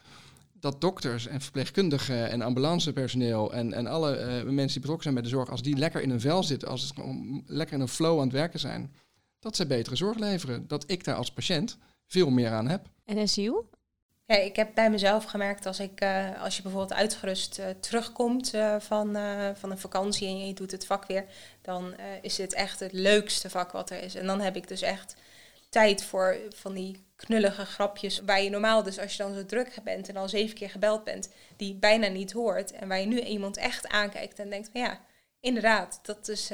dat 0.61 0.81
dokters 0.81 1.27
en 1.27 1.41
verpleegkundigen 1.41 2.29
en 2.29 2.41
ambulancepersoneel 2.41 3.53
en, 3.53 3.73
en 3.73 3.87
alle 3.87 4.17
uh, 4.17 4.25
mensen 4.25 4.67
die 4.67 4.79
betrokken 4.79 5.03
zijn 5.03 5.13
bij 5.13 5.23
de 5.23 5.29
zorg, 5.29 5.49
als 5.49 5.61
die 5.61 5.77
lekker 5.77 6.01
in 6.01 6.09
een 6.09 6.21
vel 6.21 6.43
zitten, 6.43 6.67
als 6.67 6.87
ze 6.87 7.41
lekker 7.45 7.75
in 7.75 7.81
een 7.81 7.87
flow 7.87 8.17
aan 8.17 8.23
het 8.23 8.33
werken 8.33 8.59
zijn, 8.59 8.93
dat 9.39 9.55
ze 9.55 9.67
betere 9.67 9.95
zorg 9.95 10.17
leveren. 10.17 10.67
Dat 10.67 10.83
ik 10.87 11.03
daar 11.03 11.15
als 11.15 11.31
patiënt 11.31 11.77
veel 12.07 12.29
meer 12.29 12.49
aan 12.49 12.67
heb. 12.67 12.89
En 13.05 13.29
Ziel, 13.29 13.69
ja, 14.25 14.35
ik 14.35 14.55
heb 14.55 14.75
bij 14.75 14.89
mezelf 14.89 15.23
gemerkt 15.23 15.65
als 15.65 15.79
ik, 15.79 16.03
uh, 16.03 16.41
als 16.41 16.55
je 16.55 16.61
bijvoorbeeld 16.61 16.93
uitgerust 16.93 17.59
uh, 17.59 17.65
terugkomt 17.79 18.53
uh, 18.53 18.75
van, 18.79 19.17
van 19.55 19.71
een 19.71 19.77
vakantie 19.77 20.27
en 20.27 20.47
je 20.47 20.53
doet 20.53 20.71
het 20.71 20.85
vak 20.85 21.05
weer, 21.05 21.25
dan 21.61 21.93
is 22.21 22.35
dit 22.35 22.53
echt 22.53 22.79
het 22.79 22.93
leukste 22.93 23.49
vak 23.49 23.71
wat 23.71 23.89
er 23.89 24.03
is. 24.03 24.15
En 24.15 24.25
dan 24.25 24.39
heb 24.39 24.55
ik 24.55 24.67
dus 24.67 24.81
echt 24.81 25.15
tijd 25.71 26.03
voor 26.03 26.37
van 26.55 26.73
die 26.73 27.05
knullige 27.15 27.65
grapjes 27.65 28.21
waar 28.25 28.41
je 28.41 28.49
normaal 28.49 28.83
dus 28.83 28.99
als 28.99 29.11
je 29.15 29.23
dan 29.23 29.33
zo 29.33 29.45
druk 29.45 29.75
bent 29.83 30.09
en 30.09 30.15
al 30.15 30.29
zeven 30.29 30.55
keer 30.55 30.69
gebeld 30.69 31.03
bent, 31.03 31.29
die 31.57 31.75
bijna 31.75 32.07
niet 32.07 32.31
hoort 32.31 32.71
en 32.71 32.87
waar 32.87 32.99
je 32.99 33.05
nu 33.05 33.19
iemand 33.19 33.57
echt 33.57 33.87
aankijkt 33.87 34.39
en 34.39 34.49
denkt 34.49 34.69
van 34.71 34.81
ja, 34.81 34.99
inderdaad, 35.39 35.99
dat 36.03 36.27
is, 36.27 36.51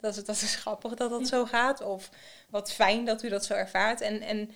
dat 0.00 0.16
is, 0.16 0.24
dat 0.24 0.40
is 0.40 0.54
grappig 0.54 0.94
dat 0.94 1.10
dat 1.10 1.28
zo 1.28 1.44
gaat 1.44 1.80
of 1.80 2.10
wat 2.50 2.72
fijn 2.72 3.04
dat 3.04 3.22
u 3.22 3.28
dat 3.28 3.44
zo 3.44 3.54
ervaart. 3.54 4.00
En, 4.00 4.20
en 4.20 4.50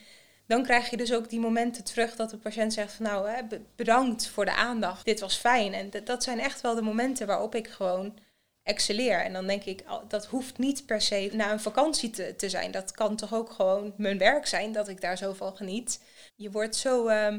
dan 0.47 0.63
krijg 0.63 0.91
je 0.91 0.97
dus 0.97 1.13
ook 1.13 1.29
die 1.29 1.41
momenten 1.41 1.85
terug 1.85 2.17
dat 2.17 2.31
de 2.31 2.37
patiënt 2.37 2.73
zegt 2.73 2.93
van 2.93 3.05
nou, 3.05 3.29
hè, 3.29 3.43
bedankt 3.77 4.29
voor 4.29 4.45
de 4.45 4.55
aandacht, 4.55 5.05
dit 5.05 5.21
was 5.21 5.37
fijn. 5.37 5.75
En 5.75 5.91
dat 6.05 6.23
zijn 6.23 6.41
echt 6.41 6.61
wel 6.61 6.75
de 6.75 6.83
momenten 6.83 7.27
waarop 7.27 7.55
ik 7.55 7.69
gewoon 7.69 8.19
excelleer. 8.69 9.21
En 9.25 9.33
dan 9.33 9.47
denk 9.47 9.65
ik, 9.65 9.85
dat 10.09 10.27
hoeft 10.27 10.59
niet 10.59 10.87
per 10.87 11.01
se 11.01 11.31
na 11.33 11.53
een 11.53 11.61
vakantie 11.61 12.11
te, 12.37 12.49
zijn. 12.49 12.71
Dat 12.71 12.93
kan 12.93 13.17
toch 13.17 13.35
ook 13.35 13.51
gewoon 13.51 13.95
mijn 13.97 14.19
werk 14.19 14.47
zijn, 14.47 14.73
dat 14.73 14.89
ik 14.89 15.01
daar 15.01 15.17
zo 15.17 15.33
van 15.33 15.57
geniet. 15.57 16.03
Je 16.37 16.51
wordt 16.51 16.77
zo 16.77 17.09
uh, 17.09 17.33
uh, 17.33 17.39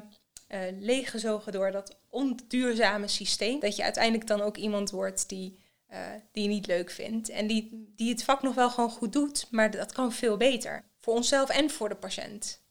leeggezogen 0.79 1.51
door 1.51 1.71
dat 1.71 1.97
onduurzame 2.09 3.07
systeem, 3.07 3.59
dat 3.59 3.75
je 3.75 3.83
uiteindelijk 3.83 4.27
dan 4.27 4.41
ook 4.41 4.57
iemand 4.57 4.89
wordt 4.89 5.29
die, 5.29 5.59
uh, 5.91 5.97
die 6.31 6.43
je 6.43 6.49
niet 6.49 6.67
leuk 6.67 6.91
vindt. 6.91 7.29
En 7.29 7.47
die, 7.47 7.93
die 7.95 8.09
het 8.09 8.23
vak 8.23 8.41
nog 8.41 8.55
wel 8.55 8.69
gewoon 8.69 8.91
goed 8.91 9.13
doet, 9.13 9.47
maar 9.51 9.71
dat 9.71 9.91
kan 9.91 10.11
veel 10.11 10.37
beter. 10.37 10.83
Voor 10.99 11.13
onszelf 11.13 11.49
en 11.49 11.69
voor 11.69 11.89
de 11.89 11.95
patiënt. 11.95 12.61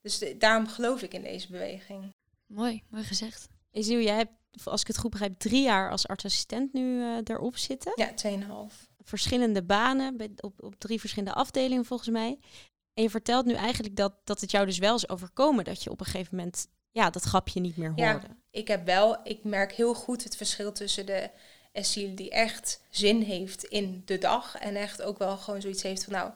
Dus 0.00 0.24
daarom 0.38 0.66
geloof 0.66 1.02
ik 1.02 1.14
in 1.14 1.22
deze 1.22 1.50
beweging. 1.50 2.14
Mooi, 2.46 2.82
mooi 2.88 3.04
gezegd. 3.04 3.48
Isiel, 3.72 4.00
jij 4.00 4.16
hebt, 4.16 4.32
als 4.64 4.80
ik 4.80 4.86
het 4.86 4.98
goed 4.98 5.10
begrijp, 5.10 5.38
drie 5.38 5.62
jaar 5.62 5.90
als 5.90 6.06
artsassistent 6.06 6.72
nu 6.72 6.98
uh, 6.98 7.16
erop 7.24 7.56
zitten. 7.56 7.92
Ja, 7.94 8.14
tweeënhalf. 8.14 8.88
Verschillende 9.02 9.62
banen 9.62 10.16
op, 10.40 10.62
op 10.62 10.74
drie 10.78 11.00
verschillende 11.00 11.34
afdelingen 11.34 11.84
volgens 11.84 12.08
mij. 12.08 12.38
En 12.94 13.02
je 13.02 13.10
vertelt 13.10 13.46
nu 13.46 13.52
eigenlijk 13.52 13.96
dat, 13.96 14.14
dat 14.24 14.40
het 14.40 14.50
jou 14.50 14.66
dus 14.66 14.78
wel 14.78 14.94
is 14.94 15.08
overkomen 15.08 15.64
dat 15.64 15.82
je 15.82 15.90
op 15.90 16.00
een 16.00 16.06
gegeven 16.06 16.36
moment 16.36 16.66
ja, 16.90 17.10
dat 17.10 17.22
grapje 17.22 17.60
niet 17.60 17.76
meer 17.76 17.88
hoorde. 17.88 18.02
Ja, 18.02 18.20
ik 18.50 18.68
heb 18.68 18.86
wel, 18.86 19.20
ik 19.24 19.44
merk 19.44 19.72
heel 19.72 19.94
goed 19.94 20.24
het 20.24 20.36
verschil 20.36 20.72
tussen 20.72 21.06
de 21.06 21.30
Esiel 21.72 22.14
die 22.14 22.30
echt 22.30 22.82
zin 22.90 23.22
heeft 23.22 23.64
in 23.64 24.02
de 24.04 24.18
dag 24.18 24.56
en 24.56 24.76
echt 24.76 25.02
ook 25.02 25.18
wel 25.18 25.36
gewoon 25.36 25.60
zoiets 25.60 25.82
heeft 25.82 26.04
van 26.04 26.12
nou, 26.12 26.32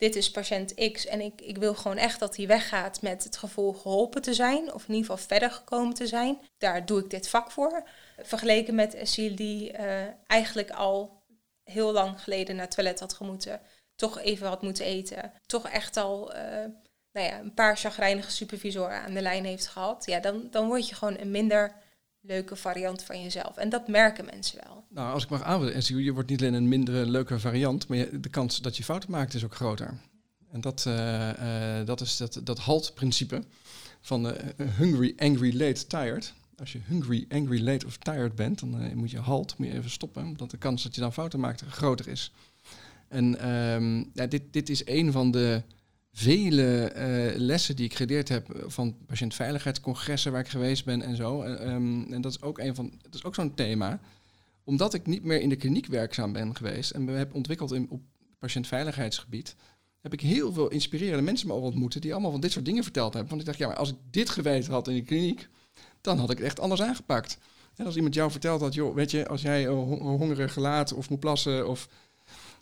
dit 0.00 0.16
is 0.16 0.30
patiënt 0.30 0.92
X 0.92 1.06
en 1.06 1.20
ik, 1.20 1.40
ik 1.40 1.58
wil 1.58 1.74
gewoon 1.74 1.96
echt 1.96 2.18
dat 2.18 2.36
hij 2.36 2.46
weggaat 2.46 3.02
met 3.02 3.24
het 3.24 3.36
gevoel 3.36 3.72
geholpen 3.72 4.22
te 4.22 4.34
zijn, 4.34 4.72
of 4.72 4.82
in 4.82 4.94
ieder 4.94 5.10
geval 5.10 5.26
verder 5.26 5.50
gekomen 5.50 5.94
te 5.94 6.06
zijn. 6.06 6.38
Daar 6.58 6.86
doe 6.86 7.00
ik 7.00 7.10
dit 7.10 7.28
vak 7.28 7.50
voor. 7.50 7.82
Vergeleken 8.22 8.74
met 8.74 8.92
Cecile 8.92 9.34
die 9.34 9.72
uh, 9.72 10.02
eigenlijk 10.26 10.70
al 10.70 11.22
heel 11.64 11.92
lang 11.92 12.22
geleden 12.22 12.56
naar 12.56 12.64
het 12.64 12.74
toilet 12.74 13.00
had 13.00 13.12
gemoeten, 13.12 13.60
toch 13.94 14.20
even 14.20 14.46
had 14.46 14.62
moeten 14.62 14.84
eten, 14.84 15.32
toch 15.46 15.68
echt 15.68 15.96
al 15.96 16.34
uh, 16.34 16.40
nou 17.12 17.26
ja, 17.26 17.38
een 17.38 17.54
paar 17.54 17.76
chagrijnige 17.76 18.30
supervisoren 18.30 19.00
aan 19.00 19.14
de 19.14 19.22
lijn 19.22 19.44
heeft 19.44 19.66
gehad. 19.66 20.06
Ja, 20.06 20.20
dan, 20.20 20.48
dan 20.50 20.66
word 20.66 20.88
je 20.88 20.94
gewoon 20.94 21.18
een 21.18 21.30
minder 21.30 21.74
leuke 22.20 22.56
variant 22.56 23.02
van 23.02 23.22
jezelf. 23.22 23.56
En 23.56 23.68
dat 23.68 23.88
merken 23.88 24.24
mensen 24.24 24.60
wel. 24.64 24.84
Nou, 24.88 25.12
als 25.12 25.24
ik 25.24 25.30
mag 25.30 25.42
aanvullen, 25.42 26.04
je 26.04 26.12
wordt 26.12 26.28
niet 26.28 26.40
alleen 26.40 26.54
een 26.54 26.68
minder 26.68 27.06
leuke 27.06 27.38
variant, 27.38 27.88
maar 27.88 28.20
de 28.20 28.28
kans 28.28 28.60
dat 28.60 28.76
je 28.76 28.84
fouten 28.84 29.10
maakt 29.10 29.34
is 29.34 29.44
ook 29.44 29.54
groter. 29.54 30.00
En 30.52 30.60
dat, 30.60 30.84
uh, 30.88 31.28
uh, 31.28 31.86
dat 31.86 32.00
is 32.00 32.16
dat, 32.16 32.40
dat 32.44 32.58
halt-principe 32.58 33.42
van 34.00 34.26
uh, 34.26 34.32
hungry, 34.76 35.14
angry, 35.16 35.56
late, 35.56 35.86
tired. 35.86 36.32
Als 36.56 36.72
je 36.72 36.80
hungry, 36.86 37.24
angry, 37.28 37.62
late 37.62 37.86
of 37.86 37.96
tired 37.96 38.34
bent, 38.34 38.60
dan 38.60 38.96
moet 38.96 39.10
je 39.10 39.18
halt, 39.18 39.58
moet 39.58 39.66
je 39.66 39.72
even 39.74 39.90
stoppen, 39.90 40.24
omdat 40.24 40.50
de 40.50 40.56
kans 40.56 40.82
dat 40.82 40.94
je 40.94 41.00
dan 41.00 41.12
fouten 41.12 41.40
maakt 41.40 41.62
groter 41.68 42.08
is. 42.08 42.32
En 43.08 43.48
um, 43.50 44.10
ja, 44.14 44.26
dit, 44.26 44.42
dit 44.50 44.68
is 44.68 44.86
een 44.86 45.12
van 45.12 45.30
de 45.30 45.62
vele 46.12 46.84
eh, 46.84 47.38
lessen 47.38 47.76
die 47.76 47.84
ik 47.84 47.94
geleerd 47.94 48.28
heb 48.28 48.64
van 48.66 48.96
patiëntveiligheidscongressen 49.06 50.32
waar 50.32 50.40
ik 50.40 50.48
geweest 50.48 50.84
ben 50.84 51.02
en 51.02 51.16
zo. 51.16 51.42
En, 51.42 51.60
ehm, 51.60 52.12
en 52.12 52.20
dat 52.20 52.32
is 52.32 52.42
ook 52.42 52.58
een 52.58 52.74
van, 52.74 52.92
dat 53.02 53.14
is 53.14 53.24
ook 53.24 53.34
zo'n 53.34 53.54
thema. 53.54 54.00
Omdat 54.64 54.94
ik 54.94 55.06
niet 55.06 55.24
meer 55.24 55.40
in 55.40 55.48
de 55.48 55.56
kliniek 55.56 55.86
werkzaam 55.86 56.32
ben 56.32 56.56
geweest 56.56 56.90
en 56.90 57.04
me 57.04 57.12
heb 57.12 57.34
ontwikkeld 57.34 57.72
in, 57.72 57.86
op 57.90 58.02
patiëntveiligheidsgebied, 58.38 59.56
heb 60.00 60.12
ik 60.12 60.20
heel 60.20 60.52
veel 60.52 60.68
inspirerende 60.68 61.22
mensen 61.22 61.48
mogen 61.48 61.64
ontmoeten 61.64 62.00
die 62.00 62.12
allemaal 62.12 62.30
van 62.30 62.40
dit 62.40 62.52
soort 62.52 62.64
dingen 62.64 62.82
verteld 62.82 63.12
hebben. 63.12 63.30
Want 63.30 63.40
ik 63.40 63.46
dacht, 63.46 63.58
ja, 63.58 63.66
maar 63.66 63.76
als 63.76 63.90
ik 63.90 63.96
dit 64.10 64.30
geweten 64.30 64.72
had 64.72 64.88
in 64.88 64.94
de 64.94 65.02
kliniek, 65.02 65.48
dan 66.00 66.18
had 66.18 66.30
ik 66.30 66.36
het 66.36 66.46
echt 66.46 66.60
anders 66.60 66.82
aangepakt. 66.82 67.38
En 67.76 67.86
als 67.86 67.96
iemand 67.96 68.14
jou 68.14 68.30
vertelt 68.30 68.60
dat, 68.60 68.74
joh, 68.74 68.94
weet 68.94 69.10
je, 69.10 69.28
als 69.28 69.42
jij 69.42 69.66
hongerig 69.66 70.52
gelaat 70.52 70.92
of 70.92 71.10
moet 71.10 71.20
plassen 71.20 71.68
of 71.68 71.88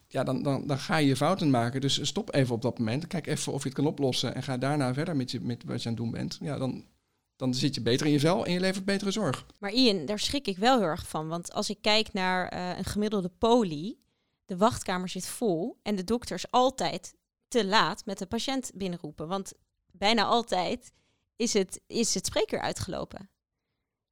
ja, 0.08 0.24
dan, 0.24 0.42
dan, 0.42 0.66
dan 0.66 0.78
ga 0.78 0.96
je 0.96 1.16
fouten 1.16 1.50
maken. 1.50 1.80
Dus 1.80 2.06
stop 2.06 2.34
even 2.34 2.54
op 2.54 2.62
dat 2.62 2.78
moment. 2.78 3.06
Kijk 3.06 3.26
even 3.26 3.52
of 3.52 3.62
je 3.62 3.68
het 3.68 3.76
kan 3.76 3.86
oplossen. 3.86 4.34
En 4.34 4.42
ga 4.42 4.58
daarna 4.58 4.94
verder 4.94 5.16
met, 5.16 5.30
je, 5.30 5.40
met 5.40 5.64
wat 5.64 5.82
je 5.82 5.88
aan 5.88 5.94
het 5.94 6.02
doen 6.02 6.10
bent. 6.10 6.38
Ja, 6.40 6.58
dan, 6.58 6.84
dan 7.36 7.54
zit 7.54 7.74
je 7.74 7.80
beter 7.80 8.06
in 8.06 8.12
je 8.12 8.20
vel 8.20 8.46
en 8.46 8.52
je 8.52 8.60
levert 8.60 8.84
betere 8.84 9.10
zorg. 9.10 9.46
Maar 9.58 9.72
Ian, 9.72 10.06
daar 10.06 10.18
schrik 10.18 10.46
ik 10.46 10.56
wel 10.56 10.78
heel 10.78 10.86
erg 10.86 11.08
van. 11.08 11.28
Want 11.28 11.52
als 11.52 11.70
ik 11.70 11.78
kijk 11.80 12.12
naar 12.12 12.54
uh, 12.54 12.78
een 12.78 12.84
gemiddelde 12.84 13.30
poli, 13.38 14.00
de 14.44 14.56
wachtkamer 14.56 15.08
zit 15.08 15.26
vol 15.26 15.78
en 15.82 15.96
de 15.96 16.04
dokters 16.04 16.50
altijd 16.50 17.14
te 17.48 17.66
laat 17.66 18.04
met 18.04 18.18
de 18.18 18.26
patiënt 18.26 18.70
binnenroepen. 18.74 19.28
Want 19.28 19.52
bijna 19.92 20.24
altijd 20.24 20.92
is 21.36 21.52
het, 21.52 21.80
is 21.86 22.14
het 22.14 22.26
spreker 22.26 22.60
uitgelopen. 22.60 23.30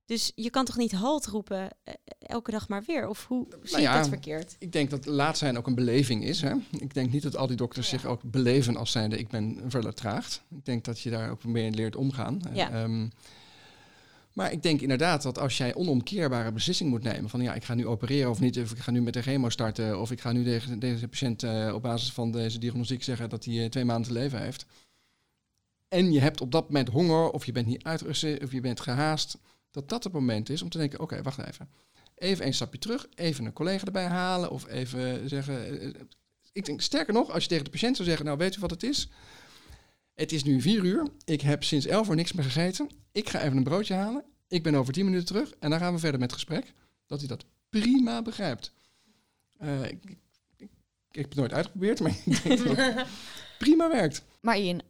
Dus 0.06 0.32
je 0.34 0.50
kan 0.50 0.64
toch 0.64 0.76
niet 0.76 0.92
halt 0.92 1.26
roepen 1.26 1.70
eh, 1.84 1.94
elke 2.18 2.50
dag 2.50 2.68
maar 2.68 2.82
weer? 2.86 3.08
Of 3.08 3.26
hoe 3.26 3.46
nou 3.48 3.60
zie 3.62 3.80
je 3.80 3.88
dat 3.88 4.08
verkeerd? 4.08 4.56
Ik 4.58 4.72
denk 4.72 4.90
dat 4.90 5.06
laat 5.06 5.38
zijn 5.38 5.58
ook 5.58 5.66
een 5.66 5.74
beleving 5.74 6.24
is. 6.24 6.40
Hè? 6.40 6.54
Ik 6.70 6.94
denk 6.94 7.12
niet 7.12 7.22
dat 7.22 7.36
al 7.36 7.46
die 7.46 7.56
dokters 7.56 7.88
zich 7.88 8.04
ook 8.04 8.22
beleven 8.22 8.76
als 8.76 8.90
zijnde 8.90 9.18
ik 9.18 9.28
ben 9.28 9.60
vertraagd. 9.68 10.42
Ik 10.50 10.64
denk 10.64 10.84
dat 10.84 11.00
je 11.00 11.10
daar 11.10 11.30
ook 11.30 11.44
meer 11.44 11.70
leert 11.70 11.96
omgaan. 11.96 12.40
Ja. 12.52 12.70
Ehm, 12.70 13.08
maar 14.32 14.52
ik 14.52 14.62
denk 14.62 14.80
inderdaad 14.80 15.22
dat 15.22 15.38
als 15.38 15.56
jij 15.56 15.74
onomkeerbare 15.74 16.52
beslissing 16.52 16.90
moet 16.90 17.02
nemen 17.02 17.30
van 17.30 17.40
ja, 17.40 17.54
ik 17.54 17.64
ga 17.64 17.74
nu 17.74 17.86
opereren 17.86 18.30
of 18.30 18.40
niet, 18.40 18.58
of 18.58 18.70
ik 18.70 18.78
ga 18.78 18.90
nu 18.90 19.02
met 19.02 19.14
de 19.14 19.22
chemo 19.22 19.48
starten, 19.48 20.00
of 20.00 20.10
ik 20.10 20.20
ga 20.20 20.32
nu 20.32 20.44
deze, 20.44 20.78
deze 20.78 21.08
patiënt 21.08 21.42
uh, 21.42 21.74
op 21.74 21.82
basis 21.82 22.12
van 22.12 22.30
deze 22.30 22.58
diagnostiek 22.58 23.02
zeggen 23.02 23.28
dat 23.28 23.44
hij 23.44 23.54
uh, 23.54 23.64
twee 23.64 23.84
maanden 23.84 24.06
te 24.06 24.12
leven 24.12 24.42
heeft. 24.42 24.66
En 25.88 26.12
je 26.12 26.20
hebt 26.20 26.40
op 26.40 26.52
dat 26.52 26.66
moment 26.66 26.88
honger, 26.88 27.30
of 27.30 27.46
je 27.46 27.52
bent 27.52 27.66
niet 27.66 27.84
uitgerust, 27.84 28.42
of 28.42 28.52
je 28.52 28.60
bent 28.60 28.80
gehaast 28.80 29.38
dat 29.76 29.88
dat 29.88 30.04
het 30.04 30.12
moment 30.12 30.48
is 30.48 30.62
om 30.62 30.68
te 30.68 30.78
denken, 30.78 31.00
oké, 31.00 31.22
wacht 31.22 31.38
even. 31.38 31.68
Even 32.14 32.46
een 32.46 32.54
stapje 32.54 32.78
terug, 32.78 33.06
even 33.14 33.44
een 33.44 33.52
collega 33.52 33.84
erbij 33.84 34.06
halen 34.06 34.50
of 34.50 34.66
even 34.66 35.28
zeggen... 35.28 35.80
Eh, 35.80 35.86
eh, 35.86 35.94
ik 36.52 36.64
denk, 36.64 36.80
sterker 36.80 37.14
nog, 37.14 37.30
als 37.30 37.42
je 37.42 37.48
tegen 37.48 37.64
de 37.64 37.70
patiënt 37.70 37.96
zou 37.96 38.08
zeggen, 38.08 38.26
nou 38.26 38.38
weet 38.38 38.56
u 38.56 38.60
wat 38.60 38.70
het 38.70 38.82
is? 38.82 39.08
Het 40.14 40.32
is 40.32 40.44
nu 40.44 40.60
vier 40.60 40.84
uur, 40.84 41.06
ik 41.24 41.40
heb 41.40 41.64
sinds 41.64 41.86
elf 41.86 42.08
uur 42.08 42.14
niks 42.14 42.32
meer 42.32 42.44
gegeten. 42.44 42.90
Ik 43.12 43.28
ga 43.28 43.42
even 43.42 43.56
een 43.56 43.64
broodje 43.64 43.94
halen, 43.94 44.24
ik 44.48 44.62
ben 44.62 44.74
over 44.74 44.92
tien 44.92 45.04
minuten 45.04 45.26
terug 45.26 45.52
en 45.58 45.70
dan 45.70 45.78
gaan 45.78 45.92
we 45.92 45.98
verder 45.98 46.20
met 46.20 46.30
het 46.30 46.40
gesprek. 46.40 46.74
Dat 47.06 47.18
hij 47.18 47.28
dat 47.28 47.44
prima 47.68 48.22
begrijpt. 48.22 48.72
Uh, 49.62 49.84
ik, 49.84 50.04
ik, 50.04 50.18
ik, 50.56 50.68
heb 51.10 51.24
het 51.24 51.34
nooit 51.34 51.52
uitgeprobeerd, 51.52 52.00
maar 52.00 52.16
ik 52.24 52.42
denk 52.42 52.58
dat 52.64 52.76
het 52.76 53.06
prima 53.58 53.88
werkt. 53.88 54.24
Maar 54.40 54.58
Ian, 54.58 54.82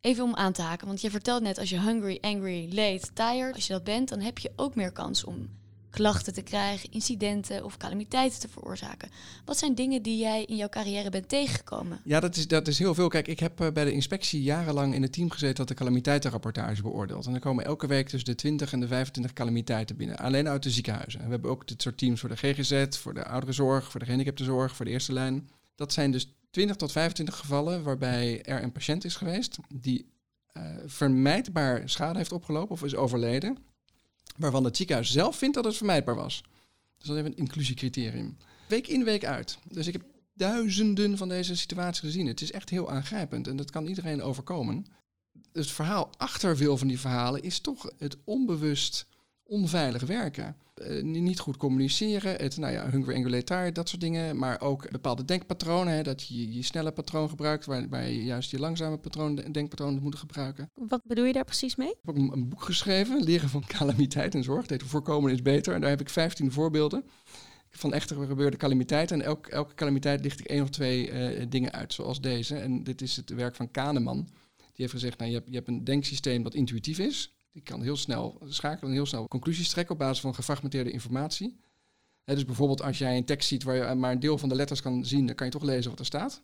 Even 0.00 0.24
om 0.24 0.34
aan 0.34 0.52
te 0.52 0.62
haken, 0.62 0.86
want 0.86 1.00
je 1.00 1.10
vertelt 1.10 1.42
net 1.42 1.58
als 1.58 1.70
je 1.70 1.80
hungry, 1.80 2.18
angry, 2.20 2.68
late, 2.72 3.12
tired, 3.12 3.54
als 3.54 3.66
je 3.66 3.72
dat 3.72 3.84
bent, 3.84 4.08
dan 4.08 4.20
heb 4.20 4.38
je 4.38 4.52
ook 4.56 4.74
meer 4.74 4.92
kans 4.92 5.24
om 5.24 5.48
klachten 5.90 6.32
te 6.34 6.42
krijgen, 6.42 6.92
incidenten 6.92 7.64
of 7.64 7.76
calamiteiten 7.76 8.40
te 8.40 8.48
veroorzaken. 8.48 9.10
Wat 9.44 9.58
zijn 9.58 9.74
dingen 9.74 10.02
die 10.02 10.18
jij 10.18 10.44
in 10.44 10.56
jouw 10.56 10.68
carrière 10.68 11.10
bent 11.10 11.28
tegengekomen? 11.28 12.00
Ja, 12.04 12.20
dat 12.20 12.36
is, 12.36 12.48
dat 12.48 12.68
is 12.68 12.78
heel 12.78 12.94
veel. 12.94 13.08
Kijk, 13.08 13.28
ik 13.28 13.40
heb 13.40 13.60
eh, 13.60 13.72
bij 13.72 13.84
de 13.84 13.92
inspectie 13.92 14.42
jarenlang 14.42 14.94
in 14.94 15.02
het 15.02 15.12
team 15.12 15.30
gezeten 15.30 15.56
dat 15.56 15.68
de 15.68 15.74
calamiteitenrapportage 15.74 16.82
beoordeelt. 16.82 17.26
En 17.26 17.34
er 17.34 17.40
komen 17.40 17.64
elke 17.64 17.86
week 17.86 18.08
tussen 18.08 18.30
de 18.30 18.36
20 18.36 18.72
en 18.72 18.80
de 18.80 18.86
25 18.86 19.32
calamiteiten 19.32 19.96
binnen, 19.96 20.18
alleen 20.18 20.48
uit 20.48 20.62
de 20.62 20.70
ziekenhuizen. 20.70 21.20
En 21.20 21.26
we 21.26 21.32
hebben 21.32 21.50
ook 21.50 21.68
dit 21.68 21.82
soort 21.82 21.98
teams 21.98 22.20
voor 22.20 22.28
de 22.28 22.36
GGZ, 22.36 22.98
voor 22.98 23.14
de 23.14 23.24
ouderenzorg, 23.24 23.90
voor 23.90 24.00
de 24.00 24.06
gehandicaptenzorg, 24.06 24.76
voor 24.76 24.84
de 24.84 24.90
eerste 24.90 25.12
lijn. 25.12 25.50
Dat 25.74 25.92
zijn 25.92 26.10
dus 26.10 26.39
20 26.50 26.76
tot 26.76 26.92
25 26.92 27.36
gevallen 27.36 27.82
waarbij 27.82 28.42
er 28.42 28.62
een 28.62 28.72
patiënt 28.72 29.04
is 29.04 29.16
geweest 29.16 29.58
die 29.74 30.10
uh, 30.52 30.62
vermijdbaar 30.86 31.88
schade 31.88 32.18
heeft 32.18 32.32
opgelopen 32.32 32.72
of 32.72 32.84
is 32.84 32.94
overleden, 32.94 33.58
waarvan 34.36 34.64
het 34.64 34.76
ziekenhuis 34.76 35.10
zelf 35.10 35.36
vindt 35.36 35.54
dat 35.54 35.64
het 35.64 35.76
vermijdbaar 35.76 36.14
was. 36.14 36.42
Dus 36.98 37.08
dat 37.08 37.16
is 37.16 37.22
even 37.22 37.30
een 37.30 37.44
inclusiecriterium. 37.44 38.36
Week 38.68 38.86
in, 38.88 39.04
week 39.04 39.24
uit. 39.24 39.58
Dus 39.68 39.86
ik 39.86 39.92
heb 39.92 40.04
duizenden 40.34 41.16
van 41.16 41.28
deze 41.28 41.56
situaties 41.56 42.00
gezien. 42.00 42.26
Het 42.26 42.40
is 42.40 42.52
echt 42.52 42.70
heel 42.70 42.90
aangrijpend 42.90 43.46
en 43.46 43.56
dat 43.56 43.70
kan 43.70 43.86
iedereen 43.86 44.22
overkomen. 44.22 44.86
Het 45.52 45.70
verhaal 45.70 46.10
achter 46.16 46.56
veel 46.56 46.76
van 46.76 46.88
die 46.88 47.00
verhalen 47.00 47.42
is 47.42 47.60
toch 47.60 47.90
het 47.98 48.16
onbewust 48.24 49.06
onveilig 49.50 50.02
werken. 50.02 50.56
Uh, 50.82 51.02
niet 51.02 51.38
goed 51.38 51.56
communiceren, 51.56 52.36
het, 52.36 52.56
nou 52.56 52.72
ja, 52.72 52.82
angulatar, 53.14 53.72
dat 53.72 53.88
soort 53.88 54.00
dingen. 54.00 54.38
Maar 54.38 54.60
ook 54.60 54.90
bepaalde 54.90 55.24
denkpatronen, 55.24 55.92
hè, 55.92 56.02
dat 56.02 56.28
je 56.28 56.54
je 56.54 56.62
snelle 56.62 56.92
patroon 56.92 57.28
gebruikt, 57.28 57.66
waar, 57.66 57.88
waar 57.88 58.08
je 58.08 58.24
juist 58.24 58.50
je 58.50 58.58
langzame 58.58 58.98
patroon, 58.98 59.34
denkpatronen 59.34 60.02
moet 60.02 60.16
gebruiken. 60.16 60.70
Wat 60.74 61.00
bedoel 61.04 61.24
je 61.24 61.32
daar 61.32 61.44
precies 61.44 61.76
mee? 61.76 61.88
Ik 61.88 61.96
heb 62.02 62.18
ook 62.18 62.32
een, 62.32 62.48
boek 62.48 62.62
geschreven, 62.62 63.22
Leren 63.22 63.48
van 63.48 63.64
calamiteit 63.78 64.34
en 64.34 64.42
zorg. 64.42 64.66
Dat 64.66 64.82
voorkomen 64.82 65.32
is 65.32 65.42
beter. 65.42 65.74
En 65.74 65.80
daar 65.80 65.90
heb 65.90 66.00
ik 66.00 66.08
15 66.08 66.52
voorbeelden 66.52 67.04
van 67.70 67.92
echte 67.92 68.14
gebeurde 68.14 68.56
calamiteiten. 68.56 69.20
En 69.20 69.26
elke, 69.26 69.50
elke 69.50 69.74
calamiteit 69.74 70.20
licht 70.20 70.40
ik 70.40 70.46
één 70.46 70.62
of 70.62 70.70
twee 70.70 71.10
uh, 71.10 71.46
dingen 71.48 71.72
uit, 71.72 71.92
zoals 71.92 72.20
deze. 72.20 72.56
En 72.56 72.84
dit 72.84 73.02
is 73.02 73.16
het 73.16 73.30
werk 73.30 73.54
van 73.54 73.70
Kahneman. 73.70 74.28
Die 74.56 74.88
heeft 74.88 74.92
gezegd, 74.92 75.18
nou, 75.18 75.30
je, 75.30 75.36
hebt, 75.36 75.48
je 75.48 75.54
hebt 75.54 75.68
een 75.68 75.84
denksysteem 75.84 76.42
dat 76.42 76.54
intuïtief 76.54 76.98
is. 76.98 77.39
Die 77.52 77.62
kan 77.62 77.82
heel 77.82 77.96
snel 77.96 78.38
schakelen 78.48 78.90
en 78.90 78.96
heel 78.96 79.06
snel 79.06 79.28
conclusies 79.28 79.68
trekken 79.68 79.94
op 79.94 80.00
basis 80.00 80.20
van 80.20 80.34
gefragmenteerde 80.34 80.90
informatie. 80.90 81.60
dus 82.24 82.44
bijvoorbeeld 82.44 82.82
als 82.82 82.98
jij 82.98 83.16
een 83.16 83.24
tekst 83.24 83.48
ziet 83.48 83.62
waar 83.62 83.76
je 83.76 83.94
maar 83.94 84.12
een 84.12 84.20
deel 84.20 84.38
van 84.38 84.48
de 84.48 84.54
letters 84.54 84.82
kan 84.82 85.04
zien, 85.04 85.26
dan 85.26 85.34
kan 85.34 85.46
je 85.46 85.52
toch 85.52 85.62
lezen 85.62 85.90
wat 85.90 85.98
er 85.98 86.06
staat. 86.06 86.42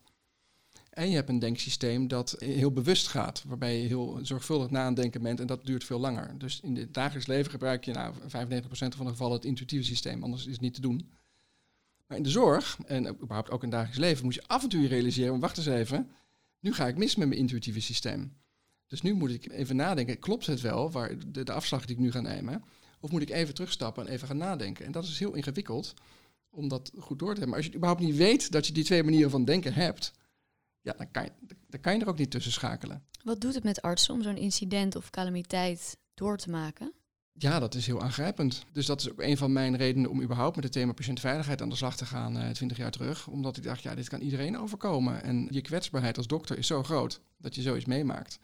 En 0.90 1.09
je 1.09 1.14
hebt 1.14 1.29
een 1.29 1.38
denksysteem 1.38 2.09
dat 2.09 2.35
heel 2.38 2.73
bewust 2.73 3.07
gaat, 3.07 3.45
waarbij 3.47 3.81
je 3.81 3.87
heel 3.87 4.19
zorgvuldig 4.23 4.71
na 4.71 4.85
aan 4.85 4.95
denken 4.95 5.23
bent 5.23 5.40
en 5.40 5.47
dat 5.47 5.66
duurt 5.66 5.85
veel 5.85 5.99
langer. 5.99 6.38
Dus 6.38 6.61
in 6.61 6.77
het 6.77 6.95
dagelijks 6.95 7.27
leven 7.27 7.51
gebruik 7.51 7.85
je 7.85 7.92
nou 7.92 8.14
95% 8.14 8.19
van 8.69 9.05
de 9.05 9.11
gevallen 9.11 9.37
het 9.37 9.45
intuïtieve 9.45 9.85
systeem, 9.85 10.23
anders 10.23 10.47
is 10.47 10.53
het 10.53 10.61
niet 10.61 10.75
te 10.75 10.81
doen. 10.81 11.11
Maar 12.07 12.16
in 12.16 12.23
de 12.23 12.31
zorg, 12.31 12.79
en 12.87 13.09
überhaupt 13.09 13.51
ook 13.51 13.62
in 13.62 13.69
het 13.69 13.79
dagelijks 13.79 13.99
leven, 13.99 14.25
moet 14.25 14.35
je 14.35 14.47
af 14.47 14.62
en 14.62 14.69
toe 14.69 14.87
realiseren, 14.87 15.40
wacht 15.40 15.57
eens 15.57 15.66
even, 15.66 16.11
nu 16.61 16.73
ga 16.73 16.87
ik 16.87 16.97
mis 16.97 17.16
met 17.16 17.29
mijn 17.29 17.40
intuïtieve 17.40 17.81
systeem. 17.81 18.33
Dus 18.87 19.03
nu 19.03 19.14
moet 19.14 19.31
ik 19.31 19.53
even 19.53 19.77
nadenken, 19.77 20.18
klopt 20.18 20.46
het 20.46 20.61
wel, 20.61 20.90
waar 20.90 21.18
de, 21.29 21.44
de 21.44 21.53
afslag 21.53 21.85
die 21.85 21.96
ik 21.96 22.03
nu 22.03 22.11
ga 22.11 22.20
nemen? 22.20 22.64
Of 23.01 23.11
moet 23.11 23.22
ik 23.22 23.31
even 23.31 23.55
terugstappen 23.55 24.07
en 24.07 24.12
even 24.12 24.27
gaan 24.29 24.37
nadenken? 24.37 24.85
En 24.85 24.92
dat 24.92 25.05
is 25.05 25.18
heel 25.18 25.35
ingewikkeld 25.35 25.94
om 26.51 26.68
dat 26.68 26.90
goed 26.99 27.18
door 27.18 27.35
te 27.35 27.40
hebben. 27.40 27.49
Maar 27.49 27.59
als 27.59 27.66
je 27.66 27.75
überhaupt 27.75 28.03
niet 28.03 28.16
weet 28.16 28.53
dat 28.53 28.66
je 28.66 28.72
die 28.72 28.85
twee 28.85 29.03
manieren 29.03 29.31
van 29.31 29.44
denken 29.44 29.75
hebt, 29.75 30.12
ja, 30.81 30.92
dan 30.92 31.11
kan 31.11 31.25
je, 31.25 31.31
dan 31.68 31.81
kan 31.81 31.94
je 31.94 32.01
er 32.01 32.09
ook 32.09 32.18
niet 32.18 32.31
tussen 32.31 32.53
schakelen. 32.53 33.03
Wat 33.25 33.40
doet 33.40 33.55
het 33.55 33.64
met 33.64 33.83
artsen 33.83 34.14
om 34.14 34.22
zo'n 34.22 34.37
incident 34.37 34.96
of 34.96 35.11
calamiteit 35.11 35.96
door 36.14 36.37
te 36.37 36.51
maken? 36.51 36.92
Ja, 37.38 37.59
dat 37.59 37.75
is 37.75 37.87
heel 37.87 38.03
aangrijpend. 38.03 38.64
Dus 38.72 38.87
dat 38.87 39.01
is 39.01 39.11
ook 39.11 39.20
een 39.20 39.37
van 39.37 39.53
mijn 39.53 39.77
redenen 39.77 40.11
om 40.11 40.22
überhaupt 40.22 40.55
met 40.55 40.64
het 40.64 40.72
thema 40.72 40.92
patiëntenveiligheid 40.92 41.62
aan 41.62 41.68
de 41.68 41.77
slag 41.77 41.96
te 41.96 42.05
gaan, 42.05 42.37
uh, 42.37 42.51
20 42.51 42.77
jaar 42.77 42.90
terug. 42.90 43.27
Omdat 43.27 43.57
ik 43.57 43.62
dacht, 43.62 43.83
ja, 43.83 43.94
dit 43.94 44.09
kan 44.09 44.20
iedereen 44.20 44.59
overkomen. 44.59 45.22
En 45.22 45.49
je 45.51 45.61
kwetsbaarheid 45.61 46.16
als 46.16 46.27
dokter 46.27 46.59
is 46.59 46.66
zo 46.66 46.83
groot 46.83 47.20
dat 47.38 47.55
je 47.55 47.62
zoiets 47.62 47.85
meemaakt. 47.85 48.38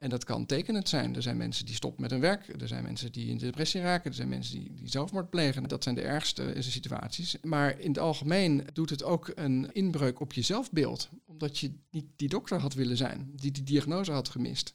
En 0.00 0.08
dat 0.08 0.24
kan 0.24 0.46
tekenend 0.46 0.88
zijn. 0.88 1.16
Er 1.16 1.22
zijn 1.22 1.36
mensen 1.36 1.66
die 1.66 1.74
stoppen 1.74 2.02
met 2.02 2.10
hun 2.10 2.20
werk. 2.20 2.60
Er 2.60 2.68
zijn 2.68 2.82
mensen 2.82 3.12
die 3.12 3.28
in 3.28 3.38
depressie 3.38 3.80
raken. 3.80 4.10
Er 4.10 4.16
zijn 4.16 4.28
mensen 4.28 4.58
die, 4.58 4.74
die 4.74 4.88
zelfmoord 4.88 5.30
plegen. 5.30 5.68
Dat 5.68 5.82
zijn 5.82 5.94
de 5.94 6.00
ergste 6.00 6.54
situaties. 6.58 7.36
Maar 7.42 7.80
in 7.80 7.88
het 7.88 7.98
algemeen 7.98 8.66
doet 8.72 8.90
het 8.90 9.02
ook 9.02 9.32
een 9.34 9.72
inbreuk 9.72 10.20
op 10.20 10.32
je 10.32 10.42
zelfbeeld. 10.42 11.08
Omdat 11.26 11.58
je 11.58 11.72
niet 11.90 12.06
die 12.16 12.28
dokter 12.28 12.60
had 12.60 12.74
willen 12.74 12.96
zijn. 12.96 13.30
Die 13.34 13.50
die 13.50 13.62
diagnose 13.62 14.12
had 14.12 14.28
gemist. 14.28 14.74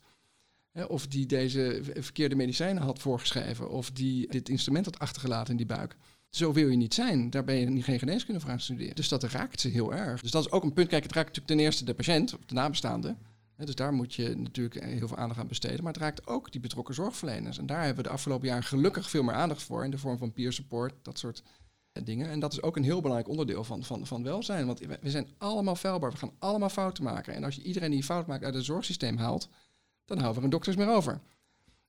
Of 0.88 1.07
die 1.07 1.25
deze 1.25 1.81
verkeerde 1.99 2.35
medicijnen 2.35 2.83
had 2.83 2.99
voorgeschreven. 2.99 3.69
Of 3.69 3.91
die 3.91 4.27
dit 4.27 4.49
instrument 4.49 4.85
had 4.85 4.99
achtergelaten 4.99 5.51
in 5.51 5.57
die 5.57 5.65
buik. 5.65 5.95
Zo 6.30 6.53
wil 6.53 6.67
je 6.67 6.78
niet 6.78 6.93
zijn. 6.93 7.30
Daar 7.30 7.43
ben 7.43 7.55
je 7.55 7.69
niet 7.69 7.84
geen 7.84 7.99
geneeskunde 7.99 8.39
voor 8.39 8.49
aan 8.49 8.59
studeren. 8.59 8.95
Dus 8.95 9.09
dat 9.09 9.23
raakt 9.23 9.61
ze 9.61 9.67
heel 9.67 9.93
erg. 9.93 10.21
Dus 10.21 10.32
dat 10.32 10.45
is 10.45 10.51
ook 10.51 10.63
een 10.63 10.73
punt. 10.73 10.88
Kijk, 10.88 11.03
het 11.03 11.13
raakt 11.13 11.28
natuurlijk 11.28 11.55
ten 11.55 11.65
eerste 11.65 11.86
de 11.86 11.93
patiënt, 11.93 12.34
of 12.34 12.45
de 12.45 12.53
nabestaande 12.53 13.15
dus 13.58 13.76
daar 13.76 13.93
moet 13.93 14.14
je 14.14 14.36
natuurlijk 14.36 14.84
heel 14.84 15.08
veel 15.08 15.18
aandacht 15.18 15.39
aan 15.39 15.47
besteden. 15.47 15.84
Maar 15.84 15.93
het 15.93 16.01
raakt 16.01 16.28
ook 16.28 16.51
die 16.51 16.62
betrokken 16.62 16.95
zorgverleners. 16.95 17.58
En 17.58 17.66
daar 17.66 17.84
hebben 17.84 18.03
we 18.03 18.10
de 18.10 18.16
afgelopen 18.16 18.47
jaren 18.47 18.64
gelukkig 18.64 19.10
veel 19.10 19.24
meer 19.24 19.34
aandacht 19.34 19.64
voor. 19.64 19.84
In 19.84 19.91
de 19.91 19.97
vorm 19.97 20.18
van 20.18 20.34
peer 20.34 20.53
support, 20.53 20.93
dat 21.01 21.20
soort 21.20 21.43
dingen. 22.03 22.30
En 22.30 22.39
dat 22.39 22.51
is 22.51 22.62
ook 22.62 22.76
een 22.76 22.84
heel 22.84 23.01
belangrijk 23.01 23.30
onderdeel 23.30 23.64
van, 23.64 23.84
van, 23.84 24.06
van 24.06 24.24
welzijn. 24.24 24.66
Want 24.66 24.80
we 24.80 25.10
zijn 25.10 25.28
allemaal 25.38 25.76
vuilbaar. 25.76 26.12
We 26.12 26.18
gaan 26.18 26.36
allemaal 26.39 26.70
fouten 26.70 27.03
maken. 27.03 27.34
En 27.34 27.43
als 27.43 27.56
je 27.56 27.64
iedereen 27.64 27.91
die 27.91 28.03
fout 28.03 28.28
maakt 28.28 28.43
uit 28.43 28.53
het 28.53 28.66
zorgsysteem 28.66 29.18
haalt, 29.18 29.49
dan 30.06 30.18
houden 30.18 30.36
we 30.36 30.41
geen 30.41 30.49
dokters 30.49 30.76
meer 30.76 30.89
over. 30.89 31.22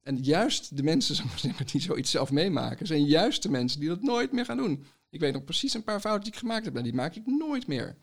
En 0.03 0.17
juist 0.17 0.77
de 0.77 0.83
mensen 0.83 1.27
die 1.73 1.81
zoiets 1.81 2.11
zelf 2.11 2.31
meemaken, 2.31 2.87
zijn 2.87 3.05
juist 3.05 3.43
de 3.43 3.51
mensen 3.51 3.81
die 3.81 3.89
dat 3.89 4.03
nooit 4.03 4.33
meer 4.33 4.45
gaan 4.45 4.57
doen. 4.57 4.87
Ik 5.11 5.21
weet 5.21 5.33
nog 5.33 5.45
precies 5.45 5.75
een 5.75 5.85
paar 5.85 6.01
fouten 6.01 6.25
die 6.25 6.33
ik 6.33 6.39
gemaakt 6.39 6.65
heb. 6.65 6.77
En 6.77 6.83
die 6.83 6.95
maak 6.95 7.15
ik 7.15 7.27
nooit 7.27 7.67
meer. 7.67 7.97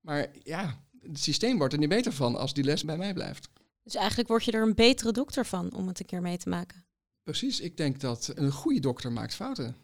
Maar 0.00 0.28
ja, 0.42 0.80
Het 1.02 1.18
systeem 1.18 1.58
wordt 1.58 1.72
er 1.72 1.78
niet 1.78 1.88
beter 1.88 2.12
van 2.12 2.36
als 2.36 2.54
die 2.54 2.64
les 2.64 2.84
bij 2.84 2.96
mij 2.96 3.12
blijft. 3.12 3.48
Dus 3.82 3.94
eigenlijk 3.94 4.28
word 4.28 4.44
je 4.44 4.52
er 4.52 4.62
een 4.62 4.74
betere 4.74 5.12
dokter 5.12 5.46
van 5.46 5.74
om 5.74 5.88
het 5.88 6.00
een 6.00 6.06
keer 6.06 6.20
mee 6.20 6.36
te 6.36 6.48
maken. 6.48 6.84
Precies, 7.22 7.60
ik 7.60 7.76
denk 7.76 8.00
dat 8.00 8.32
een 8.34 8.52
goede 8.52 8.80
dokter 8.80 9.12
maakt 9.12 9.34
fouten. 9.34 9.76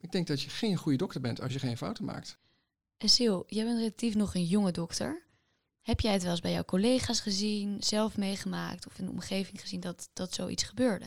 Ik 0.00 0.12
denk 0.12 0.26
dat 0.26 0.42
je 0.42 0.50
geen 0.50 0.76
goede 0.76 0.98
dokter 0.98 1.20
bent 1.20 1.40
als 1.40 1.52
je 1.52 1.58
geen 1.58 1.76
fouten 1.76 2.04
maakt. 2.04 2.38
En 2.96 3.08
Sil, 3.14 3.36
jij 3.46 3.64
bent 3.64 3.78
relatief 3.78 4.14
nog 4.14 4.34
een 4.34 4.44
jonge 4.44 4.72
dokter. 4.72 5.24
Heb 5.82 6.00
jij 6.00 6.12
het 6.12 6.22
wel 6.22 6.30
eens 6.30 6.40
bij 6.40 6.52
jouw 6.52 6.64
collega's 6.64 7.20
gezien, 7.20 7.82
zelf 7.82 8.16
meegemaakt 8.16 8.86
of 8.86 8.98
in 8.98 9.04
de 9.04 9.10
omgeving 9.10 9.60
gezien 9.60 9.80
dat, 9.80 10.08
dat 10.12 10.34
zoiets 10.34 10.62
gebeurde? 10.62 11.06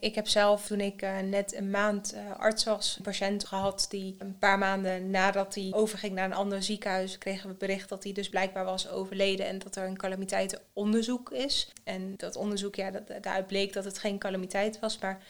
Ik 0.00 0.14
heb 0.14 0.28
zelf, 0.28 0.66
toen 0.66 0.80
ik 0.80 1.02
uh, 1.02 1.18
net 1.18 1.54
een 1.54 1.70
maand 1.70 2.14
uh, 2.14 2.38
arts 2.38 2.64
was, 2.64 2.94
een 2.96 3.02
patiënt 3.02 3.44
gehad 3.44 3.86
die 3.88 4.16
een 4.18 4.38
paar 4.38 4.58
maanden 4.58 5.10
nadat 5.10 5.54
hij 5.54 5.68
overging 5.70 6.14
naar 6.14 6.24
een 6.24 6.32
ander 6.32 6.62
ziekenhuis, 6.62 7.18
kregen 7.18 7.48
we 7.48 7.54
bericht 7.54 7.88
dat 7.88 8.04
hij 8.04 8.12
dus 8.12 8.28
blijkbaar 8.28 8.64
was 8.64 8.88
overleden 8.88 9.46
en 9.46 9.58
dat 9.58 9.76
er 9.76 9.86
een 9.86 9.96
calamiteitenonderzoek 9.96 11.30
is. 11.30 11.72
En 11.84 12.14
dat 12.16 12.36
onderzoek, 12.36 12.74
ja, 12.74 12.90
dat, 12.90 13.02
daaruit 13.06 13.46
bleek 13.46 13.72
dat 13.72 13.84
het 13.84 13.98
geen 13.98 14.18
calamiteit 14.18 14.78
was, 14.78 14.98
maar 14.98 15.22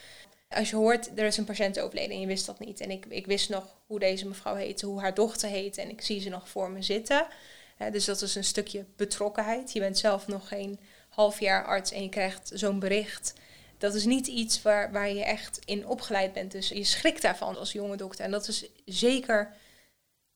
als 0.49 0.71
je 0.71 0.77
hoort, 0.77 1.19
er 1.19 1.27
is 1.27 1.37
een 1.37 1.45
patiënt 1.45 1.81
overleden 1.81 2.11
en 2.11 2.21
je 2.21 2.27
wist 2.27 2.47
dat 2.47 2.59
niet. 2.59 2.81
En 2.81 2.91
ik, 2.91 3.07
ik 3.09 3.27
wist 3.27 3.49
nog 3.49 3.77
hoe 3.87 3.99
deze 3.99 4.27
mevrouw 4.27 4.55
heette, 4.55 4.87
hoe 4.87 5.01
haar 5.01 5.15
dochter 5.15 5.49
heette 5.49 5.81
en 5.81 5.91
ik 5.91 6.01
zie 6.01 6.21
ze 6.21 6.29
nog 6.29 6.49
voor 6.49 6.71
me 6.71 6.83
zitten. 6.83 7.27
Dus 7.93 8.05
dat 8.05 8.23
is 8.23 8.35
een 8.35 8.45
stukje 8.45 8.85
betrokkenheid. 8.97 9.73
Je 9.73 9.81
bent 9.81 9.99
zelf 9.99 10.27
nog 10.27 10.49
geen 10.49 10.79
half 11.09 11.41
jaar 11.41 11.65
arts 11.65 11.93
en 11.93 12.03
je 12.03 12.09
krijgt 12.09 12.51
zo'n 12.55 12.79
bericht 12.79 13.35
dat 13.81 13.95
is 13.95 14.05
niet 14.05 14.27
iets 14.27 14.63
waar, 14.63 14.93
waar 14.93 15.09
je 15.09 15.25
echt 15.25 15.61
in 15.65 15.87
opgeleid 15.87 16.33
bent. 16.33 16.53
Dus 16.53 16.69
je 16.69 16.85
schrikt 16.85 17.23
daarvan 17.23 17.57
als 17.57 17.73
jonge 17.73 17.97
dokter. 17.97 18.25
En 18.25 18.31
dat 18.31 18.49
is 18.49 18.65
zeker 18.85 19.57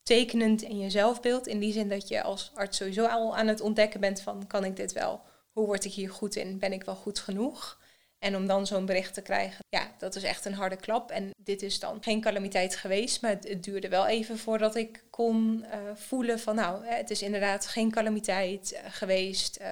tekenend 0.02 0.62
in 0.62 0.78
je 0.78 0.90
zelfbeeld. 0.90 1.46
In 1.46 1.58
die 1.58 1.72
zin 1.72 1.88
dat 1.88 2.08
je 2.08 2.22
als 2.22 2.50
arts 2.54 2.76
sowieso 2.76 3.06
al 3.06 3.36
aan 3.36 3.46
het 3.46 3.60
ontdekken 3.60 4.00
bent 4.00 4.20
van 4.20 4.46
kan 4.46 4.64
ik 4.64 4.76
dit 4.76 4.92
wel? 4.92 5.20
Hoe 5.52 5.66
word 5.66 5.84
ik 5.84 5.92
hier 5.92 6.10
goed 6.10 6.36
in? 6.36 6.58
Ben 6.58 6.72
ik 6.72 6.84
wel 6.84 6.94
goed 6.94 7.18
genoeg? 7.18 7.82
En 8.18 8.36
om 8.36 8.46
dan 8.46 8.66
zo'n 8.66 8.86
bericht 8.86 9.14
te 9.14 9.22
krijgen, 9.22 9.64
ja, 9.68 9.94
dat 9.98 10.14
is 10.14 10.22
echt 10.22 10.44
een 10.44 10.54
harde 10.54 10.76
klap. 10.76 11.10
En 11.10 11.30
dit 11.36 11.62
is 11.62 11.78
dan 11.78 12.02
geen 12.02 12.20
calamiteit 12.20 12.76
geweest, 12.76 13.22
maar 13.22 13.30
het, 13.30 13.64
duurde 13.64 13.88
wel 13.88 14.06
even 14.06 14.38
voordat 14.38 14.74
ik 14.74 15.04
kon 15.10 15.64
uh, 15.66 15.74
voelen 15.94 16.40
van 16.40 16.54
nou, 16.54 16.84
het 16.84 17.10
is 17.10 17.22
inderdaad 17.22 17.66
geen 17.66 17.90
calamiteit 17.90 18.72
uh, 18.72 18.80
geweest. 18.90 19.60
Uh, 19.60 19.66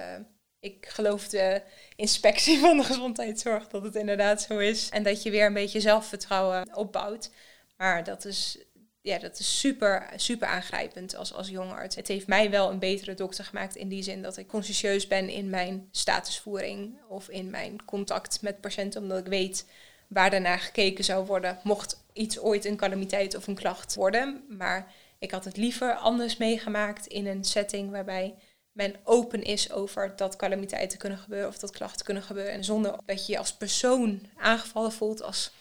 ik 0.63 0.85
geloof 0.89 1.27
de 1.27 1.61
inspectie 1.95 2.59
van 2.65 2.77
de 2.77 2.83
gezondheidszorg 2.83 3.67
dat 3.67 3.83
het 3.83 3.95
inderdaad 3.95 4.41
zo 4.41 4.57
is. 4.57 4.89
En 4.89 5.03
dat 5.03 5.23
je 5.23 5.31
weer 5.31 5.45
een 5.45 5.53
beetje 5.53 5.79
zelfvertrouwen 5.79 6.75
opbouwt. 6.75 7.31
Maar 7.77 8.03
dat 8.03 8.25
is, 8.25 8.57
ja, 9.01 9.19
dat 9.19 9.39
is 9.39 9.59
super, 9.59 10.09
super 10.15 10.47
aangrijpend 10.47 11.15
als, 11.15 11.33
als 11.33 11.49
jonge 11.49 11.73
arts. 11.73 11.95
Het 11.95 12.07
heeft 12.07 12.27
mij 12.27 12.49
wel 12.49 12.69
een 12.69 12.79
betere 12.79 13.13
dokter 13.13 13.43
gemaakt 13.43 13.75
in 13.75 13.87
die 13.87 14.03
zin 14.03 14.21
dat 14.21 14.37
ik 14.37 14.47
consciëntieus 14.47 15.07
ben 15.07 15.29
in 15.29 15.49
mijn 15.49 15.87
statusvoering 15.91 16.99
of 17.07 17.29
in 17.29 17.49
mijn 17.49 17.85
contact 17.85 18.41
met 18.41 18.61
patiënten, 18.61 19.01
omdat 19.01 19.19
ik 19.19 19.27
weet 19.27 19.65
waar 20.07 20.29
daarnaar 20.29 20.59
gekeken 20.59 21.03
zou 21.03 21.25
worden, 21.25 21.59
mocht 21.63 22.03
iets 22.13 22.39
ooit 22.39 22.65
een 22.65 22.77
calamiteit 22.77 23.35
of 23.35 23.47
een 23.47 23.55
klacht 23.55 23.95
worden. 23.95 24.45
Maar 24.49 24.91
ik 25.19 25.31
had 25.31 25.45
het 25.45 25.57
liever 25.57 25.93
anders 25.93 26.37
meegemaakt 26.37 27.07
in 27.07 27.27
een 27.27 27.43
setting 27.43 27.91
waarbij 27.91 28.35
men 28.73 28.95
open 29.03 29.43
is 29.43 29.71
over 29.71 30.15
dat 30.15 30.35
calamiteiten 30.35 30.97
kunnen 30.97 31.17
gebeuren 31.17 31.47
of 31.47 31.57
dat 31.57 31.71
klachten 31.71 32.05
kunnen 32.05 32.23
gebeuren. 32.23 32.53
En 32.53 32.63
zonder 32.63 32.95
dat 33.05 33.25
je 33.25 33.31
je 33.31 33.37
als 33.37 33.53
persoon 33.53 34.21
aangevallen 34.37 34.91
voelt, 34.91 35.23
als 35.23 35.51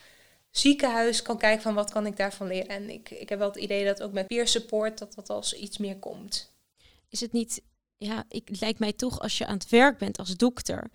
ziekenhuis 0.50 1.22
kan 1.22 1.38
kijken 1.38 1.62
van 1.62 1.74
wat 1.74 1.90
kan 1.90 2.06
ik 2.06 2.16
daarvan 2.16 2.46
leren. 2.46 2.68
En 2.68 2.90
ik, 2.90 3.10
ik 3.10 3.28
heb 3.28 3.38
wel 3.38 3.48
het 3.48 3.56
idee 3.62 3.84
dat 3.84 4.02
ook 4.02 4.12
met 4.12 4.26
peer 4.26 4.48
support 4.48 4.98
dat 4.98 5.14
dat 5.14 5.30
als 5.30 5.54
iets 5.54 5.78
meer 5.78 5.98
komt. 5.98 6.52
Is 7.08 7.20
het 7.20 7.32
niet, 7.32 7.62
ja, 7.96 8.24
ik, 8.28 8.48
het 8.48 8.60
lijkt 8.60 8.78
mij 8.78 8.92
toch 8.92 9.20
als 9.20 9.38
je 9.38 9.46
aan 9.46 9.58
het 9.58 9.68
werk 9.68 9.98
bent 9.98 10.18
als 10.18 10.36
dokter 10.36 10.90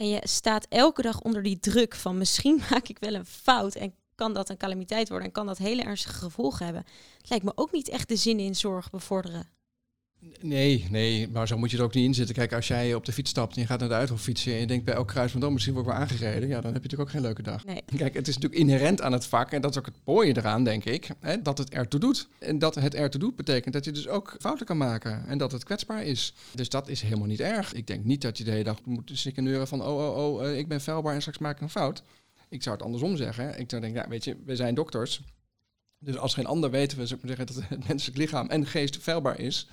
en 0.00 0.08
je 0.08 0.20
staat 0.22 0.66
elke 0.68 1.02
dag 1.02 1.20
onder 1.20 1.42
die 1.42 1.58
druk 1.58 1.94
van 1.94 2.18
misschien 2.18 2.62
maak 2.70 2.88
ik 2.88 2.98
wel 2.98 3.14
een 3.14 3.26
fout 3.26 3.74
en 3.74 3.94
kan 4.14 4.34
dat 4.34 4.48
een 4.48 4.56
calamiteit 4.56 5.08
worden 5.08 5.26
en 5.26 5.32
kan 5.32 5.46
dat 5.46 5.58
hele 5.58 5.82
ernstige 5.82 6.14
gevolgen 6.14 6.64
hebben. 6.64 6.84
Het 7.18 7.28
lijkt 7.28 7.44
me 7.44 7.52
ook 7.54 7.72
niet 7.72 7.88
echt 7.88 8.08
de 8.08 8.16
zin 8.16 8.38
in 8.38 8.54
zorg 8.54 8.90
bevorderen. 8.90 9.48
Nee, 10.40 10.86
nee, 10.90 11.28
maar 11.28 11.46
zo 11.46 11.58
moet 11.58 11.70
je 11.70 11.76
er 11.76 11.82
ook 11.82 11.94
niet 11.94 12.04
in 12.04 12.14
zitten. 12.14 12.34
Kijk, 12.34 12.52
als 12.52 12.68
jij 12.68 12.94
op 12.94 13.04
de 13.04 13.12
fiets 13.12 13.30
stapt 13.30 13.54
en 13.54 13.60
je 13.60 13.66
gaat 13.66 13.80
naar 13.80 13.88
de 13.88 13.94
uithof 13.94 14.22
fietsen 14.22 14.52
en 14.52 14.58
je 14.58 14.66
denkt 14.66 14.84
bij 14.84 14.94
elk 14.94 15.08
kruispunt, 15.08 15.44
oh, 15.44 15.50
misschien 15.52 15.74
word 15.74 15.86
ik 15.86 15.92
wel 15.92 16.00
aangereden, 16.00 16.48
ja, 16.48 16.60
dan 16.60 16.72
heb 16.72 16.82
je 16.82 16.88
natuurlijk 16.88 17.00
ook 17.00 17.10
geen 17.10 17.20
leuke 17.20 17.42
dag. 17.42 17.64
Nee. 17.64 17.82
Kijk, 17.96 18.14
het 18.14 18.28
is 18.28 18.34
natuurlijk 18.34 18.60
inherent 18.60 19.00
aan 19.02 19.12
het 19.12 19.26
vak 19.26 19.50
en 19.50 19.60
dat 19.60 19.70
is 19.70 19.78
ook 19.78 19.86
het 19.86 19.94
mooie 20.04 20.36
eraan, 20.36 20.64
denk 20.64 20.84
ik, 20.84 21.08
hè, 21.20 21.42
dat 21.42 21.58
het 21.58 21.70
ertoe 21.70 22.00
doet. 22.00 22.28
En 22.38 22.58
dat 22.58 22.74
het 22.74 22.94
ertoe 22.94 23.20
doet 23.20 23.36
betekent 23.36 23.74
dat 23.74 23.84
je 23.84 23.92
dus 23.92 24.08
ook 24.08 24.36
fouten 24.40 24.66
kan 24.66 24.76
maken 24.76 25.26
en 25.26 25.38
dat 25.38 25.52
het 25.52 25.64
kwetsbaar 25.64 26.04
is. 26.04 26.34
Dus 26.54 26.68
dat 26.68 26.88
is 26.88 27.02
helemaal 27.02 27.26
niet 27.26 27.40
erg. 27.40 27.72
Ik 27.72 27.86
denk 27.86 28.04
niet 28.04 28.22
dat 28.22 28.38
je 28.38 28.44
de 28.44 28.50
hele 28.50 28.64
dag 28.64 28.84
moet 28.84 29.10
sikkeneuren 29.14 29.68
van, 29.68 29.82
oh, 29.82 29.96
oh, 29.96 30.34
oh, 30.34 30.42
uh, 30.42 30.58
ik 30.58 30.68
ben 30.68 30.80
vuilbaar 30.80 31.14
en 31.14 31.20
straks 31.20 31.38
maak 31.38 31.56
ik 31.56 31.62
een 31.62 31.70
fout. 31.70 32.02
Ik 32.48 32.62
zou 32.62 32.76
het 32.76 32.84
andersom 32.84 33.16
zeggen. 33.16 33.58
Ik 33.58 33.70
zou 33.70 33.82
denken, 33.82 34.02
ja, 34.02 34.08
weet 34.08 34.24
je, 34.24 34.36
we 34.44 34.56
zijn 34.56 34.74
dokters. 34.74 35.20
Dus 35.98 36.16
als 36.16 36.34
geen 36.34 36.46
ander 36.46 36.70
weten 36.70 36.98
we, 36.98 37.06
zou 37.06 37.20
ik 37.20 37.26
maar 37.26 37.36
zeggen, 37.36 37.54
dat 37.54 37.68
het 37.68 37.86
menselijk 37.88 38.18
lichaam 38.18 38.48
en 38.48 38.66
geest 38.66 38.96
vuilbaar 38.96 39.38
is. 39.38 39.68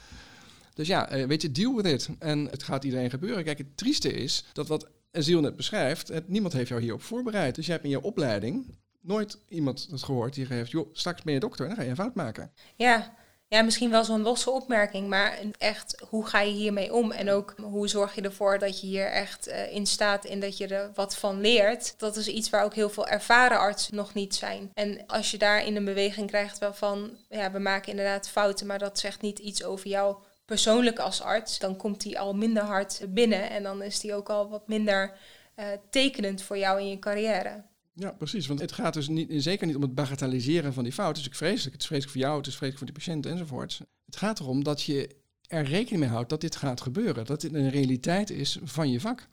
Dus 0.78 0.88
ja, 0.88 1.28
weet 1.28 1.41
je, 1.41 1.51
deal 1.51 1.75
with 1.75 1.86
it. 1.86 2.09
En 2.19 2.45
het 2.45 2.63
gaat 2.63 2.84
iedereen 2.84 3.09
gebeuren. 3.09 3.43
Kijk, 3.43 3.57
het 3.57 3.78
trieste 3.78 4.13
is 4.13 4.43
dat 4.53 4.67
wat 4.67 4.88
Aziel 5.11 5.41
net 5.41 5.55
beschrijft, 5.55 6.07
het, 6.07 6.30
niemand 6.30 6.53
heeft 6.53 6.69
jou 6.69 6.82
hierop 6.82 7.01
voorbereid. 7.01 7.55
Dus 7.55 7.65
je 7.65 7.71
hebt 7.71 7.84
in 7.84 7.89
je 7.89 8.01
opleiding 8.01 8.65
nooit 9.01 9.38
iemand 9.47 9.88
het 9.91 10.03
gehoord 10.03 10.34
die 10.34 10.45
geeft, 10.45 10.71
joh, 10.71 10.89
straks 10.93 11.21
ben 11.21 11.34
je 11.34 11.39
dokter 11.39 11.61
en 11.61 11.67
dan 11.67 11.78
ga 11.78 11.84
je 11.84 11.89
een 11.89 11.95
fout 11.95 12.15
maken. 12.15 12.51
Ja, 12.75 13.15
ja, 13.47 13.61
misschien 13.61 13.89
wel 13.89 14.03
zo'n 14.03 14.21
losse 14.21 14.51
opmerking, 14.51 15.07
maar 15.07 15.39
echt, 15.57 16.03
hoe 16.09 16.25
ga 16.25 16.41
je 16.41 16.51
hiermee 16.51 16.93
om? 16.93 17.11
En 17.11 17.30
ook, 17.30 17.55
hoe 17.61 17.88
zorg 17.88 18.15
je 18.15 18.21
ervoor 18.21 18.59
dat 18.59 18.82
je 18.82 18.88
hier 18.88 19.11
echt 19.11 19.47
uh, 19.47 19.73
in 19.73 19.86
staat 19.86 20.25
en 20.25 20.39
dat 20.39 20.57
je 20.57 20.67
er 20.67 20.91
wat 20.95 21.15
van 21.15 21.41
leert? 21.41 21.93
Dat 21.97 22.15
is 22.15 22.28
iets 22.28 22.49
waar 22.49 22.63
ook 22.63 22.73
heel 22.73 22.89
veel 22.89 23.07
ervaren 23.07 23.59
artsen 23.59 23.95
nog 23.95 24.13
niet 24.13 24.36
zijn. 24.36 24.71
En 24.73 25.05
als 25.05 25.32
je 25.32 25.38
daar 25.38 25.65
in 25.65 25.75
een 25.75 25.86
beweging 25.86 26.28
krijgt 26.28 26.59
waarvan, 26.59 27.17
ja, 27.30 27.51
we 27.51 27.59
maken 27.59 27.89
inderdaad 27.89 28.30
fouten, 28.30 28.67
maar 28.67 28.80
dat 28.80 28.99
zegt 28.99 29.21
niet 29.21 29.39
iets 29.39 29.63
over 29.63 29.88
jou 29.88 30.15
persoonlijk 30.47 30.99
als 30.99 31.21
arts, 31.21 31.59
dan 31.59 31.75
komt 31.75 32.01
die 32.01 32.19
al 32.19 32.35
minder 32.35 32.63
hard 32.63 33.05
binnen 33.09 33.49
en 33.49 33.63
dan 33.63 33.83
is 33.83 33.99
die 33.99 34.13
ook 34.13 34.29
al 34.29 34.49
wat 34.49 34.67
minder 34.67 35.17
uh, 35.55 35.65
tekenend 35.89 36.41
voor 36.41 36.57
jou 36.57 36.79
in 36.79 36.87
je 36.87 36.99
carrière. 36.99 37.63
Ja, 37.93 38.11
precies. 38.11 38.47
Want 38.47 38.59
het 38.59 38.71
gaat 38.71 38.93
dus 38.93 39.07
niet, 39.07 39.43
zeker 39.43 39.67
niet 39.67 39.75
om 39.75 39.81
het 39.81 39.95
bagatelliseren 39.95 40.73
van 40.73 40.83
die 40.83 40.93
fout. 40.93 41.07
Het 41.07 41.17
is 41.17 41.23
natuurlijk 41.23 41.51
vreselijk. 41.51 41.73
Het 41.73 41.81
is 41.81 41.87
vreselijk 41.87 42.13
voor 42.13 42.25
jou, 42.25 42.37
het 42.37 42.47
is 42.47 42.55
vreselijk 42.55 42.77
voor 42.77 42.93
die 42.93 43.05
patiënt 43.05 43.25
enzovoort. 43.25 43.81
Het 44.05 44.15
gaat 44.15 44.39
erom 44.39 44.63
dat 44.63 44.81
je 44.81 45.15
er 45.47 45.63
rekening 45.63 45.99
mee 45.99 46.09
houdt 46.09 46.29
dat 46.29 46.41
dit 46.41 46.55
gaat 46.55 46.81
gebeuren. 46.81 47.25
Dat 47.25 47.41
dit 47.41 47.53
een 47.53 47.69
realiteit 47.69 48.29
is 48.29 48.59
van 48.63 48.91
je 48.91 48.99
vak. 48.99 49.27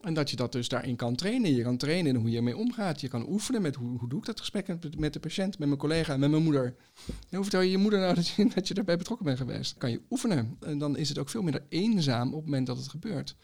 En 0.00 0.14
dat 0.14 0.30
je 0.30 0.36
dat 0.36 0.52
dus 0.52 0.68
daarin 0.68 0.96
kan 0.96 1.16
trainen. 1.16 1.54
Je 1.54 1.62
kan 1.62 1.76
trainen 1.76 2.14
in 2.14 2.20
hoe 2.20 2.30
je 2.30 2.36
ermee 2.36 2.56
omgaat. 2.56 3.00
Je 3.00 3.08
kan 3.08 3.28
oefenen 3.28 3.62
met 3.62 3.74
hoe, 3.74 3.98
hoe 3.98 4.08
doe 4.08 4.18
ik 4.18 4.24
dat 4.24 4.40
gesprek 4.40 4.66
met, 4.98 5.12
de 5.12 5.20
patiënt, 5.20 5.58
met 5.58 5.68
mijn 5.68 5.80
collega, 5.80 6.16
met 6.16 6.30
mijn 6.30 6.42
moeder. 6.42 6.64
En 7.06 7.14
hoe 7.30 7.42
vertel 7.42 7.60
je 7.60 7.70
je 7.70 7.78
moeder 7.78 8.00
nou 8.00 8.14
dat 8.14 8.28
je, 8.28 8.50
dat 8.54 8.68
je 8.68 8.74
daarbij 8.74 8.96
betrokken 8.96 9.26
bent 9.26 9.38
geweest? 9.38 9.78
Kan 9.78 9.90
je 9.90 10.00
oefenen. 10.10 10.56
En 10.60 10.78
dan 10.78 10.96
is 10.96 11.08
het 11.08 11.18
ook 11.18 11.28
veel 11.28 11.42
minder 11.42 11.64
eenzaam 11.68 12.28
op 12.28 12.34
het 12.34 12.44
moment 12.44 12.66
dat 12.66 12.76
het 12.76 12.88
gebeurt. 12.88 13.36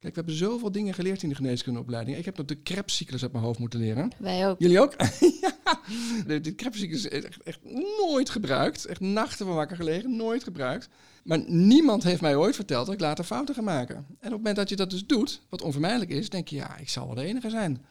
Kijk, 0.00 0.14
we 0.14 0.20
hebben 0.20 0.38
zoveel 0.38 0.72
dingen 0.72 0.94
geleerd 0.94 1.22
in 1.22 1.28
de 1.28 1.34
geneeskundeopleiding. 1.34 2.16
Ik 2.16 2.24
heb 2.24 2.36
nog 2.36 2.46
de 2.46 2.62
Krebscyclus 2.62 3.22
uit 3.22 3.32
mijn 3.32 3.44
hoofd 3.44 3.58
moeten 3.58 3.80
leren. 3.80 4.10
Wij 4.18 4.48
ook. 4.48 4.58
Jullie 4.58 4.80
ook? 4.80 4.94
ja. 5.40 5.80
De, 6.26 6.40
de 6.40 6.54
Krebscyclus 6.54 7.04
is 7.04 7.24
echt, 7.24 7.42
echt, 7.42 7.58
nooit 7.98 8.30
gebruikt. 8.30 8.84
Echt 8.84 9.00
nachten 9.00 9.46
van 9.46 9.54
wakker 9.54 9.76
gelegen, 9.76 10.16
nooit 10.16 10.42
gebruikt. 10.42 10.88
Maar 11.24 11.44
niemand 11.46 12.02
heeft 12.02 12.20
mij 12.20 12.36
ooit 12.36 12.54
verteld 12.54 12.86
dat 12.86 12.94
ik 12.94 13.00
later 13.00 13.24
fouten 13.24 13.54
ga 13.54 13.62
maken. 13.62 13.96
En 13.96 14.04
op 14.04 14.20
het 14.20 14.30
moment 14.30 14.56
dat 14.56 14.68
je 14.68 14.76
dat 14.76 14.90
dus 14.90 15.06
doet, 15.06 15.40
wat 15.48 15.62
onvermijdelijk 15.62 16.10
is, 16.10 16.28
denk 16.28 16.48
je, 16.48 16.56
ja, 16.56 16.76
ik 16.76 16.88
zal 16.88 17.06
wel 17.06 17.14
de 17.14 17.24
enige 17.24 17.50
zijn. 17.50 17.84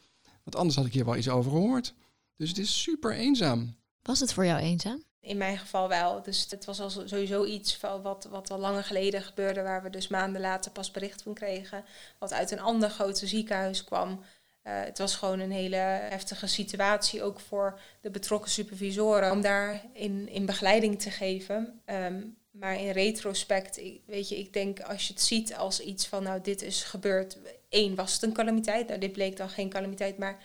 Want 0.43 0.55
anders 0.55 0.75
had 0.75 0.85
ik 0.85 0.93
hier 0.93 1.05
wel 1.05 1.17
iets 1.17 1.29
over 1.29 1.51
gehoord. 1.51 1.93
Dus 2.35 2.49
het 2.49 2.57
is 2.57 2.81
super 2.81 3.11
eenzaam. 3.11 3.75
Was 4.01 4.19
het 4.19 4.33
voor 4.33 4.45
jou 4.45 4.59
eenzaam? 4.59 5.03
In 5.27 5.37
mijn 5.37 5.57
geval 5.57 5.87
wel. 5.87 6.21
Dus 6.21 6.47
het 6.49 6.65
was 6.65 6.79
al 6.79 6.89
sowieso 6.89 7.45
iets 7.45 7.79
wat, 7.79 8.27
wat 8.29 8.51
al 8.51 8.59
langer 8.59 8.83
geleden 8.83 9.21
gebeurde, 9.21 9.61
waar 9.61 9.83
we 9.83 9.89
dus 9.89 10.07
maanden 10.07 10.41
later 10.41 10.71
pas 10.71 10.91
bericht 10.91 11.21
van 11.21 11.33
kregen. 11.33 11.83
Wat 12.17 12.33
uit 12.33 12.51
een 12.51 12.59
ander 12.59 12.89
grote 12.89 13.27
ziekenhuis 13.27 13.83
kwam. 13.83 14.09
Uh, 14.09 14.73
het 14.83 14.97
was 14.97 15.15
gewoon 15.15 15.39
een 15.39 15.51
hele 15.51 15.75
heftige 15.75 16.47
situatie, 16.47 17.23
ook 17.23 17.39
voor 17.39 17.79
de 18.01 18.09
betrokken 18.09 18.51
supervisoren, 18.51 19.31
om 19.31 19.41
daar 19.41 19.81
in, 19.93 20.29
in 20.29 20.45
begeleiding 20.45 21.01
te 21.01 21.11
geven. 21.11 21.81
Um, 21.85 22.37
maar 22.51 22.79
in 22.79 22.91
retrospect, 22.91 23.81
weet 24.05 24.29
je, 24.29 24.37
ik 24.37 24.53
denk 24.53 24.79
als 24.79 25.07
je 25.07 25.13
het 25.13 25.21
ziet 25.21 25.55
als 25.55 25.79
iets 25.79 26.07
van, 26.07 26.23
nou, 26.23 26.41
dit 26.41 26.61
is 26.61 26.83
gebeurd. 26.83 27.37
Eén, 27.69 27.95
was 27.95 28.13
het 28.13 28.21
een 28.21 28.33
calamiteit? 28.33 28.87
Nou, 28.87 28.99
dit 28.99 29.11
bleek 29.11 29.37
dan 29.37 29.49
geen 29.49 29.69
calamiteit, 29.69 30.17
maar 30.17 30.33
eh, 30.33 30.43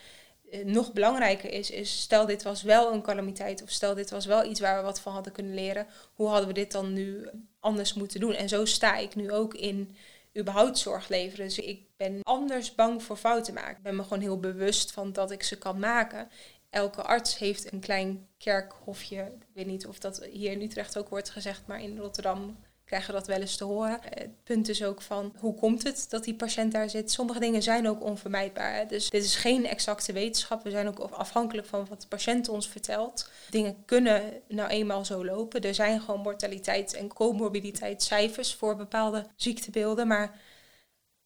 nog 0.65 0.93
belangrijker 0.93 1.53
is, 1.53 1.71
is, 1.71 2.01
stel 2.01 2.27
dit 2.27 2.43
was 2.43 2.63
wel 2.63 2.93
een 2.93 3.03
calamiteit 3.03 3.63
of 3.63 3.71
stel 3.71 3.95
dit 3.95 4.11
was 4.11 4.27
wel 4.27 4.45
iets 4.45 4.61
waar 4.61 4.77
we 4.77 4.83
wat 4.83 5.01
van 5.01 5.13
hadden 5.13 5.33
kunnen 5.33 5.55
leren, 5.55 5.87
hoe 6.15 6.29
hadden 6.29 6.47
we 6.47 6.55
dit 6.55 6.73
dan 6.73 6.93
nu 6.93 7.29
anders 7.61 7.95
moeten 7.95 8.21
doen? 8.21 8.35
En 8.35 8.49
zo 8.49 8.65
sta 8.65 8.97
ik 8.97 9.15
nu 9.15 9.33
ook 9.33 9.55
in 9.55 9.97
überhaupt 10.39 10.79
zorg 10.79 11.09
leveren. 11.09 11.47
Dus 11.47 11.59
ik 11.59 11.83
ben 11.97 12.21
anders 12.23 12.75
bang 12.75 13.03
voor 13.03 13.17
fouten 13.17 13.55
maken. 13.55 13.77
Ik 13.77 13.83
ben 13.83 13.97
me 13.97 14.03
gewoon 14.03 14.21
heel 14.21 14.41
bewust 14.41 14.93
van 14.93 15.13
dat 15.13 15.31
ik 15.31 15.43
ze 15.43 15.59
kan 15.59 15.79
maken. 15.79 16.29
Elke 16.71 17.03
arts 17.03 17.39
heeft 17.39 17.73
een 17.73 17.81
klein 17.81 18.29
kerkhofje. 18.39 19.21
Ik 19.23 19.47
weet 19.55 19.67
niet 19.67 19.87
of 19.87 19.99
dat 19.99 20.25
hier 20.25 20.51
in 20.51 20.63
Utrecht 20.63 20.99
ook 20.99 21.09
wordt 21.09 21.31
gezegd, 21.31 21.67
maar 21.67 21.83
in 21.83 21.99
Rotterdam 21.99 22.57
krijgen 22.85 23.15
dat 23.15 23.27
wel 23.27 23.41
eens 23.41 23.57
te 23.57 23.65
horen. 23.65 23.99
Het 24.03 24.43
punt 24.45 24.69
is 24.69 24.85
ook 24.85 25.03
van 25.03 25.35
hoe 25.39 25.55
komt 25.55 25.83
het 25.83 26.07
dat 26.09 26.25
die 26.25 26.35
patiënt 26.35 26.73
daar 26.73 26.91
zit? 26.91 27.11
Sommige 27.11 27.41
dingen 27.41 27.63
zijn 27.63 27.89
ook 27.89 28.03
onvermijdbaar. 28.03 28.89
Dus 28.89 29.11
dit 29.11 29.25
is 29.25 29.37
geen 29.37 29.67
exacte 29.67 30.13
wetenschap. 30.13 30.63
We 30.63 30.71
zijn 30.71 30.89
ook 30.89 30.99
afhankelijk 30.99 31.67
van 31.67 31.87
wat 31.89 32.01
de 32.01 32.09
patiënt 32.09 32.49
ons 32.49 32.69
vertelt. 32.69 33.31
Dingen 33.51 33.85
kunnen 33.85 34.23
nou 34.49 34.71
eenmaal 34.71 35.05
zo 35.05 35.25
lopen. 35.25 35.61
Er 35.61 35.75
zijn 35.75 36.01
gewoon 36.01 36.21
mortaliteit 36.21 36.95
en 36.95 37.09
comorbiditeitscijfers 37.09 38.55
voor 38.55 38.77
bepaalde 38.77 39.27
ziektebeelden. 39.37 40.07
Maar 40.07 40.41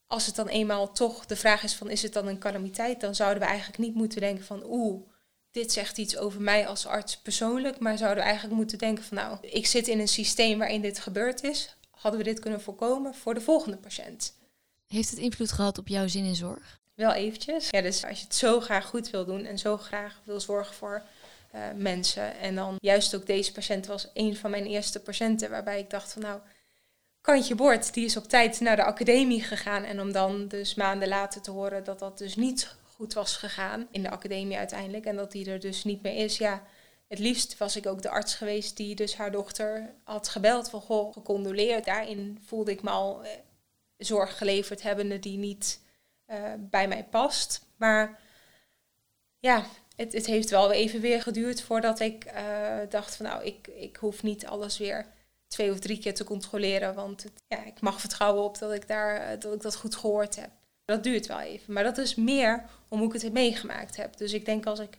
als 0.06 0.26
het 0.26 0.34
dan 0.34 0.48
eenmaal 0.48 0.92
toch 0.92 1.26
de 1.26 1.36
vraag 1.36 1.62
is 1.62 1.74
van 1.74 1.90
is 1.90 2.02
het 2.02 2.12
dan 2.12 2.26
een 2.26 2.38
calamiteit, 2.38 3.00
dan 3.00 3.14
zouden 3.14 3.42
we 3.42 3.48
eigenlijk 3.48 3.78
niet 3.78 3.94
moeten 3.94 4.20
denken 4.20 4.44
van 4.44 4.62
oeh, 4.64 5.02
dit 5.56 5.72
zegt 5.72 5.98
iets 5.98 6.16
over 6.16 6.40
mij 6.40 6.66
als 6.66 6.86
arts 6.86 7.16
persoonlijk, 7.16 7.78
maar 7.78 7.98
zouden 7.98 8.22
we 8.22 8.28
eigenlijk 8.28 8.58
moeten 8.58 8.78
denken 8.78 9.04
van 9.04 9.16
nou, 9.16 9.38
ik 9.40 9.66
zit 9.66 9.88
in 9.88 9.98
een 9.98 10.08
systeem 10.08 10.58
waarin 10.58 10.80
dit 10.80 10.98
gebeurd 10.98 11.42
is. 11.42 11.76
Hadden 11.90 12.20
we 12.20 12.26
dit 12.26 12.40
kunnen 12.40 12.60
voorkomen 12.60 13.14
voor 13.14 13.34
de 13.34 13.40
volgende 13.40 13.76
patiënt? 13.76 14.34
Heeft 14.86 15.10
het 15.10 15.18
invloed 15.18 15.52
gehad 15.52 15.78
op 15.78 15.88
jouw 15.88 16.08
zin 16.08 16.24
in 16.24 16.34
zorg? 16.34 16.80
Wel 16.94 17.12
eventjes. 17.12 17.68
Ja, 17.70 17.80
dus 17.80 18.04
als 18.04 18.18
je 18.18 18.24
het 18.24 18.34
zo 18.34 18.60
graag 18.60 18.86
goed 18.86 19.10
wil 19.10 19.24
doen 19.24 19.44
en 19.44 19.58
zo 19.58 19.76
graag 19.76 20.20
wil 20.24 20.40
zorgen 20.40 20.74
voor 20.74 21.02
uh, 21.54 21.60
mensen. 21.76 22.38
En 22.38 22.54
dan 22.54 22.76
juist 22.80 23.14
ook 23.14 23.26
deze 23.26 23.52
patiënt 23.52 23.86
was 23.86 24.08
een 24.14 24.36
van 24.36 24.50
mijn 24.50 24.66
eerste 24.66 25.00
patiënten 25.00 25.50
waarbij 25.50 25.78
ik 25.78 25.90
dacht 25.90 26.12
van 26.12 26.22
nou, 26.22 26.40
Kantje 27.20 27.54
Bord, 27.54 27.94
die 27.94 28.04
is 28.04 28.16
op 28.16 28.28
tijd 28.28 28.60
naar 28.60 28.76
de 28.76 28.84
academie 28.84 29.42
gegaan. 29.42 29.84
En 29.84 30.00
om 30.00 30.12
dan 30.12 30.48
dus 30.48 30.74
maanden 30.74 31.08
later 31.08 31.40
te 31.40 31.50
horen 31.50 31.84
dat 31.84 31.98
dat 31.98 32.18
dus 32.18 32.36
niet 32.36 32.74
goed 32.96 33.12
was 33.12 33.36
gegaan 33.36 33.88
in 33.90 34.02
de 34.02 34.10
academie 34.10 34.56
uiteindelijk. 34.56 35.04
En 35.04 35.16
dat 35.16 35.32
die 35.32 35.50
er 35.50 35.60
dus 35.60 35.84
niet 35.84 36.02
meer 36.02 36.24
is. 36.24 36.38
Ja, 36.38 36.62
het 37.08 37.18
liefst 37.18 37.58
was 37.58 37.76
ik 37.76 37.86
ook 37.86 38.02
de 38.02 38.10
arts 38.10 38.34
geweest 38.34 38.76
die 38.76 38.94
dus 38.94 39.16
haar 39.16 39.30
dochter 39.30 39.94
had 40.04 40.28
gebeld 40.28 40.70
van 40.70 40.80
goh, 40.80 41.12
gecondoleerd. 41.12 41.84
Daarin 41.84 42.38
voelde 42.46 42.70
ik 42.70 42.82
me 42.82 42.90
al 42.90 43.24
eh, 43.24 43.30
zorg 43.96 44.38
geleverd 44.38 44.82
hebbende 44.82 45.18
die 45.18 45.38
niet 45.38 45.80
uh, 46.26 46.38
bij 46.58 46.88
mij 46.88 47.04
past. 47.04 47.66
Maar 47.76 48.20
ja, 49.38 49.66
het, 49.96 50.12
het, 50.12 50.26
heeft 50.26 50.50
wel 50.50 50.72
even 50.72 51.00
weer 51.00 51.22
geduurd 51.22 51.62
voordat 51.62 52.00
ik 52.00 52.32
uh, 52.34 52.78
dacht 52.88 53.16
van 53.16 53.26
nou, 53.26 53.44
ik, 53.44 53.66
ik 53.66 53.96
hoef 53.96 54.22
niet 54.22 54.46
alles 54.46 54.78
weer 54.78 55.06
twee 55.48 55.70
of 55.70 55.78
drie 55.78 55.98
keer 55.98 56.14
te 56.14 56.24
controleren. 56.24 56.94
Want 56.94 57.22
het, 57.22 57.42
ja, 57.48 57.64
ik 57.64 57.80
mag 57.80 58.00
vertrouwen 58.00 58.42
op 58.42 58.58
dat 58.58 58.72
ik, 58.72 58.88
daar, 58.88 59.38
dat 59.38 59.54
ik 59.54 59.62
dat 59.62 59.76
goed 59.76 59.96
gehoord 59.96 60.36
heb. 60.36 60.50
Dat 60.86 61.02
duurt 61.02 61.26
wel 61.26 61.40
even. 61.40 61.72
Maar 61.72 61.84
dat 61.84 61.98
is 61.98 62.14
meer 62.14 62.64
om 62.88 62.98
hoe 62.98 63.14
ik 63.14 63.22
het 63.22 63.32
meegemaakt 63.32 63.96
heb. 63.96 64.16
Dus 64.16 64.32
ik 64.32 64.44
denk 64.44 64.66
als 64.66 64.78
ik 64.78 64.98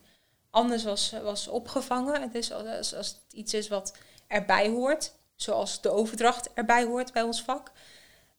anders 0.50 0.84
was, 0.84 1.12
was 1.24 1.48
opgevangen. 1.48 2.22
Het 2.22 2.36
is 2.36 2.52
als, 2.52 2.94
als 2.96 3.08
het 3.08 3.34
iets 3.34 3.54
is 3.54 3.68
wat 3.68 3.98
erbij 4.28 4.70
hoort. 4.70 5.14
Zoals 5.36 5.82
de 5.82 5.90
overdracht 5.90 6.54
erbij 6.54 6.86
hoort 6.86 7.14
bij 7.14 7.22
ons 7.22 7.42
vak. 7.42 7.72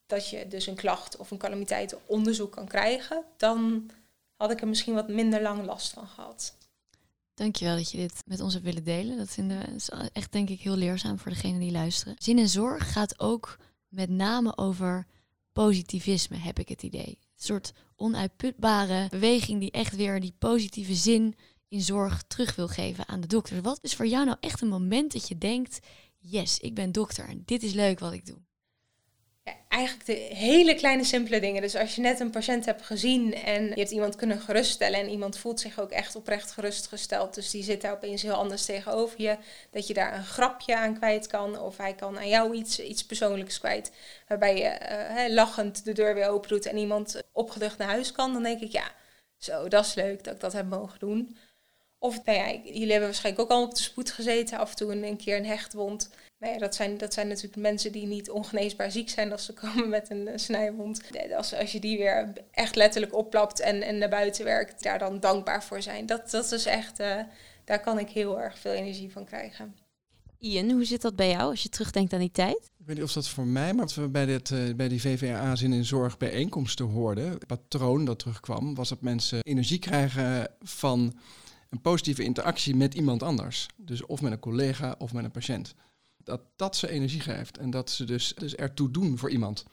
Dat 0.05 0.29
je 0.29 0.47
dus 0.47 0.67
een 0.67 0.75
klacht 0.75 1.17
of 1.17 1.31
een 1.31 1.37
calamiteit 1.37 1.95
onderzoek 2.05 2.51
kan 2.51 2.67
krijgen. 2.67 3.23
Dan 3.37 3.89
had 4.35 4.51
ik 4.51 4.61
er 4.61 4.67
misschien 4.67 4.93
wat 4.93 5.07
minder 5.07 5.41
lang 5.41 5.65
last 5.65 5.93
van 5.93 6.07
gehad. 6.07 6.57
Dankjewel 7.33 7.75
dat 7.75 7.91
je 7.91 7.97
dit 7.97 8.23
met 8.25 8.41
ons 8.41 8.53
hebt 8.53 8.65
willen 8.65 8.83
delen. 8.83 9.17
Dat 9.17 9.37
is 9.75 9.89
echt 10.13 10.31
denk 10.31 10.49
ik 10.49 10.59
heel 10.59 10.75
leerzaam 10.75 11.19
voor 11.19 11.31
degenen 11.31 11.59
die 11.59 11.71
luisteren. 11.71 12.15
Zin 12.17 12.37
en 12.37 12.49
zorg 12.49 12.91
gaat 12.91 13.19
ook 13.19 13.57
met 13.87 14.09
name 14.09 14.57
over 14.57 15.05
positivisme, 15.51 16.37
heb 16.37 16.59
ik 16.59 16.69
het 16.69 16.83
idee. 16.83 17.19
Soort 17.41 17.73
onuitputbare 17.95 19.07
beweging 19.09 19.59
die 19.59 19.71
echt 19.71 19.95
weer 19.95 20.19
die 20.19 20.33
positieve 20.39 20.95
zin 20.95 21.35
in 21.67 21.81
zorg 21.81 22.23
terug 22.23 22.55
wil 22.55 22.67
geven 22.67 23.07
aan 23.07 23.21
de 23.21 23.27
dokter. 23.27 23.61
Wat 23.61 23.79
is 23.81 23.95
voor 23.95 24.07
jou 24.07 24.25
nou 24.25 24.37
echt 24.39 24.61
een 24.61 24.67
moment 24.67 25.13
dat 25.13 25.27
je 25.27 25.37
denkt: 25.37 25.79
yes, 26.17 26.59
ik 26.59 26.73
ben 26.75 26.91
dokter 26.91 27.27
en 27.27 27.41
dit 27.45 27.63
is 27.63 27.73
leuk 27.73 27.99
wat 27.99 28.13
ik 28.13 28.25
doe? 28.25 28.37
Eigenlijk 29.67 30.05
de 30.05 30.35
hele 30.35 30.75
kleine 30.75 31.03
simpele 31.03 31.39
dingen. 31.39 31.61
Dus 31.61 31.75
als 31.75 31.95
je 31.95 32.01
net 32.01 32.19
een 32.19 32.29
patiënt 32.29 32.65
hebt 32.65 32.81
gezien 32.81 33.33
en 33.33 33.67
je 33.67 33.73
hebt 33.75 33.91
iemand 33.91 34.15
kunnen 34.15 34.39
geruststellen 34.39 34.99
en 34.99 35.09
iemand 35.09 35.37
voelt 35.37 35.59
zich 35.59 35.79
ook 35.79 35.91
echt 35.91 36.15
oprecht 36.15 36.51
gerustgesteld, 36.51 37.35
dus 37.35 37.49
die 37.49 37.63
zit 37.63 37.81
daar 37.81 37.93
opeens 37.93 38.21
heel 38.21 38.33
anders 38.33 38.65
tegenover 38.65 39.21
je, 39.21 39.37
dat 39.71 39.87
je 39.87 39.93
daar 39.93 40.15
een 40.17 40.25
grapje 40.25 40.77
aan 40.77 40.97
kwijt 40.97 41.27
kan 41.27 41.59
of 41.59 41.77
hij 41.77 41.93
kan 41.93 42.17
aan 42.17 42.29
jou 42.29 42.53
iets, 42.53 42.79
iets 42.79 43.05
persoonlijks 43.05 43.59
kwijt, 43.59 43.91
waarbij 44.27 44.57
je 44.57 44.79
uh, 45.27 45.33
lachend 45.33 45.85
de 45.85 45.93
deur 45.93 46.13
weer 46.13 46.27
open 46.27 46.49
doet 46.49 46.65
en 46.65 46.77
iemand 46.77 47.21
opgelucht 47.31 47.77
naar 47.77 47.89
huis 47.89 48.11
kan, 48.11 48.33
dan 48.33 48.43
denk 48.43 48.61
ik 48.61 48.71
ja, 48.71 48.91
zo, 49.37 49.67
dat 49.67 49.85
is 49.85 49.93
leuk 49.93 50.23
dat 50.23 50.33
ik 50.33 50.39
dat 50.39 50.53
heb 50.53 50.69
mogen 50.69 50.99
doen. 50.99 51.37
Of 51.99 52.25
nou 52.25 52.61
jullie 52.63 52.91
hebben 52.91 53.09
waarschijnlijk 53.09 53.43
ook 53.43 53.57
al 53.57 53.63
op 53.63 53.75
de 53.75 53.81
spoed 53.81 54.11
gezeten, 54.11 54.57
af 54.57 54.69
en 54.69 54.75
toe 54.75 54.91
een 54.91 55.17
keer 55.17 55.37
een 55.37 55.45
hechtwond. 55.45 56.09
Nou 56.39 56.53
ja, 56.53 56.59
dat 56.59 56.75
zijn, 56.75 56.97
dat 56.97 57.13
zijn 57.13 57.27
natuurlijk 57.27 57.55
mensen 57.55 57.91
die 57.91 58.05
niet 58.05 58.29
ongeneesbaar 58.29 58.91
ziek 58.91 59.09
zijn 59.09 59.31
als 59.31 59.45
ze 59.45 59.53
komen 59.61 59.89
met 59.89 60.09
een, 60.09 60.29
snijwond. 60.35 61.01
Als, 61.35 61.53
als 61.53 61.71
je 61.71 61.79
die 61.79 61.97
weer 61.97 62.33
echt 62.51 62.75
letterlijk 62.75 63.15
opplapt 63.15 63.59
en, 63.59 63.81
en 63.81 63.97
naar 63.97 64.09
buiten 64.09 64.45
werkt, 64.45 64.83
daar 64.83 64.99
dan 64.99 65.19
dankbaar 65.19 65.63
voor 65.63 65.81
zijn. 65.81 66.05
Dat, 66.05 66.31
dat 66.31 66.51
is 66.51 66.65
echt, 66.65 66.99
uh, 66.99 67.15
daar 67.63 67.81
kan 67.81 67.99
ik 67.99 68.09
heel 68.09 68.39
erg 68.39 68.59
veel 68.59 68.71
energie 68.71 69.11
van 69.11 69.25
krijgen. 69.25 69.75
Ian, 70.37 70.71
hoe 70.71 70.85
zit 70.85 71.01
dat 71.01 71.15
bij 71.15 71.29
jou 71.29 71.49
als 71.49 71.63
je 71.63 71.69
terugdenkt 71.69 72.13
aan 72.13 72.19
die 72.19 72.31
tijd? 72.31 72.69
Ik 72.77 72.85
weet 72.85 72.95
niet 72.95 73.05
of 73.05 73.13
dat 73.13 73.27
voor 73.27 73.47
mij, 73.47 73.73
maar 73.73 73.85
wat 73.85 73.95
we 73.95 74.07
bij, 74.07 74.25
dit, 74.25 74.49
uh, 74.49 74.75
bij 74.75 74.87
die 74.87 75.01
VVRA 75.01 75.55
zin 75.55 75.73
in 75.73 75.85
zorg 75.85 76.17
bijeenkomsten 76.17 76.85
hoorden, 76.85 77.29
het 77.29 77.47
patroon 77.47 78.05
dat 78.05 78.19
terugkwam, 78.19 78.75
was 78.75 78.89
dat 78.89 79.01
mensen 79.01 79.41
energie 79.41 79.79
krijgen 79.79 80.51
van 80.61 81.19
een 81.69 81.81
positieve 81.81 82.23
interactie 82.23 82.75
met 82.75 82.93
iemand 82.93 83.23
anders. 83.23 83.67
Dus 83.75 84.05
of 84.05 84.21
met 84.21 84.31
een 84.31 84.39
collega 84.39 84.95
of 84.97 85.13
met 85.13 85.23
een 85.23 85.31
patiënt 85.31 85.75
dat 86.29 86.41
dat 86.55 86.75
ze 86.75 86.89
energie 86.89 87.19
geeft 87.19 87.57
en 87.57 87.69
dat 87.69 87.89
ze 87.89 88.05
dus, 88.05 88.33
dus 88.35 88.55
ertoe 88.55 88.91
doen 88.91 89.17
voor 89.17 89.29
iemand. 89.29 89.65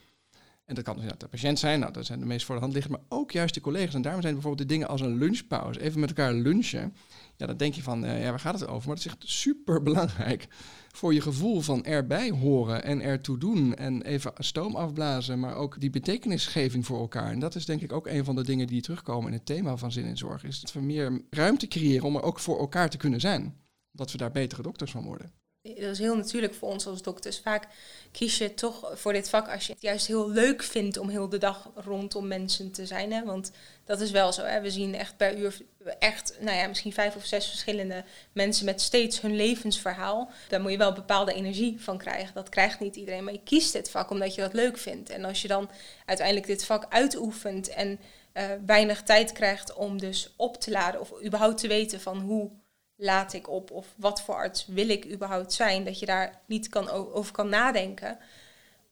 En 0.64 0.74
dat 0.74 0.84
kan 0.84 0.96
dus 0.96 1.10
de 1.18 1.28
patiënt 1.28 1.58
zijn, 1.58 1.80
nou, 1.80 1.92
dat 1.92 2.06
zijn 2.06 2.18
de 2.18 2.26
meest 2.26 2.46
voor 2.46 2.54
de 2.54 2.60
hand 2.60 2.72
liggen, 2.72 2.92
maar 2.92 3.00
ook 3.08 3.30
juist 3.30 3.54
de 3.54 3.60
collega's. 3.60 3.94
En 3.94 4.02
daarom 4.02 4.22
zijn 4.22 4.34
bijvoorbeeld 4.34 4.68
de 4.68 4.74
dingen 4.74 4.88
als 4.88 5.00
een 5.00 5.18
lunchpauze, 5.18 5.80
even 5.80 6.00
met 6.00 6.08
elkaar 6.08 6.32
lunchen. 6.32 6.94
Ja, 7.36 7.46
dan 7.46 7.56
denk 7.56 7.74
je 7.74 7.82
van, 7.82 8.04
uh, 8.04 8.22
ja, 8.22 8.30
waar 8.30 8.40
gaat 8.40 8.60
het 8.60 8.68
over? 8.68 8.86
Maar 8.88 8.96
dat 8.96 9.04
is 9.04 9.12
echt 9.12 9.22
super 9.30 9.82
belangrijk 9.82 10.46
voor 10.92 11.14
je 11.14 11.20
gevoel 11.20 11.60
van 11.60 11.84
erbij 11.84 12.30
horen 12.30 12.82
en 12.82 13.00
ertoe 13.00 13.38
doen. 13.38 13.74
En 13.74 14.02
even 14.02 14.32
stoom 14.38 14.76
afblazen, 14.76 15.40
maar 15.40 15.54
ook 15.54 15.80
die 15.80 15.90
betekenisgeving 15.90 16.86
voor 16.86 17.00
elkaar. 17.00 17.30
En 17.30 17.38
dat 17.38 17.54
is 17.54 17.64
denk 17.64 17.80
ik 17.80 17.92
ook 17.92 18.06
een 18.06 18.24
van 18.24 18.36
de 18.36 18.44
dingen 18.44 18.66
die 18.66 18.82
terugkomen 18.82 19.26
in 19.26 19.36
het 19.36 19.46
thema 19.46 19.76
van 19.76 19.92
zin 19.92 20.04
in 20.04 20.16
zorg. 20.16 20.44
Is 20.44 20.60
dat 20.60 20.72
we 20.72 20.80
meer 20.80 21.22
ruimte 21.30 21.68
creëren 21.68 22.06
om 22.06 22.16
er 22.16 22.22
ook 22.22 22.38
voor 22.38 22.58
elkaar 22.58 22.90
te 22.90 22.96
kunnen 22.96 23.20
zijn. 23.20 23.56
Dat 23.92 24.12
we 24.12 24.18
daar 24.18 24.32
betere 24.32 24.62
dokters 24.62 24.90
van 24.90 25.04
worden 25.04 25.32
dat 25.74 25.90
is 25.90 25.98
heel 25.98 26.16
natuurlijk 26.16 26.54
voor 26.54 26.68
ons 26.68 26.86
als 26.86 27.02
dokters. 27.02 27.38
Vaak 27.38 27.66
kies 28.12 28.38
je 28.38 28.54
toch 28.54 28.90
voor 28.94 29.12
dit 29.12 29.28
vak 29.28 29.48
als 29.48 29.66
je 29.66 29.72
het 29.72 29.82
juist 29.82 30.06
heel 30.06 30.30
leuk 30.30 30.62
vindt 30.62 30.96
om 30.96 31.08
heel 31.08 31.28
de 31.28 31.38
dag 31.38 31.70
rondom 31.74 32.26
mensen 32.26 32.72
te 32.72 32.86
zijn. 32.86 33.12
Hè? 33.12 33.24
Want 33.24 33.50
dat 33.84 34.00
is 34.00 34.10
wel 34.10 34.32
zo. 34.32 34.42
Hè? 34.42 34.60
We 34.60 34.70
zien 34.70 34.94
echt 34.94 35.16
per 35.16 35.38
uur 35.38 35.56
echt, 35.98 36.36
nou 36.40 36.56
ja, 36.56 36.66
misschien 36.66 36.92
vijf 36.92 37.16
of 37.16 37.24
zes 37.24 37.48
verschillende 37.48 38.04
mensen 38.32 38.64
met 38.64 38.80
steeds 38.80 39.20
hun 39.20 39.36
levensverhaal. 39.36 40.30
Daar 40.48 40.60
moet 40.60 40.70
je 40.70 40.78
wel 40.78 40.92
bepaalde 40.92 41.32
energie 41.32 41.80
van 41.80 41.98
krijgen. 41.98 42.34
Dat 42.34 42.48
krijgt 42.48 42.80
niet 42.80 42.96
iedereen. 42.96 43.24
Maar 43.24 43.32
je 43.32 43.42
kiest 43.44 43.72
dit 43.72 43.90
vak 43.90 44.10
omdat 44.10 44.34
je 44.34 44.40
dat 44.40 44.52
leuk 44.52 44.78
vindt. 44.78 45.10
En 45.10 45.24
als 45.24 45.42
je 45.42 45.48
dan 45.48 45.70
uiteindelijk 46.04 46.46
dit 46.46 46.64
vak 46.64 46.86
uitoefent 46.88 47.68
en 47.68 48.00
uh, 48.34 48.44
weinig 48.66 49.02
tijd 49.02 49.32
krijgt 49.32 49.74
om 49.74 49.98
dus 49.98 50.32
op 50.36 50.60
te 50.60 50.70
laden 50.70 51.00
of 51.00 51.12
überhaupt 51.24 51.58
te 51.58 51.68
weten 51.68 52.00
van 52.00 52.18
hoe 52.18 52.50
laat 52.96 53.32
ik 53.32 53.48
op 53.48 53.70
of 53.70 53.94
wat 53.96 54.22
voor 54.22 54.34
arts 54.34 54.66
wil 54.66 54.88
ik 54.88 55.12
überhaupt 55.12 55.52
zijn, 55.52 55.84
dat 55.84 55.98
je 55.98 56.06
daar 56.06 56.42
niet 56.46 56.68
kan 56.68 56.88
over 56.90 57.32
kan 57.32 57.48
nadenken, 57.48 58.18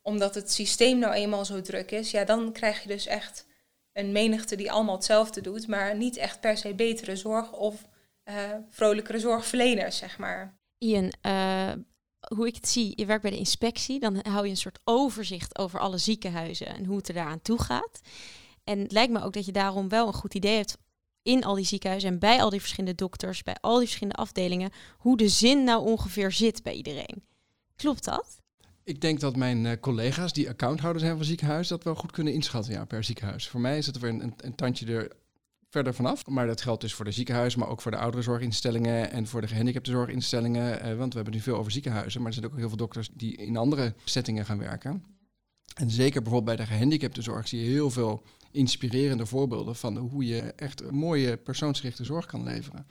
omdat 0.02 0.34
het 0.34 0.52
systeem 0.52 0.98
nou 0.98 1.14
eenmaal 1.14 1.44
zo 1.44 1.60
druk 1.60 1.90
is, 1.90 2.10
ja, 2.10 2.24
dan 2.24 2.52
krijg 2.52 2.82
je 2.82 2.88
dus 2.88 3.06
echt 3.06 3.46
een 3.92 4.12
menigte 4.12 4.56
die 4.56 4.72
allemaal 4.72 4.94
hetzelfde 4.94 5.40
doet, 5.40 5.66
maar 5.66 5.96
niet 5.96 6.16
echt 6.16 6.40
per 6.40 6.56
se 6.56 6.74
betere 6.74 7.16
zorg 7.16 7.52
of 7.52 7.88
uh, 8.24 8.34
vrolijkere 8.70 9.18
zorgverleners, 9.18 9.96
zeg 9.96 10.18
maar. 10.18 10.58
Ian, 10.78 11.12
uh, 11.22 11.72
hoe 12.36 12.46
ik 12.46 12.54
het 12.54 12.68
zie, 12.68 12.92
je 12.96 13.06
werkt 13.06 13.22
bij 13.22 13.30
de 13.30 13.36
inspectie, 13.36 14.00
dan 14.00 14.18
hou 14.22 14.44
je 14.44 14.50
een 14.50 14.56
soort 14.56 14.80
overzicht 14.84 15.58
over 15.58 15.80
alle 15.80 15.98
ziekenhuizen 15.98 16.66
en 16.66 16.84
hoe 16.84 16.96
het 16.96 17.08
er 17.08 17.14
daaraan 17.14 17.42
toe 17.42 17.62
gaat. 17.62 18.00
En 18.64 18.78
het 18.78 18.92
lijkt 18.92 19.12
me 19.12 19.22
ook 19.22 19.32
dat 19.32 19.46
je 19.46 19.52
daarom 19.52 19.88
wel 19.88 20.06
een 20.06 20.12
goed 20.12 20.34
idee 20.34 20.56
hebt 20.56 20.76
in 21.24 21.44
al 21.44 21.54
die 21.54 21.64
ziekenhuizen 21.64 22.10
en 22.10 22.18
bij 22.18 22.42
al 22.42 22.50
die 22.50 22.60
verschillende 22.60 22.94
dokters, 22.96 23.42
bij 23.42 23.56
al 23.60 23.76
die 23.76 23.86
verschillende 23.86 24.18
afdelingen, 24.18 24.70
hoe 24.98 25.16
de 25.16 25.28
zin 25.28 25.64
nou 25.64 25.84
ongeveer 25.84 26.32
zit 26.32 26.62
bij 26.62 26.74
iedereen. 26.74 27.22
Klopt 27.76 28.04
dat? 28.04 28.42
Ik 28.84 29.00
denk 29.00 29.20
dat 29.20 29.36
mijn 29.36 29.64
uh, 29.64 29.72
collega's 29.80 30.32
die 30.32 30.48
accounthouder 30.48 31.00
zijn 31.02 31.16
van 31.16 31.24
ziekenhuis 31.24 31.68
dat 31.68 31.84
wel 31.84 31.94
goed 31.94 32.12
kunnen 32.12 32.32
inschatten 32.32 32.72
ja, 32.72 32.84
per 32.84 33.04
ziekenhuis. 33.04 33.48
Voor 33.48 33.60
mij 33.60 33.78
is 33.78 33.86
het 33.86 33.98
weer 33.98 34.10
een, 34.10 34.34
een, 34.36 34.54
tandje 34.54 34.86
er 34.86 35.12
verder 35.70 35.94
vanaf. 35.94 36.26
Maar 36.26 36.46
dat 36.46 36.60
geldt 36.60 36.80
dus 36.80 36.94
voor 36.94 37.04
de 37.04 37.10
ziekenhuizen, 37.10 37.60
maar 37.60 37.68
ook 37.68 37.80
voor 37.80 37.90
de 37.90 37.96
ouderenzorginstellingen 37.96 39.10
en 39.10 39.26
voor 39.26 39.40
de 39.40 39.46
gehandicaptenzorginstellingen. 39.46 40.86
Uh, 40.86 40.96
want 40.96 41.10
we 41.10 41.16
hebben 41.16 41.34
nu 41.34 41.40
veel 41.40 41.56
over 41.56 41.72
ziekenhuizen, 41.72 42.20
maar 42.20 42.28
er 42.28 42.34
zijn 42.34 42.50
ook 42.50 42.56
heel 42.56 42.68
veel 42.68 42.76
dokters 42.76 43.08
die 43.12 43.36
in 43.36 43.56
andere 43.56 43.94
settingen 44.04 44.44
gaan 44.44 44.58
werken. 44.58 45.04
En 45.74 45.90
zeker 45.90 46.22
bijvoorbeeld 46.22 46.56
bij 46.56 46.66
de 46.66 46.72
gehandicaptenzorg 46.72 47.48
zie 47.48 47.64
je 47.64 47.70
heel 47.70 47.90
veel 47.90 48.22
inspirerende 48.54 49.26
voorbeelden 49.26 49.76
van 49.76 49.96
hoe 49.96 50.26
je 50.26 50.40
echt 50.40 50.82
een 50.82 50.94
mooie 50.94 51.36
persoonsgerichte 51.36 52.04
zorg 52.04 52.26
kan 52.26 52.42
leveren. 52.42 52.86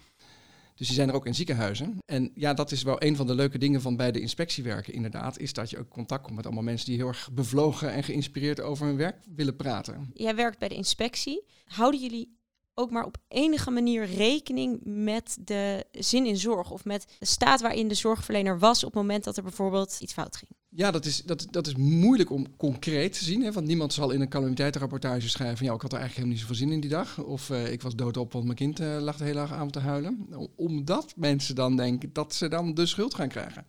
Dus 0.75 0.87
die 0.87 0.95
zijn 0.95 1.09
er 1.09 1.15
ook 1.15 1.25
in 1.25 1.35
ziekenhuizen. 1.35 1.97
En 2.05 2.31
ja, 2.35 2.53
dat 2.53 2.71
is 2.71 2.83
wel 2.83 3.03
een 3.03 3.15
van 3.15 3.27
de 3.27 3.35
leuke 3.35 3.57
dingen 3.57 3.81
van 3.81 3.95
bij 3.95 4.11
de 4.11 4.19
inspectie 4.19 4.63
werken, 4.63 4.93
inderdaad. 4.93 5.39
Is 5.39 5.53
dat 5.53 5.69
je 5.69 5.77
ook 5.77 5.89
contact 5.89 6.23
komt 6.23 6.35
met 6.35 6.45
allemaal 6.45 6.63
mensen 6.63 6.87
die 6.87 6.95
heel 6.95 7.07
erg 7.07 7.29
bevlogen 7.31 7.91
en 7.91 8.03
geïnspireerd 8.03 8.61
over 8.61 8.85
hun 8.85 8.97
werk 8.97 9.17
willen 9.35 9.55
praten. 9.55 10.11
Jij 10.13 10.35
werkt 10.35 10.59
bij 10.59 10.67
de 10.67 10.75
inspectie. 10.75 11.45
Houden 11.65 12.01
jullie 12.01 12.37
ook 12.73 12.91
maar 12.91 13.05
op 13.05 13.17
enige 13.27 13.71
manier 13.71 14.05
rekening 14.05 14.79
met 14.83 15.37
de 15.39 15.85
zin 15.91 16.25
in 16.25 16.37
zorg 16.37 16.71
of 16.71 16.85
met 16.85 17.05
de 17.19 17.25
staat 17.25 17.61
waarin 17.61 17.87
de 17.87 17.93
zorgverlener 17.93 18.59
was 18.59 18.83
op 18.83 18.93
het 18.93 19.01
moment 19.01 19.23
dat 19.23 19.37
er 19.37 19.43
bijvoorbeeld 19.43 19.97
iets 19.99 20.13
fout 20.13 20.35
ging? 20.35 20.51
Ja, 20.75 20.91
dat 20.91 21.05
is, 21.05 21.23
dat, 21.23 21.47
dat 21.51 21.67
is 21.67 21.75
moeilijk 21.75 22.29
om 22.29 22.55
concreet 22.57 23.13
te 23.13 23.23
zien. 23.23 23.41
Hè? 23.41 23.51
Want 23.51 23.67
niemand 23.67 23.93
zal 23.93 24.11
in 24.11 24.21
een 24.21 24.29
calamiteitenrapportage 24.29 25.29
schrijven 25.29 25.57
van 25.57 25.65
ja, 25.65 25.73
ik 25.73 25.81
had 25.81 25.91
er 25.91 25.97
eigenlijk 25.97 26.27
helemaal 26.27 26.35
niet 26.35 26.39
zoveel 26.39 26.67
zin 26.67 26.71
in 26.71 26.79
die 26.79 26.89
dag. 26.89 27.23
Of 27.23 27.49
uh, 27.49 27.71
ik 27.71 27.81
was 27.81 27.95
doodop, 27.95 28.31
want 28.33 28.45
mijn 28.45 28.57
kind 28.57 28.79
uh, 28.79 28.97
lag 28.99 29.17
de 29.17 29.23
hele 29.23 29.39
avond 29.39 29.73
te 29.73 29.79
huilen. 29.79 30.27
Omdat 30.55 31.13
mensen 31.15 31.55
dan 31.55 31.75
denken 31.75 32.09
dat 32.13 32.33
ze 32.33 32.47
dan 32.47 32.73
de 32.73 32.85
schuld 32.85 33.13
gaan 33.13 33.27
krijgen. 33.27 33.65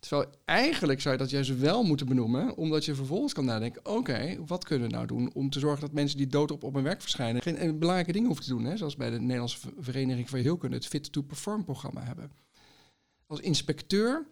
Terwijl 0.00 0.30
eigenlijk 0.44 1.00
zou 1.00 1.14
je 1.14 1.20
dat 1.20 1.30
juist 1.30 1.58
wel 1.58 1.82
moeten 1.82 2.06
benoemen, 2.06 2.56
omdat 2.56 2.84
je 2.84 2.94
vervolgens 2.94 3.32
kan 3.32 3.44
nadenken: 3.44 3.86
oké, 3.86 4.36
wat 4.46 4.64
kunnen 4.64 4.88
we 4.88 4.94
nou 4.94 5.06
doen 5.06 5.30
om 5.34 5.50
te 5.50 5.58
zorgen 5.58 5.80
dat 5.80 5.92
mensen 5.92 6.16
die 6.16 6.26
doodop 6.26 6.62
op 6.62 6.74
hun 6.74 6.82
werk 6.82 7.00
verschijnen 7.00 7.42
geen 7.42 7.56
eh, 7.56 7.72
belangrijke 7.72 8.12
dingen 8.12 8.26
hoeven 8.26 8.44
te 8.44 8.50
doen. 8.50 8.64
Hè? 8.64 8.76
Zoals 8.76 8.96
bij 8.96 9.10
de 9.10 9.20
Nederlandse 9.20 9.58
Vereniging 9.78 10.30
van 10.30 10.38
Heelkunde 10.38 10.76
het 10.76 10.86
Fit 10.86 11.12
to 11.12 11.22
Perform 11.22 11.64
programma 11.64 12.02
hebben. 12.04 12.32
Als 13.26 13.40
inspecteur 13.40 14.26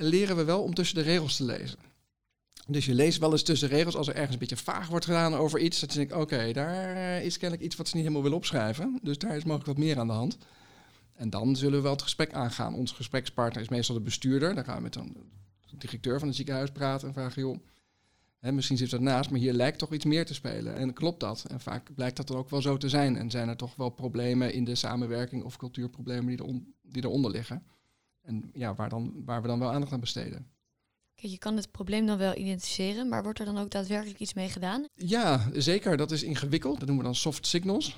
leren 0.00 0.36
we 0.36 0.44
wel 0.44 0.62
om 0.62 0.74
tussen 0.74 0.96
de 0.96 1.02
regels 1.02 1.36
te 1.36 1.44
lezen. 1.44 1.78
Dus 2.66 2.86
je 2.86 2.94
leest 2.94 3.18
wel 3.18 3.32
eens 3.32 3.42
tussen 3.42 3.68
regels 3.68 3.96
als 3.96 4.08
er 4.08 4.14
ergens 4.14 4.32
een 4.32 4.38
beetje 4.38 4.56
vaag 4.56 4.88
wordt 4.88 5.04
gedaan 5.04 5.34
over 5.34 5.60
iets. 5.60 5.80
Dat 5.80 5.92
je 5.92 5.98
denkt, 5.98 6.14
oké, 6.14 6.52
daar 6.52 7.22
is 7.22 7.38
kennelijk 7.38 7.66
iets 7.66 7.76
wat 7.76 7.88
ze 7.88 7.94
niet 7.94 8.02
helemaal 8.02 8.22
willen 8.22 8.38
opschrijven. 8.38 8.98
Dus 9.02 9.18
daar 9.18 9.36
is 9.36 9.44
mogelijk 9.44 9.66
wat 9.66 9.78
meer 9.78 9.98
aan 9.98 10.06
de 10.06 10.12
hand. 10.12 10.38
En 11.12 11.30
dan 11.30 11.56
zullen 11.56 11.76
we 11.76 11.82
wel 11.82 11.92
het 11.92 12.02
gesprek 12.02 12.32
aangaan. 12.32 12.74
Onze 12.74 12.94
gesprekspartner 12.94 13.62
is 13.62 13.68
meestal 13.68 13.94
de 13.94 14.00
bestuurder. 14.00 14.54
Dan 14.54 14.64
gaan 14.64 14.76
we 14.76 14.82
met 14.82 14.92
de 14.92 15.02
directeur 15.78 16.18
van 16.18 16.28
het 16.28 16.36
ziekenhuis 16.36 16.70
praten 16.70 17.08
en 17.08 17.14
vragen, 17.14 17.42
joh, 17.42 17.58
hè, 18.38 18.52
misschien 18.52 18.76
zit 18.76 18.90
dat 18.90 19.00
naast, 19.00 19.30
maar 19.30 19.40
hier 19.40 19.52
lijkt 19.52 19.78
toch 19.78 19.92
iets 19.92 20.04
meer 20.04 20.26
te 20.26 20.34
spelen. 20.34 20.76
En 20.76 20.92
klopt 20.92 21.20
dat? 21.20 21.44
En 21.48 21.60
vaak 21.60 21.94
blijkt 21.94 22.16
dat 22.16 22.26
dan 22.26 22.36
ook 22.36 22.50
wel 22.50 22.62
zo 22.62 22.76
te 22.76 22.88
zijn. 22.88 23.16
En 23.16 23.30
zijn 23.30 23.48
er 23.48 23.56
toch 23.56 23.74
wel 23.76 23.90
problemen 23.90 24.52
in 24.52 24.64
de 24.64 24.74
samenwerking 24.74 25.44
of 25.44 25.56
cultuurproblemen 25.56 26.36
die, 26.36 26.74
die 26.82 27.04
eronder 27.04 27.30
liggen. 27.30 27.62
En 28.30 28.50
ja, 28.54 28.74
waar, 28.74 28.88
dan, 28.88 29.22
waar 29.24 29.42
we 29.42 29.48
dan 29.48 29.58
wel 29.58 29.72
aandacht 29.72 29.92
aan 29.92 30.00
besteden. 30.00 30.46
Kijk, 31.14 31.32
je 31.32 31.38
kan 31.38 31.56
het 31.56 31.70
probleem 31.70 32.06
dan 32.06 32.18
wel 32.18 32.36
identificeren, 32.36 33.08
maar 33.08 33.22
wordt 33.22 33.38
er 33.38 33.44
dan 33.44 33.58
ook 33.58 33.70
daadwerkelijk 33.70 34.18
iets 34.18 34.34
mee 34.34 34.48
gedaan? 34.48 34.84
Ja, 34.94 35.50
zeker. 35.52 35.96
Dat 35.96 36.10
is 36.10 36.22
ingewikkeld. 36.22 36.78
Dat 36.78 36.86
noemen 36.88 37.04
we 37.04 37.10
dan 37.10 37.20
soft 37.20 37.46
signals. 37.46 37.96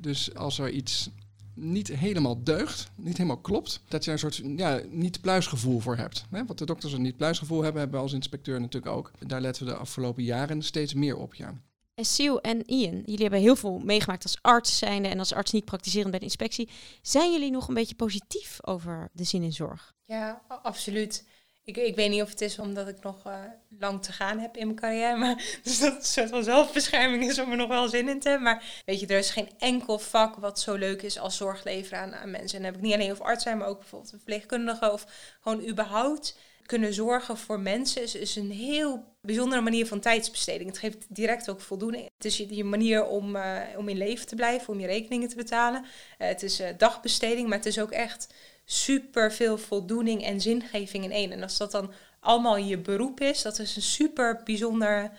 Dus 0.00 0.34
als 0.34 0.58
er 0.58 0.70
iets 0.70 1.10
niet 1.54 1.88
helemaal 1.88 2.42
deugt, 2.42 2.90
niet 2.96 3.16
helemaal 3.16 3.40
klopt, 3.40 3.82
dat 3.88 4.04
je 4.04 4.10
een 4.10 4.18
soort 4.18 4.42
ja, 4.56 4.80
niet-pluisgevoel 4.90 5.80
voor 5.80 5.96
hebt. 5.96 6.26
Wat 6.46 6.58
de 6.58 6.66
dokters 6.66 6.92
een 6.92 7.02
niet-pluisgevoel 7.02 7.62
hebben, 7.62 7.80
hebben 7.80 7.98
we 7.98 8.04
als 8.04 8.14
inspecteur 8.14 8.60
natuurlijk 8.60 8.92
ook. 8.92 9.10
Daar 9.26 9.40
letten 9.40 9.64
we 9.64 9.70
de 9.70 9.76
afgelopen 9.76 10.22
jaren 10.22 10.62
steeds 10.62 10.94
meer 10.94 11.16
op, 11.16 11.34
ja. 11.34 11.54
En 11.94 12.04
Sue 12.04 12.40
en 12.40 12.62
Ian, 12.66 13.02
jullie 13.04 13.22
hebben 13.22 13.40
heel 13.40 13.56
veel 13.56 13.78
meegemaakt 13.78 14.22
als 14.22 14.38
arts 14.40 14.78
zijnde 14.78 15.08
en 15.08 15.18
als 15.18 15.32
arts 15.32 15.52
niet 15.52 15.64
praktiserend 15.64 16.10
bij 16.10 16.18
de 16.18 16.24
inspectie. 16.24 16.68
Zijn 17.02 17.32
jullie 17.32 17.50
nog 17.50 17.68
een 17.68 17.74
beetje 17.74 17.94
positief 17.94 18.58
over 18.66 19.10
de 19.12 19.24
zin 19.24 19.42
in 19.42 19.52
zorg? 19.52 19.94
Ja, 20.04 20.42
absoluut. 20.62 21.24
Ik, 21.64 21.76
ik 21.76 21.96
weet 21.96 22.10
niet 22.10 22.22
of 22.22 22.30
het 22.30 22.40
is 22.40 22.58
omdat 22.58 22.88
ik 22.88 23.02
nog 23.02 23.26
uh, 23.26 23.34
lang 23.78 24.02
te 24.02 24.12
gaan 24.12 24.38
heb 24.38 24.56
in 24.56 24.66
mijn 24.66 24.78
carrière. 24.78 25.16
Maar 25.16 25.34
dus 25.62 25.78
dat 25.78 25.92
het 25.92 26.00
een 26.00 26.08
soort 26.08 26.28
van 26.28 26.44
zelfbescherming 26.44 27.24
is 27.24 27.38
om 27.38 27.50
er 27.50 27.56
nog 27.56 27.68
wel 27.68 27.88
zin 27.88 28.08
in 28.08 28.20
te 28.20 28.28
hebben. 28.28 28.48
Maar 28.48 28.82
weet 28.84 29.00
je, 29.00 29.06
er 29.06 29.18
is 29.18 29.30
geen 29.30 29.50
enkel 29.58 29.98
vak 29.98 30.36
wat 30.36 30.60
zo 30.60 30.74
leuk 30.74 31.02
is 31.02 31.18
als 31.18 31.36
zorg 31.36 31.64
leveren 31.64 31.98
aan, 31.98 32.14
aan 32.14 32.30
mensen. 32.30 32.56
En 32.56 32.64
dan 32.64 32.72
heb 32.72 32.74
ik 32.74 32.86
niet 32.86 32.94
alleen 32.94 33.12
over 33.12 33.24
arts 33.24 33.42
zijn, 33.42 33.58
maar 33.58 33.68
ook 33.68 33.78
bijvoorbeeld 33.78 34.10
verpleegkundige 34.10 34.92
of 34.92 35.06
gewoon 35.40 35.68
überhaupt 35.68 36.36
kunnen 36.66 36.94
zorgen 36.94 37.36
voor 37.36 37.60
mensen 37.60 38.02
is, 38.02 38.14
is 38.14 38.36
een 38.36 38.50
heel 38.50 39.04
bijzondere 39.20 39.60
manier 39.60 39.86
van 39.86 40.00
tijdsbesteding. 40.00 40.68
Het 40.70 40.78
geeft 40.78 41.06
direct 41.08 41.50
ook 41.50 41.60
voldoening. 41.60 42.08
Het 42.16 42.24
is 42.24 42.36
je, 42.36 42.54
je 42.54 42.64
manier 42.64 43.06
om, 43.06 43.36
uh, 43.36 43.58
om 43.76 43.88
in 43.88 43.96
leven 43.96 44.26
te 44.26 44.34
blijven, 44.34 44.72
om 44.72 44.80
je 44.80 44.86
rekeningen 44.86 45.28
te 45.28 45.36
betalen. 45.36 45.82
Uh, 45.82 46.28
het 46.28 46.42
is 46.42 46.60
uh, 46.60 46.68
dagbesteding, 46.78 47.48
maar 47.48 47.58
het 47.58 47.66
is 47.66 47.80
ook 47.80 47.90
echt 47.90 48.34
super 48.64 49.32
veel 49.32 49.58
voldoening 49.58 50.24
en 50.24 50.40
zingeving 50.40 51.04
in 51.04 51.12
één. 51.12 51.32
En 51.32 51.42
als 51.42 51.56
dat 51.56 51.70
dan 51.70 51.92
allemaal 52.20 52.56
je 52.56 52.78
beroep 52.78 53.20
is, 53.20 53.42
dat 53.42 53.58
is 53.58 53.76
een 53.76 53.82
super 53.82 54.40
bijzonder, 54.44 55.10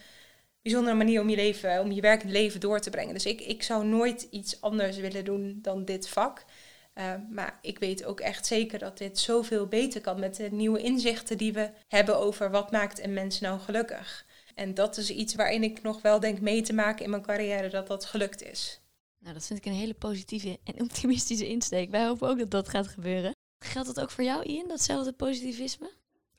bijzondere 0.62 0.96
manier 0.96 1.22
om 1.22 1.30
je 1.30 1.36
leven, 1.36 1.80
om 1.82 1.92
je 1.92 2.02
werkend 2.02 2.32
leven 2.32 2.60
door 2.60 2.80
te 2.80 2.90
brengen. 2.90 3.14
Dus 3.14 3.26
ik, 3.26 3.42
ik 3.42 3.64
zou 3.64 3.86
nooit 3.86 4.28
iets 4.30 4.62
anders 4.62 4.98
willen 4.98 5.26
doen 5.26 5.60
dan 5.62 5.86
dit 5.86 6.10
vak. 6.10 6.46
Uh, 6.96 7.14
maar 7.30 7.60
ik 7.62 7.80
weet 7.80 8.04
ook 8.06 8.20
echt 8.20 8.46
zeker 8.46 8.80
dat 8.80 8.98
dit 8.98 9.20
zoveel 9.20 9.68
beter 9.68 10.02
kan 10.02 10.20
met 10.20 10.36
de 10.36 10.52
nieuwe 10.52 10.82
inzichten 10.82 11.38
die 11.38 11.54
we 11.54 11.72
hebben 11.88 12.18
over 12.18 12.52
wat 12.52 12.72
maakt 12.72 13.00
een 13.00 13.14
mens 13.14 13.40
nou 13.40 13.60
gelukkig. 13.60 14.26
En 14.56 14.74
dat 14.74 14.98
is 14.98 15.10
iets 15.10 15.36
waarin 15.36 15.64
ik 15.64 15.82
nog 15.82 16.02
wel 16.02 16.20
denk 16.20 16.40
mee 16.40 16.62
te 16.62 16.74
maken 16.74 17.04
in 17.04 17.10
mijn 17.10 17.22
carrière 17.22 17.70
dat 17.70 17.88
dat 17.88 18.06
gelukt 18.06 18.44
is. 18.44 18.82
Nou, 19.20 19.34
dat 19.34 19.46
vind 19.46 19.60
ik 19.60 19.66
een 19.66 19.78
hele 19.78 19.94
positieve 19.94 20.60
en 20.64 20.82
optimistische 20.82 21.48
insteek. 21.48 21.90
Wij 21.90 22.06
hopen 22.06 22.30
ook 22.30 22.40
dat 22.40 22.52
dat 22.52 22.70
gaat 22.70 22.88
gebeuren. 22.88 23.32
Geldt 23.66 23.88
dat 23.96 24.00
ook 24.04 24.12
voor 24.12 24.24
jou, 24.24 24.44
Ian, 24.44 24.68
datzelfde 24.68 25.14
positivisme? 25.14 25.92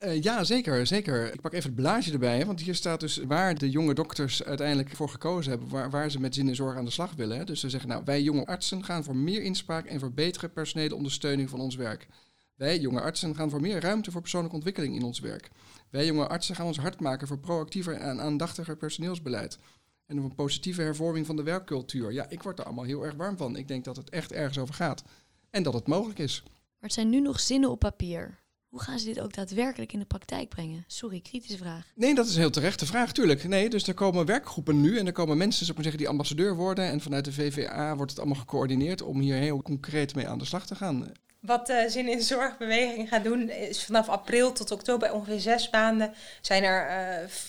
Uh, 0.05 0.23
ja, 0.23 0.45
zeker, 0.45 0.87
zeker. 0.87 1.33
Ik 1.33 1.41
pak 1.41 1.53
even 1.53 1.71
het 1.71 1.81
blaadje 1.81 2.13
erbij, 2.13 2.47
want 2.47 2.61
hier 2.61 2.75
staat 2.75 3.01
dus 3.01 3.17
waar 3.17 3.59
de 3.59 3.71
jonge 3.71 3.95
dokters 3.95 4.45
uiteindelijk 4.45 4.97
voor 4.97 5.09
gekozen 5.09 5.51
hebben, 5.51 5.69
waar, 5.69 5.91
waar 5.91 6.11
ze 6.11 6.21
met 6.21 6.35
zin 6.35 6.49
en 6.49 6.55
zorg 6.55 6.77
aan 6.77 6.85
de 6.85 6.91
slag 6.91 7.15
willen. 7.15 7.39
Hè. 7.39 7.45
Dus 7.45 7.61
ze 7.61 7.71
zeggen, 7.71 7.89
nou, 7.89 8.03
wij 8.05 8.23
jonge 8.23 8.47
artsen 8.47 8.85
gaan 8.85 9.05
voor 9.05 9.17
meer 9.17 9.43
inspraak 9.43 9.87
en 9.87 10.01
voor 10.01 10.13
betere 10.13 10.49
personele 10.49 10.95
ondersteuning 10.95 11.51
van 11.51 11.61
ons 11.61 11.77
werk. 11.77 12.07
Wij 12.55 12.79
jonge 12.79 13.01
artsen 13.01 13.35
gaan 13.35 13.51
voor 13.51 13.61
meer 13.61 13.81
ruimte 13.81 14.11
voor 14.11 14.21
persoonlijke 14.21 14.57
ontwikkeling 14.57 14.95
in 14.95 15.03
ons 15.03 15.21
werk. 15.21 15.51
Wij 15.91 16.07
jonge 16.07 16.27
artsen 16.27 16.55
gaan 16.55 16.67
ons 16.67 16.79
hard 16.79 17.01
maken 17.01 17.27
voor 17.27 17.39
proactiever 17.39 17.95
en 17.95 18.21
aandachtiger 18.21 18.77
personeelsbeleid. 18.77 19.59
En 20.07 20.17
een 20.17 20.35
positieve 20.35 20.83
hervorming 20.83 21.27
van 21.27 21.37
de 21.37 21.43
werkcultuur. 21.43 22.13
Ja, 22.13 22.29
ik 22.29 22.43
word 22.43 22.59
er 22.59 22.65
allemaal 22.65 22.85
heel 22.85 23.05
erg 23.05 23.15
warm 23.15 23.37
van. 23.37 23.57
Ik 23.57 23.69
denk 23.69 23.85
dat 23.85 23.97
het 23.97 24.11
echt 24.11 24.33
ergens 24.33 24.59
over 24.59 24.75
gaat. 24.75 25.03
En 25.51 25.63
dat 25.63 25.75
het 25.75 25.87
mogelijk 25.87 26.19
is. 26.19 26.43
Maar 26.45 26.53
het 26.81 26.93
zijn 26.93 27.11
nu 27.11 27.21
nog 27.21 27.41
zinnen 27.41 27.71
op 27.71 27.79
papier. 27.79 28.43
Hoe 28.75 28.83
gaan 28.83 28.99
ze 28.99 29.05
dit 29.05 29.21
ook 29.21 29.35
daadwerkelijk 29.35 29.93
in 29.93 29.99
de 29.99 30.05
praktijk 30.05 30.49
brengen? 30.49 30.85
Sorry, 30.87 31.21
kritische 31.21 31.57
vraag. 31.57 31.87
Nee, 31.95 32.15
dat 32.15 32.27
is 32.27 32.35
een 32.35 32.41
heel 32.41 32.51
terechte 32.51 32.87
vraag, 32.87 33.13
tuurlijk. 33.13 33.45
Nee, 33.45 33.71
dus 33.71 33.87
er 33.87 33.95
komen 33.95 34.27
werkgroepen 34.27 34.81
nu 34.81 34.99
en 34.99 35.07
er 35.07 35.13
komen 35.13 35.37
mensen, 35.37 35.59
zou 35.59 35.71
ik 35.71 35.75
maar 35.75 35.85
zeggen, 35.85 36.03
die 36.03 36.11
ambassadeur 36.11 36.57
worden. 36.57 36.85
En 36.85 37.01
vanuit 37.01 37.25
de 37.25 37.33
VVA 37.33 37.97
wordt 37.97 38.11
het 38.11 38.21
allemaal 38.21 38.39
gecoördineerd 38.39 39.03
om 39.03 39.21
hier 39.21 39.37
heel 39.37 39.63
concreet 39.63 40.15
mee 40.15 40.29
aan 40.29 40.39
de 40.39 40.45
slag 40.45 40.67
te 40.67 40.75
gaan. 40.75 41.13
Wat 41.41 41.67
de 41.67 41.87
Zin 41.89 42.09
in 42.09 42.23
Zorgbeweging 42.23 43.09
gaat 43.09 43.25
doen, 43.25 43.51
is 43.51 43.85
vanaf 43.85 44.09
april 44.09 44.53
tot 44.53 44.71
oktober, 44.71 45.13
ongeveer 45.13 45.41
zes 45.41 45.71
maanden, 45.71 46.15
zijn 46.41 46.63
er 46.63 46.89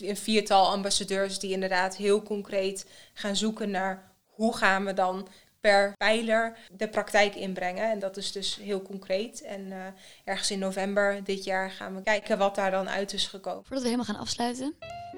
uh, 0.01 0.09
een 0.09 0.17
viertal 0.17 0.69
ambassadeurs 0.69 1.39
die 1.39 1.51
inderdaad 1.51 1.95
heel 1.95 2.23
concreet 2.23 2.85
gaan 3.13 3.35
zoeken 3.35 3.69
naar 3.69 4.11
hoe 4.25 4.55
gaan 4.55 4.85
we 4.85 4.93
dan 4.93 5.27
per 5.65 5.93
pijler 5.97 6.57
de 6.77 6.87
praktijk 6.87 7.35
inbrengen. 7.35 7.91
En 7.91 7.99
dat 7.99 8.17
is 8.17 8.31
dus 8.31 8.55
heel 8.61 8.81
concreet. 8.81 9.41
En 9.41 9.65
uh, 9.67 9.75
ergens 10.23 10.51
in 10.51 10.59
november 10.59 11.23
dit 11.23 11.43
jaar 11.43 11.71
gaan 11.71 11.95
we 11.95 12.01
kijken 12.01 12.37
wat 12.37 12.55
daar 12.55 12.71
dan 12.71 12.89
uit 12.89 13.13
is 13.13 13.27
gekomen. 13.27 13.63
Voordat 13.63 13.81
we 13.81 13.89
helemaal 13.89 14.13
gaan 14.13 14.21
afsluiten, 14.21 14.73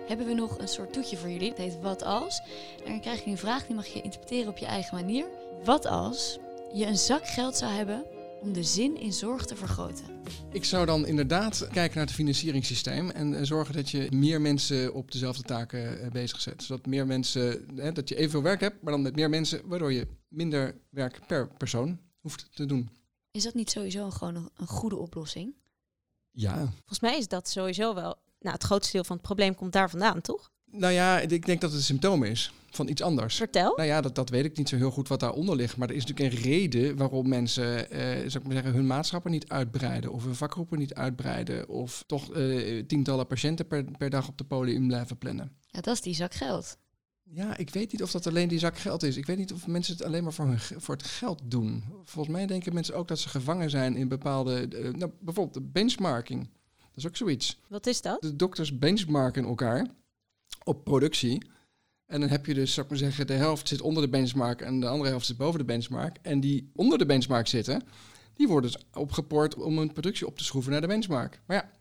hebben 0.07 0.25
we 0.25 0.33
nog 0.33 0.59
een 0.59 0.67
soort 0.67 0.93
toetje 0.93 1.17
voor 1.17 1.29
jullie. 1.29 1.49
Het 1.49 1.57
heet 1.57 1.79
Wat 1.81 2.03
als. 2.03 2.41
En 2.85 2.91
dan 2.91 3.01
krijg 3.01 3.23
je 3.23 3.31
een 3.31 3.37
vraag, 3.37 3.65
die 3.65 3.75
mag 3.75 3.85
je 3.85 4.01
interpreteren 4.01 4.49
op 4.49 4.57
je 4.57 4.65
eigen 4.65 4.95
manier. 4.95 5.25
Wat 5.63 5.85
als 5.85 6.39
je 6.73 6.85
een 6.85 6.97
zak 6.97 7.27
geld 7.27 7.57
zou 7.57 7.71
hebben 7.71 8.05
om 8.41 8.53
de 8.53 8.63
zin 8.63 8.99
in 8.99 9.13
zorg 9.13 9.45
te 9.45 9.55
vergroten? 9.55 10.05
Ik 10.51 10.65
zou 10.65 10.85
dan 10.85 11.07
inderdaad 11.07 11.67
kijken 11.71 11.97
naar 11.97 12.05
het 12.05 12.15
financieringssysteem 12.15 13.09
en 13.09 13.45
zorgen 13.45 13.73
dat 13.73 13.89
je 13.89 14.07
meer 14.09 14.41
mensen 14.41 14.93
op 14.93 15.11
dezelfde 15.11 15.43
taken 15.43 15.97
uh, 16.03 16.11
bezig 16.11 16.41
zet. 16.41 16.63
Zodat 16.63 16.85
meer 16.85 17.07
mensen, 17.07 17.65
hè, 17.75 17.91
dat 17.91 18.09
je 18.09 18.15
evenveel 18.15 18.41
werk 18.41 18.59
hebt, 18.61 18.81
maar 18.81 18.91
dan 18.91 19.01
met 19.01 19.15
meer 19.15 19.29
mensen, 19.29 19.61
waardoor 19.65 19.93
je 19.93 20.07
minder 20.27 20.77
werk 20.89 21.27
per 21.27 21.47
persoon 21.47 21.99
hoeft 22.19 22.55
te 22.55 22.65
doen. 22.65 22.89
Is 23.31 23.43
dat 23.43 23.53
niet 23.53 23.69
sowieso 23.69 24.09
gewoon 24.09 24.35
een, 24.35 24.49
een 24.55 24.67
goede 24.67 24.95
oplossing? 24.95 25.55
Ja. 26.31 26.55
Volgens 26.55 26.99
mij 26.99 27.17
is 27.17 27.27
dat 27.27 27.49
sowieso 27.49 27.93
wel. 27.93 28.15
Nou, 28.39 28.53
het 28.53 28.63
grootste 28.63 28.91
deel 28.91 29.03
van 29.03 29.15
het 29.15 29.25
probleem 29.25 29.55
komt 29.55 29.73
daar 29.73 29.89
vandaan, 29.89 30.21
toch? 30.21 30.51
Nou 30.71 30.93
ja, 30.93 31.19
ik 31.19 31.45
denk 31.45 31.61
dat 31.61 31.69
het 31.69 31.79
een 31.79 31.85
symptoom 31.85 32.23
is 32.23 32.51
van 32.71 32.87
iets 32.87 33.01
anders. 33.01 33.35
Vertel. 33.35 33.75
Nou 33.75 33.87
ja, 33.87 34.01
dat, 34.01 34.15
dat 34.15 34.29
weet 34.29 34.45
ik 34.45 34.57
niet 34.57 34.69
zo 34.69 34.75
heel 34.75 34.91
goed 34.91 35.07
wat 35.07 35.19
daaronder 35.19 35.55
ligt. 35.55 35.77
Maar 35.77 35.89
er 35.89 35.95
is 35.95 36.05
natuurlijk 36.05 36.35
een 36.35 36.41
reden 36.41 36.97
waarom 36.97 37.27
mensen, 37.27 37.91
eh, 37.91 37.99
zou 38.17 38.37
ik 38.37 38.43
maar 38.43 38.53
zeggen, 38.53 38.73
hun 38.73 38.87
maatschappen 38.87 39.31
niet 39.31 39.47
uitbreiden. 39.47 40.11
Of 40.11 40.23
hun 40.23 40.35
vakgroepen 40.35 40.79
niet 40.79 40.93
uitbreiden. 40.93 41.69
Of 41.69 42.03
toch 42.07 42.33
eh, 42.33 42.85
tientallen 42.85 43.27
patiënten 43.27 43.67
per, 43.67 43.85
per 43.97 44.09
dag 44.09 44.27
op 44.27 44.37
de 44.37 44.43
podium 44.43 44.87
blijven 44.87 45.17
plannen. 45.17 45.51
Ja, 45.67 45.81
dat 45.81 45.93
is 45.93 46.01
die 46.01 46.15
zak 46.15 46.33
geld. 46.33 46.77
Ja, 47.29 47.57
ik 47.57 47.69
weet 47.69 47.91
niet 47.91 48.03
of 48.03 48.11
dat 48.11 48.27
alleen 48.27 48.47
die 48.47 48.59
zak 48.59 48.77
geld 48.77 49.03
is. 49.03 49.17
Ik 49.17 49.25
weet 49.25 49.37
niet 49.37 49.53
of 49.53 49.67
mensen 49.67 49.93
het 49.93 50.03
alleen 50.03 50.23
maar 50.23 50.33
voor, 50.33 50.45
hun, 50.45 50.59
voor 50.59 50.95
het 50.95 51.05
geld 51.05 51.41
doen. 51.43 51.83
Volgens 52.03 52.35
mij 52.35 52.45
denken 52.45 52.73
mensen 52.73 52.95
ook 52.95 53.07
dat 53.07 53.19
ze 53.19 53.29
gevangen 53.29 53.69
zijn 53.69 53.95
in 53.95 54.07
bepaalde, 54.07 54.67
uh, 54.69 54.93
nou, 54.93 55.11
bijvoorbeeld 55.19 55.53
de 55.53 55.69
benchmarking. 55.71 56.49
Dat 56.77 56.95
is 56.95 57.07
ook 57.07 57.15
zoiets. 57.15 57.59
Wat 57.67 57.87
is 57.87 58.01
dat? 58.01 58.21
De 58.21 58.35
dokters 58.35 58.77
benchmarken 58.77 59.45
elkaar 59.45 59.87
op 60.63 60.83
productie. 60.83 61.41
En 62.05 62.19
dan 62.19 62.29
heb 62.29 62.45
je 62.45 62.53
dus, 62.53 62.73
zou 62.73 62.85
ik 62.85 62.91
maar 62.91 63.01
zeggen, 63.01 63.27
de 63.27 63.33
helft 63.33 63.67
zit 63.67 63.81
onder 63.81 64.03
de 64.03 64.09
benchmark 64.09 64.61
en 64.61 64.79
de 64.79 64.87
andere 64.87 65.09
helft 65.09 65.25
zit 65.25 65.37
boven 65.37 65.59
de 65.59 65.65
benchmark. 65.65 66.17
En 66.21 66.39
die 66.39 66.71
onder 66.75 66.97
de 66.97 67.05
benchmark 67.05 67.47
zitten, 67.47 67.83
die 68.33 68.47
worden 68.47 68.71
dus 68.71 68.83
opgepoord 68.93 69.55
om 69.55 69.77
een 69.77 69.93
productie 69.93 70.27
op 70.27 70.37
te 70.37 70.43
schroeven 70.43 70.71
naar 70.71 70.81
de 70.81 70.87
benchmark. 70.87 71.41
Maar 71.45 71.57
ja, 71.57 71.71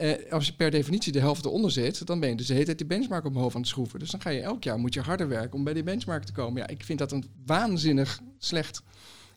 eh, 0.00 0.32
als 0.32 0.46
je 0.46 0.52
per 0.52 0.70
definitie 0.70 1.12
de 1.12 1.20
helft 1.20 1.44
eronder 1.44 1.70
zit, 1.70 2.06
dan 2.06 2.20
ben 2.20 2.28
je 2.28 2.36
dus 2.36 2.46
de 2.46 2.52
hele 2.52 2.64
tijd 2.64 2.78
die 2.78 2.86
benchmark 2.86 3.24
omhoog 3.24 3.54
aan 3.54 3.60
het 3.60 3.70
schroeven. 3.70 3.98
Dus 3.98 4.10
dan 4.10 4.20
ga 4.20 4.30
je 4.30 4.40
elk 4.40 4.64
jaar 4.64 4.78
moet 4.78 4.94
je 4.94 5.00
harder 5.00 5.28
werken 5.28 5.58
om 5.58 5.64
bij 5.64 5.74
die 5.74 5.82
benchmark 5.82 6.24
te 6.24 6.32
komen. 6.32 6.60
Ja, 6.60 6.68
ik 6.68 6.84
vind 6.84 6.98
dat 6.98 7.12
een 7.12 7.24
waanzinnig 7.46 8.20
slecht 8.38 8.82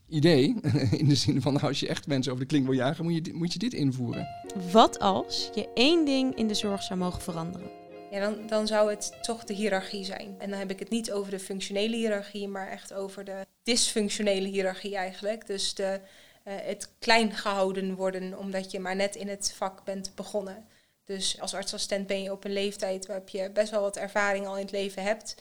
idee. 0.09 0.55
In 1.01 1.07
de 1.07 1.16
zin 1.16 1.41
van, 1.41 1.53
nou, 1.53 1.68
als 1.68 1.80
je 1.80 1.88
echt 1.88 2.07
mensen 2.07 2.32
over 2.32 2.43
de 2.43 2.49
kling 2.49 2.66
wil 2.66 2.76
jagen, 2.76 3.03
moet 3.03 3.26
je, 3.26 3.34
moet 3.34 3.53
je 3.53 3.59
dit 3.59 3.74
invoeren. 3.74 4.28
Wat 4.72 4.99
als 4.99 5.49
je 5.55 5.70
één 5.74 6.05
ding 6.05 6.36
in 6.36 6.47
de 6.47 6.53
zorg 6.53 6.84
zou 6.84 6.99
mogen 6.99 7.22
veranderen? 7.22 7.70
Ja, 8.11 8.20
dan, 8.20 8.47
dan 8.47 8.68
zou 8.68 8.89
het 8.89 9.18
toch 9.22 9.43
de 9.43 9.53
hiërarchie 9.53 10.03
zijn. 10.03 10.36
En 10.39 10.49
dan 10.49 10.59
heb 10.59 10.72
ik 10.72 10.80
het 10.80 10.89
niet 10.89 11.11
over 11.11 11.32
de 11.32 11.39
functionele 11.39 11.95
hiërarchie, 11.95 12.47
maar 12.47 12.68
echt 12.68 12.93
over 12.93 13.24
de 13.24 13.45
dysfunctionele 13.64 14.47
hiërarchie 14.47 14.95
eigenlijk. 14.95 15.47
Dus 15.47 15.74
de, 15.74 15.99
het 16.43 16.89
klein 16.99 17.31
gehouden 17.31 17.95
worden 17.95 18.37
omdat 18.37 18.71
je 18.71 18.79
maar 18.79 18.95
net 18.95 19.15
in 19.15 19.27
het 19.27 19.53
vak 19.55 19.83
bent 19.83 20.11
begonnen. 20.15 20.67
Dus 21.05 21.39
als 21.39 21.53
artsassistent 21.53 22.07
ben 22.07 22.23
je 22.23 22.31
op 22.31 22.43
een 22.43 22.53
leeftijd 22.53 23.05
waarop 23.05 23.29
je 23.29 23.51
best 23.51 23.71
wel 23.71 23.81
wat 23.81 23.97
ervaring 23.97 24.47
al 24.47 24.55
in 24.55 24.61
het 24.61 24.71
leven 24.71 25.03
hebt. 25.03 25.35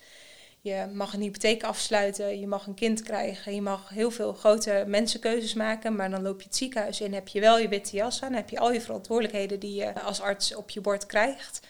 Je 0.61 0.91
mag 0.93 1.13
een 1.13 1.21
hypotheek 1.21 1.63
afsluiten, 1.63 2.41
je 2.41 2.47
mag 2.47 2.67
een 2.67 2.75
kind 2.75 3.03
krijgen, 3.03 3.55
je 3.55 3.63
mag 3.63 3.89
heel 3.89 4.11
veel 4.11 4.33
grote 4.33 4.85
mensenkeuzes 4.87 5.55
maken, 5.55 5.97
maar 5.97 6.11
dan 6.11 6.23
loop 6.23 6.41
je 6.41 6.47
het 6.47 6.57
ziekenhuis 6.57 7.01
in, 7.01 7.15
heb 7.15 7.29
je 7.29 7.41
wel 7.41 7.59
je 7.59 7.69
witte 7.69 7.97
jas 7.97 8.23
aan, 8.23 8.33
heb 8.33 8.49
je 8.49 8.59
al 8.59 8.73
je 8.73 8.81
verantwoordelijkheden 8.81 9.61
die 9.61 9.75
je 9.75 10.01
als 10.01 10.21
arts 10.21 10.55
op 10.55 10.71
je 10.71 10.81
bord 10.81 11.07
krijgt. 11.07 11.61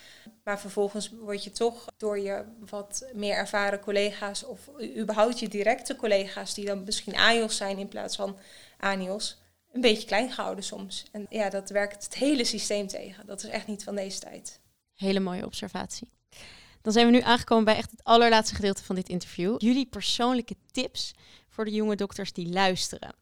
Maar 0.44 0.60
vervolgens 0.60 1.10
word 1.20 1.44
je 1.44 1.50
toch 1.50 1.86
door 1.96 2.18
je 2.18 2.44
wat 2.68 3.08
meer 3.12 3.34
ervaren 3.34 3.80
collega's 3.80 4.44
of 4.44 4.60
überhaupt 4.96 5.38
je 5.38 5.48
directe 5.48 5.96
collega's, 5.96 6.54
die 6.54 6.64
dan 6.64 6.84
misschien 6.84 7.16
AIOS 7.16 7.56
zijn 7.56 7.78
in 7.78 7.88
plaats 7.88 8.16
van 8.16 8.36
ANIOS, 8.82 9.38
een 9.72 9.80
beetje 9.80 10.06
klein 10.06 10.30
gehouden 10.30 10.64
soms. 10.64 11.04
En 11.12 11.26
ja, 11.28 11.50
dat 11.50 11.70
werkt 11.70 12.04
het 12.04 12.14
hele 12.14 12.44
systeem 12.44 12.86
tegen. 12.86 13.26
Dat 13.26 13.42
is 13.42 13.48
echt 13.48 13.66
niet 13.66 13.84
van 13.84 13.94
deze 13.94 14.18
tijd. 14.18 14.60
Hele 14.94 15.20
mooie 15.20 15.46
observatie. 15.46 16.08
Dan 16.82 16.92
zijn 16.92 17.06
we 17.06 17.12
nu 17.12 17.20
aangekomen 17.20 17.64
bij 17.64 17.76
echt 17.76 17.90
het 17.90 18.04
allerlaatste 18.04 18.54
gedeelte 18.54 18.84
van 18.84 18.94
dit 18.94 19.08
interview. 19.08 19.54
Jullie 19.58 19.86
persoonlijke 19.86 20.56
tips 20.70 21.14
voor 21.48 21.64
de 21.64 21.70
jonge 21.70 21.96
dokters 21.96 22.32
die 22.32 22.48
luisteren. 22.48 23.14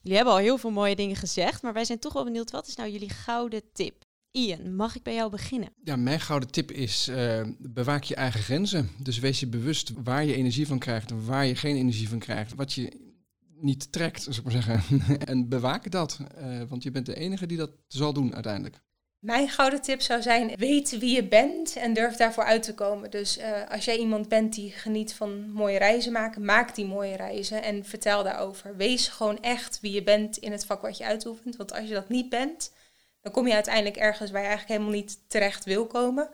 Jullie 0.00 0.16
hebben 0.16 0.34
al 0.34 0.40
heel 0.40 0.58
veel 0.58 0.70
mooie 0.70 0.96
dingen 0.96 1.16
gezegd, 1.16 1.62
maar 1.62 1.72
wij 1.72 1.84
zijn 1.84 1.98
toch 1.98 2.12
wel 2.12 2.24
benieuwd, 2.24 2.50
wat 2.50 2.66
is 2.66 2.76
nou 2.76 2.90
jullie 2.90 3.10
gouden 3.10 3.62
tip? 3.72 4.04
Ian, 4.30 4.74
mag 4.76 4.96
ik 4.96 5.02
bij 5.02 5.14
jou 5.14 5.30
beginnen? 5.30 5.68
Ja, 5.84 5.96
mijn 5.96 6.20
gouden 6.20 6.50
tip 6.50 6.70
is 6.70 7.08
uh, 7.08 7.42
bewaak 7.58 8.04
je 8.04 8.14
eigen 8.14 8.40
grenzen. 8.40 8.90
Dus 8.98 9.18
wees 9.18 9.40
je 9.40 9.46
bewust 9.46 9.92
waar 10.02 10.24
je 10.24 10.34
energie 10.34 10.66
van 10.66 10.78
krijgt 10.78 11.10
en 11.10 11.24
waar 11.24 11.46
je 11.46 11.56
geen 11.56 11.76
energie 11.76 12.08
van 12.08 12.18
krijgt. 12.18 12.54
Wat 12.54 12.72
je 12.72 13.13
niet 13.60 13.92
trekt, 13.92 14.22
zou 14.22 14.36
ik 14.36 14.42
maar 14.42 14.62
zeggen. 14.62 15.00
en 15.32 15.48
bewaak 15.48 15.90
dat, 15.90 16.18
uh, 16.38 16.62
want 16.68 16.82
je 16.82 16.90
bent 16.90 17.06
de 17.06 17.14
enige 17.14 17.46
die 17.46 17.56
dat 17.56 17.70
zal 17.86 18.12
doen 18.12 18.34
uiteindelijk. 18.34 18.80
Mijn 19.24 19.48
gouden 19.48 19.82
tip 19.82 20.00
zou 20.00 20.22
zijn: 20.22 20.56
weet 20.56 20.98
wie 20.98 21.14
je 21.14 21.28
bent 21.28 21.76
en 21.76 21.92
durf 21.92 22.16
daarvoor 22.16 22.44
uit 22.44 22.62
te 22.62 22.74
komen. 22.74 23.10
Dus 23.10 23.38
uh, 23.38 23.70
als 23.70 23.84
jij 23.84 23.96
iemand 23.96 24.28
bent 24.28 24.54
die 24.54 24.70
geniet 24.70 25.14
van 25.14 25.50
mooie 25.50 25.78
reizen 25.78 26.12
maken, 26.12 26.44
maak 26.44 26.74
die 26.74 26.86
mooie 26.86 27.16
reizen 27.16 27.62
en 27.62 27.84
vertel 27.84 28.22
daarover. 28.22 28.76
Wees 28.76 29.08
gewoon 29.08 29.40
echt 29.40 29.80
wie 29.80 29.92
je 29.92 30.02
bent 30.02 30.36
in 30.36 30.52
het 30.52 30.66
vak 30.66 30.82
wat 30.82 30.96
je 30.96 31.04
uitoefent. 31.04 31.56
Want 31.56 31.72
als 31.72 31.88
je 31.88 31.94
dat 31.94 32.08
niet 32.08 32.28
bent, 32.28 32.72
dan 33.20 33.32
kom 33.32 33.46
je 33.46 33.54
uiteindelijk 33.54 33.96
ergens 33.96 34.30
waar 34.30 34.42
je 34.42 34.46
eigenlijk 34.46 34.78
helemaal 34.78 35.00
niet 35.00 35.18
terecht 35.28 35.64
wil 35.64 35.86
komen. 35.86 36.28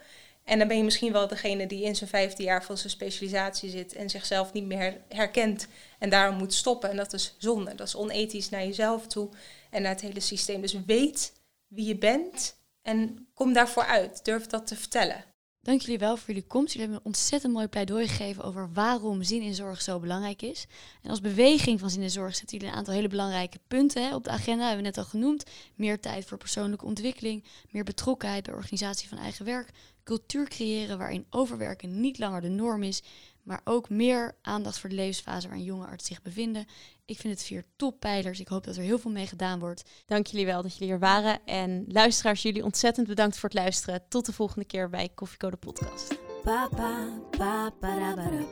En 0.45 0.59
dan 0.59 0.69
ben 0.69 0.77
je 0.77 0.85
misschien 0.85 1.13
wel 1.13 1.29
degene 1.29 1.67
die 1.67 1.85
in 1.85 1.97
zijn 1.97 2.11
vijfde 2.11 2.43
jaar 2.43 2.65
van 2.65 2.79
zijn 2.79 2.91
specialisatie 2.91 3.71
zit 3.71 3.95
en 3.95 4.11
zichzelf 4.11 4.53
niet 4.53 4.67
meer 4.67 5.01
herkent 5.09 5.67
en 5.99 6.11
daarom 6.11 6.37
moet 6.37 6.55
stoppen. 6.55 6.91
En 6.91 6.97
dat 6.97 7.13
is 7.13 7.35
zonde. 7.39 7.75
Dat 7.75 7.87
is 7.87 7.97
onethisch 7.97 8.49
naar 8.49 8.65
jezelf 8.65 9.07
toe 9.07 9.29
en 9.71 9.83
naar 9.83 9.93
het 9.93 10.01
hele 10.01 10.21
systeem. 10.21 10.61
Dus 10.61 10.85
weet 10.87 11.33
wie 11.69 11.87
je 11.87 11.97
bent 11.97 12.57
en 12.83 13.29
kom 13.35 13.53
daarvoor 13.53 13.85
uit. 13.85 14.25
Durf 14.25 14.47
dat 14.47 14.67
te 14.67 14.77
vertellen. 14.77 15.25
Dank 15.63 15.81
jullie 15.81 15.99
wel 15.99 16.17
voor 16.17 16.27
jullie 16.27 16.47
komst. 16.47 16.73
Jullie 16.73 16.81
hebben 16.81 16.99
een 16.99 17.13
ontzettend 17.13 17.53
mooi 17.53 17.67
pleidooi 17.67 18.09
gegeven 18.09 18.45
over 18.45 18.73
waarom 18.73 19.23
zin 19.23 19.43
in 19.43 19.55
zorg 19.55 19.83
zo 19.83 19.99
belangrijk 19.99 20.43
is. 20.43 20.67
En 21.03 21.11
als 21.11 21.21
beweging 21.21 21.81
van 21.81 21.91
zin 21.91 22.03
in 22.03 22.11
zorg 22.11 22.37
zetten 22.37 22.57
jullie 22.57 22.73
een 22.73 22.79
aantal 22.79 22.95
hele 22.95 23.09
belangrijke 23.09 23.59
punten 23.69 24.03
hè, 24.03 24.15
op 24.15 24.25
de 24.25 24.31
agenda. 24.31 24.67
Hebben 24.67 24.83
we 24.83 24.89
net 24.89 24.99
al 24.99 25.05
genoemd. 25.05 25.45
Meer 25.75 26.01
tijd 26.01 26.25
voor 26.25 26.39
persoonlijke 26.39 26.85
ontwikkeling, 26.85 27.45
meer 27.71 27.85
betrokkenheid 27.85 28.45
bij 28.45 28.55
organisatie 28.55 29.09
van 29.09 29.19
eigen 29.19 29.45
werk, 29.45 29.71
cultuur 30.05 30.49
creëren 30.49 30.99
waarin 30.99 31.27
overwerken 31.31 32.01
niet 32.01 32.19
langer 32.19 32.41
de 32.41 32.49
norm 32.49 32.83
is, 32.83 33.03
maar 33.43 33.61
ook 33.65 33.89
meer 33.89 34.37
aandacht 34.43 34.79
voor 34.79 34.89
de 34.89 34.97
levensfase 34.97 35.49
waarin 35.49 35.67
jonge 35.67 35.87
artsen 35.87 36.15
zich 36.15 36.23
bevinden. 36.23 36.67
Ik 37.05 37.19
vind 37.19 37.35
het 37.35 37.47
vier 37.47 37.65
toppijlers. 37.77 38.41
Ik 38.41 38.49
hoop 38.49 38.65
dat 38.65 38.77
er 38.77 38.83
heel 38.83 38.99
veel 38.99 39.11
mee 39.11 39.27
gedaan 39.27 39.59
wordt. 39.59 39.91
Dank 40.07 40.27
jullie 40.27 40.47
wel 40.47 40.63
dat 40.63 40.77
jullie 40.77 40.95
er 40.95 41.01
waren. 41.01 41.41
En 41.45 41.85
luisteraars, 41.89 42.43
jullie 42.43 42.65
ontzettend 42.65 43.07
bedankt 43.07 43.39
voor 43.39 43.49
het 43.49 43.59
luisteren. 43.59 44.03
Tot 44.09 44.27
de 44.27 44.33
volgende 44.33 44.65
keer 44.65 44.89
bij 44.89 45.11
Koffiecode 45.15 45.57
Podcast. 45.57 46.19
Pa, 46.43 46.69
pa, 46.69 47.73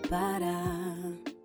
pa, 0.08 1.37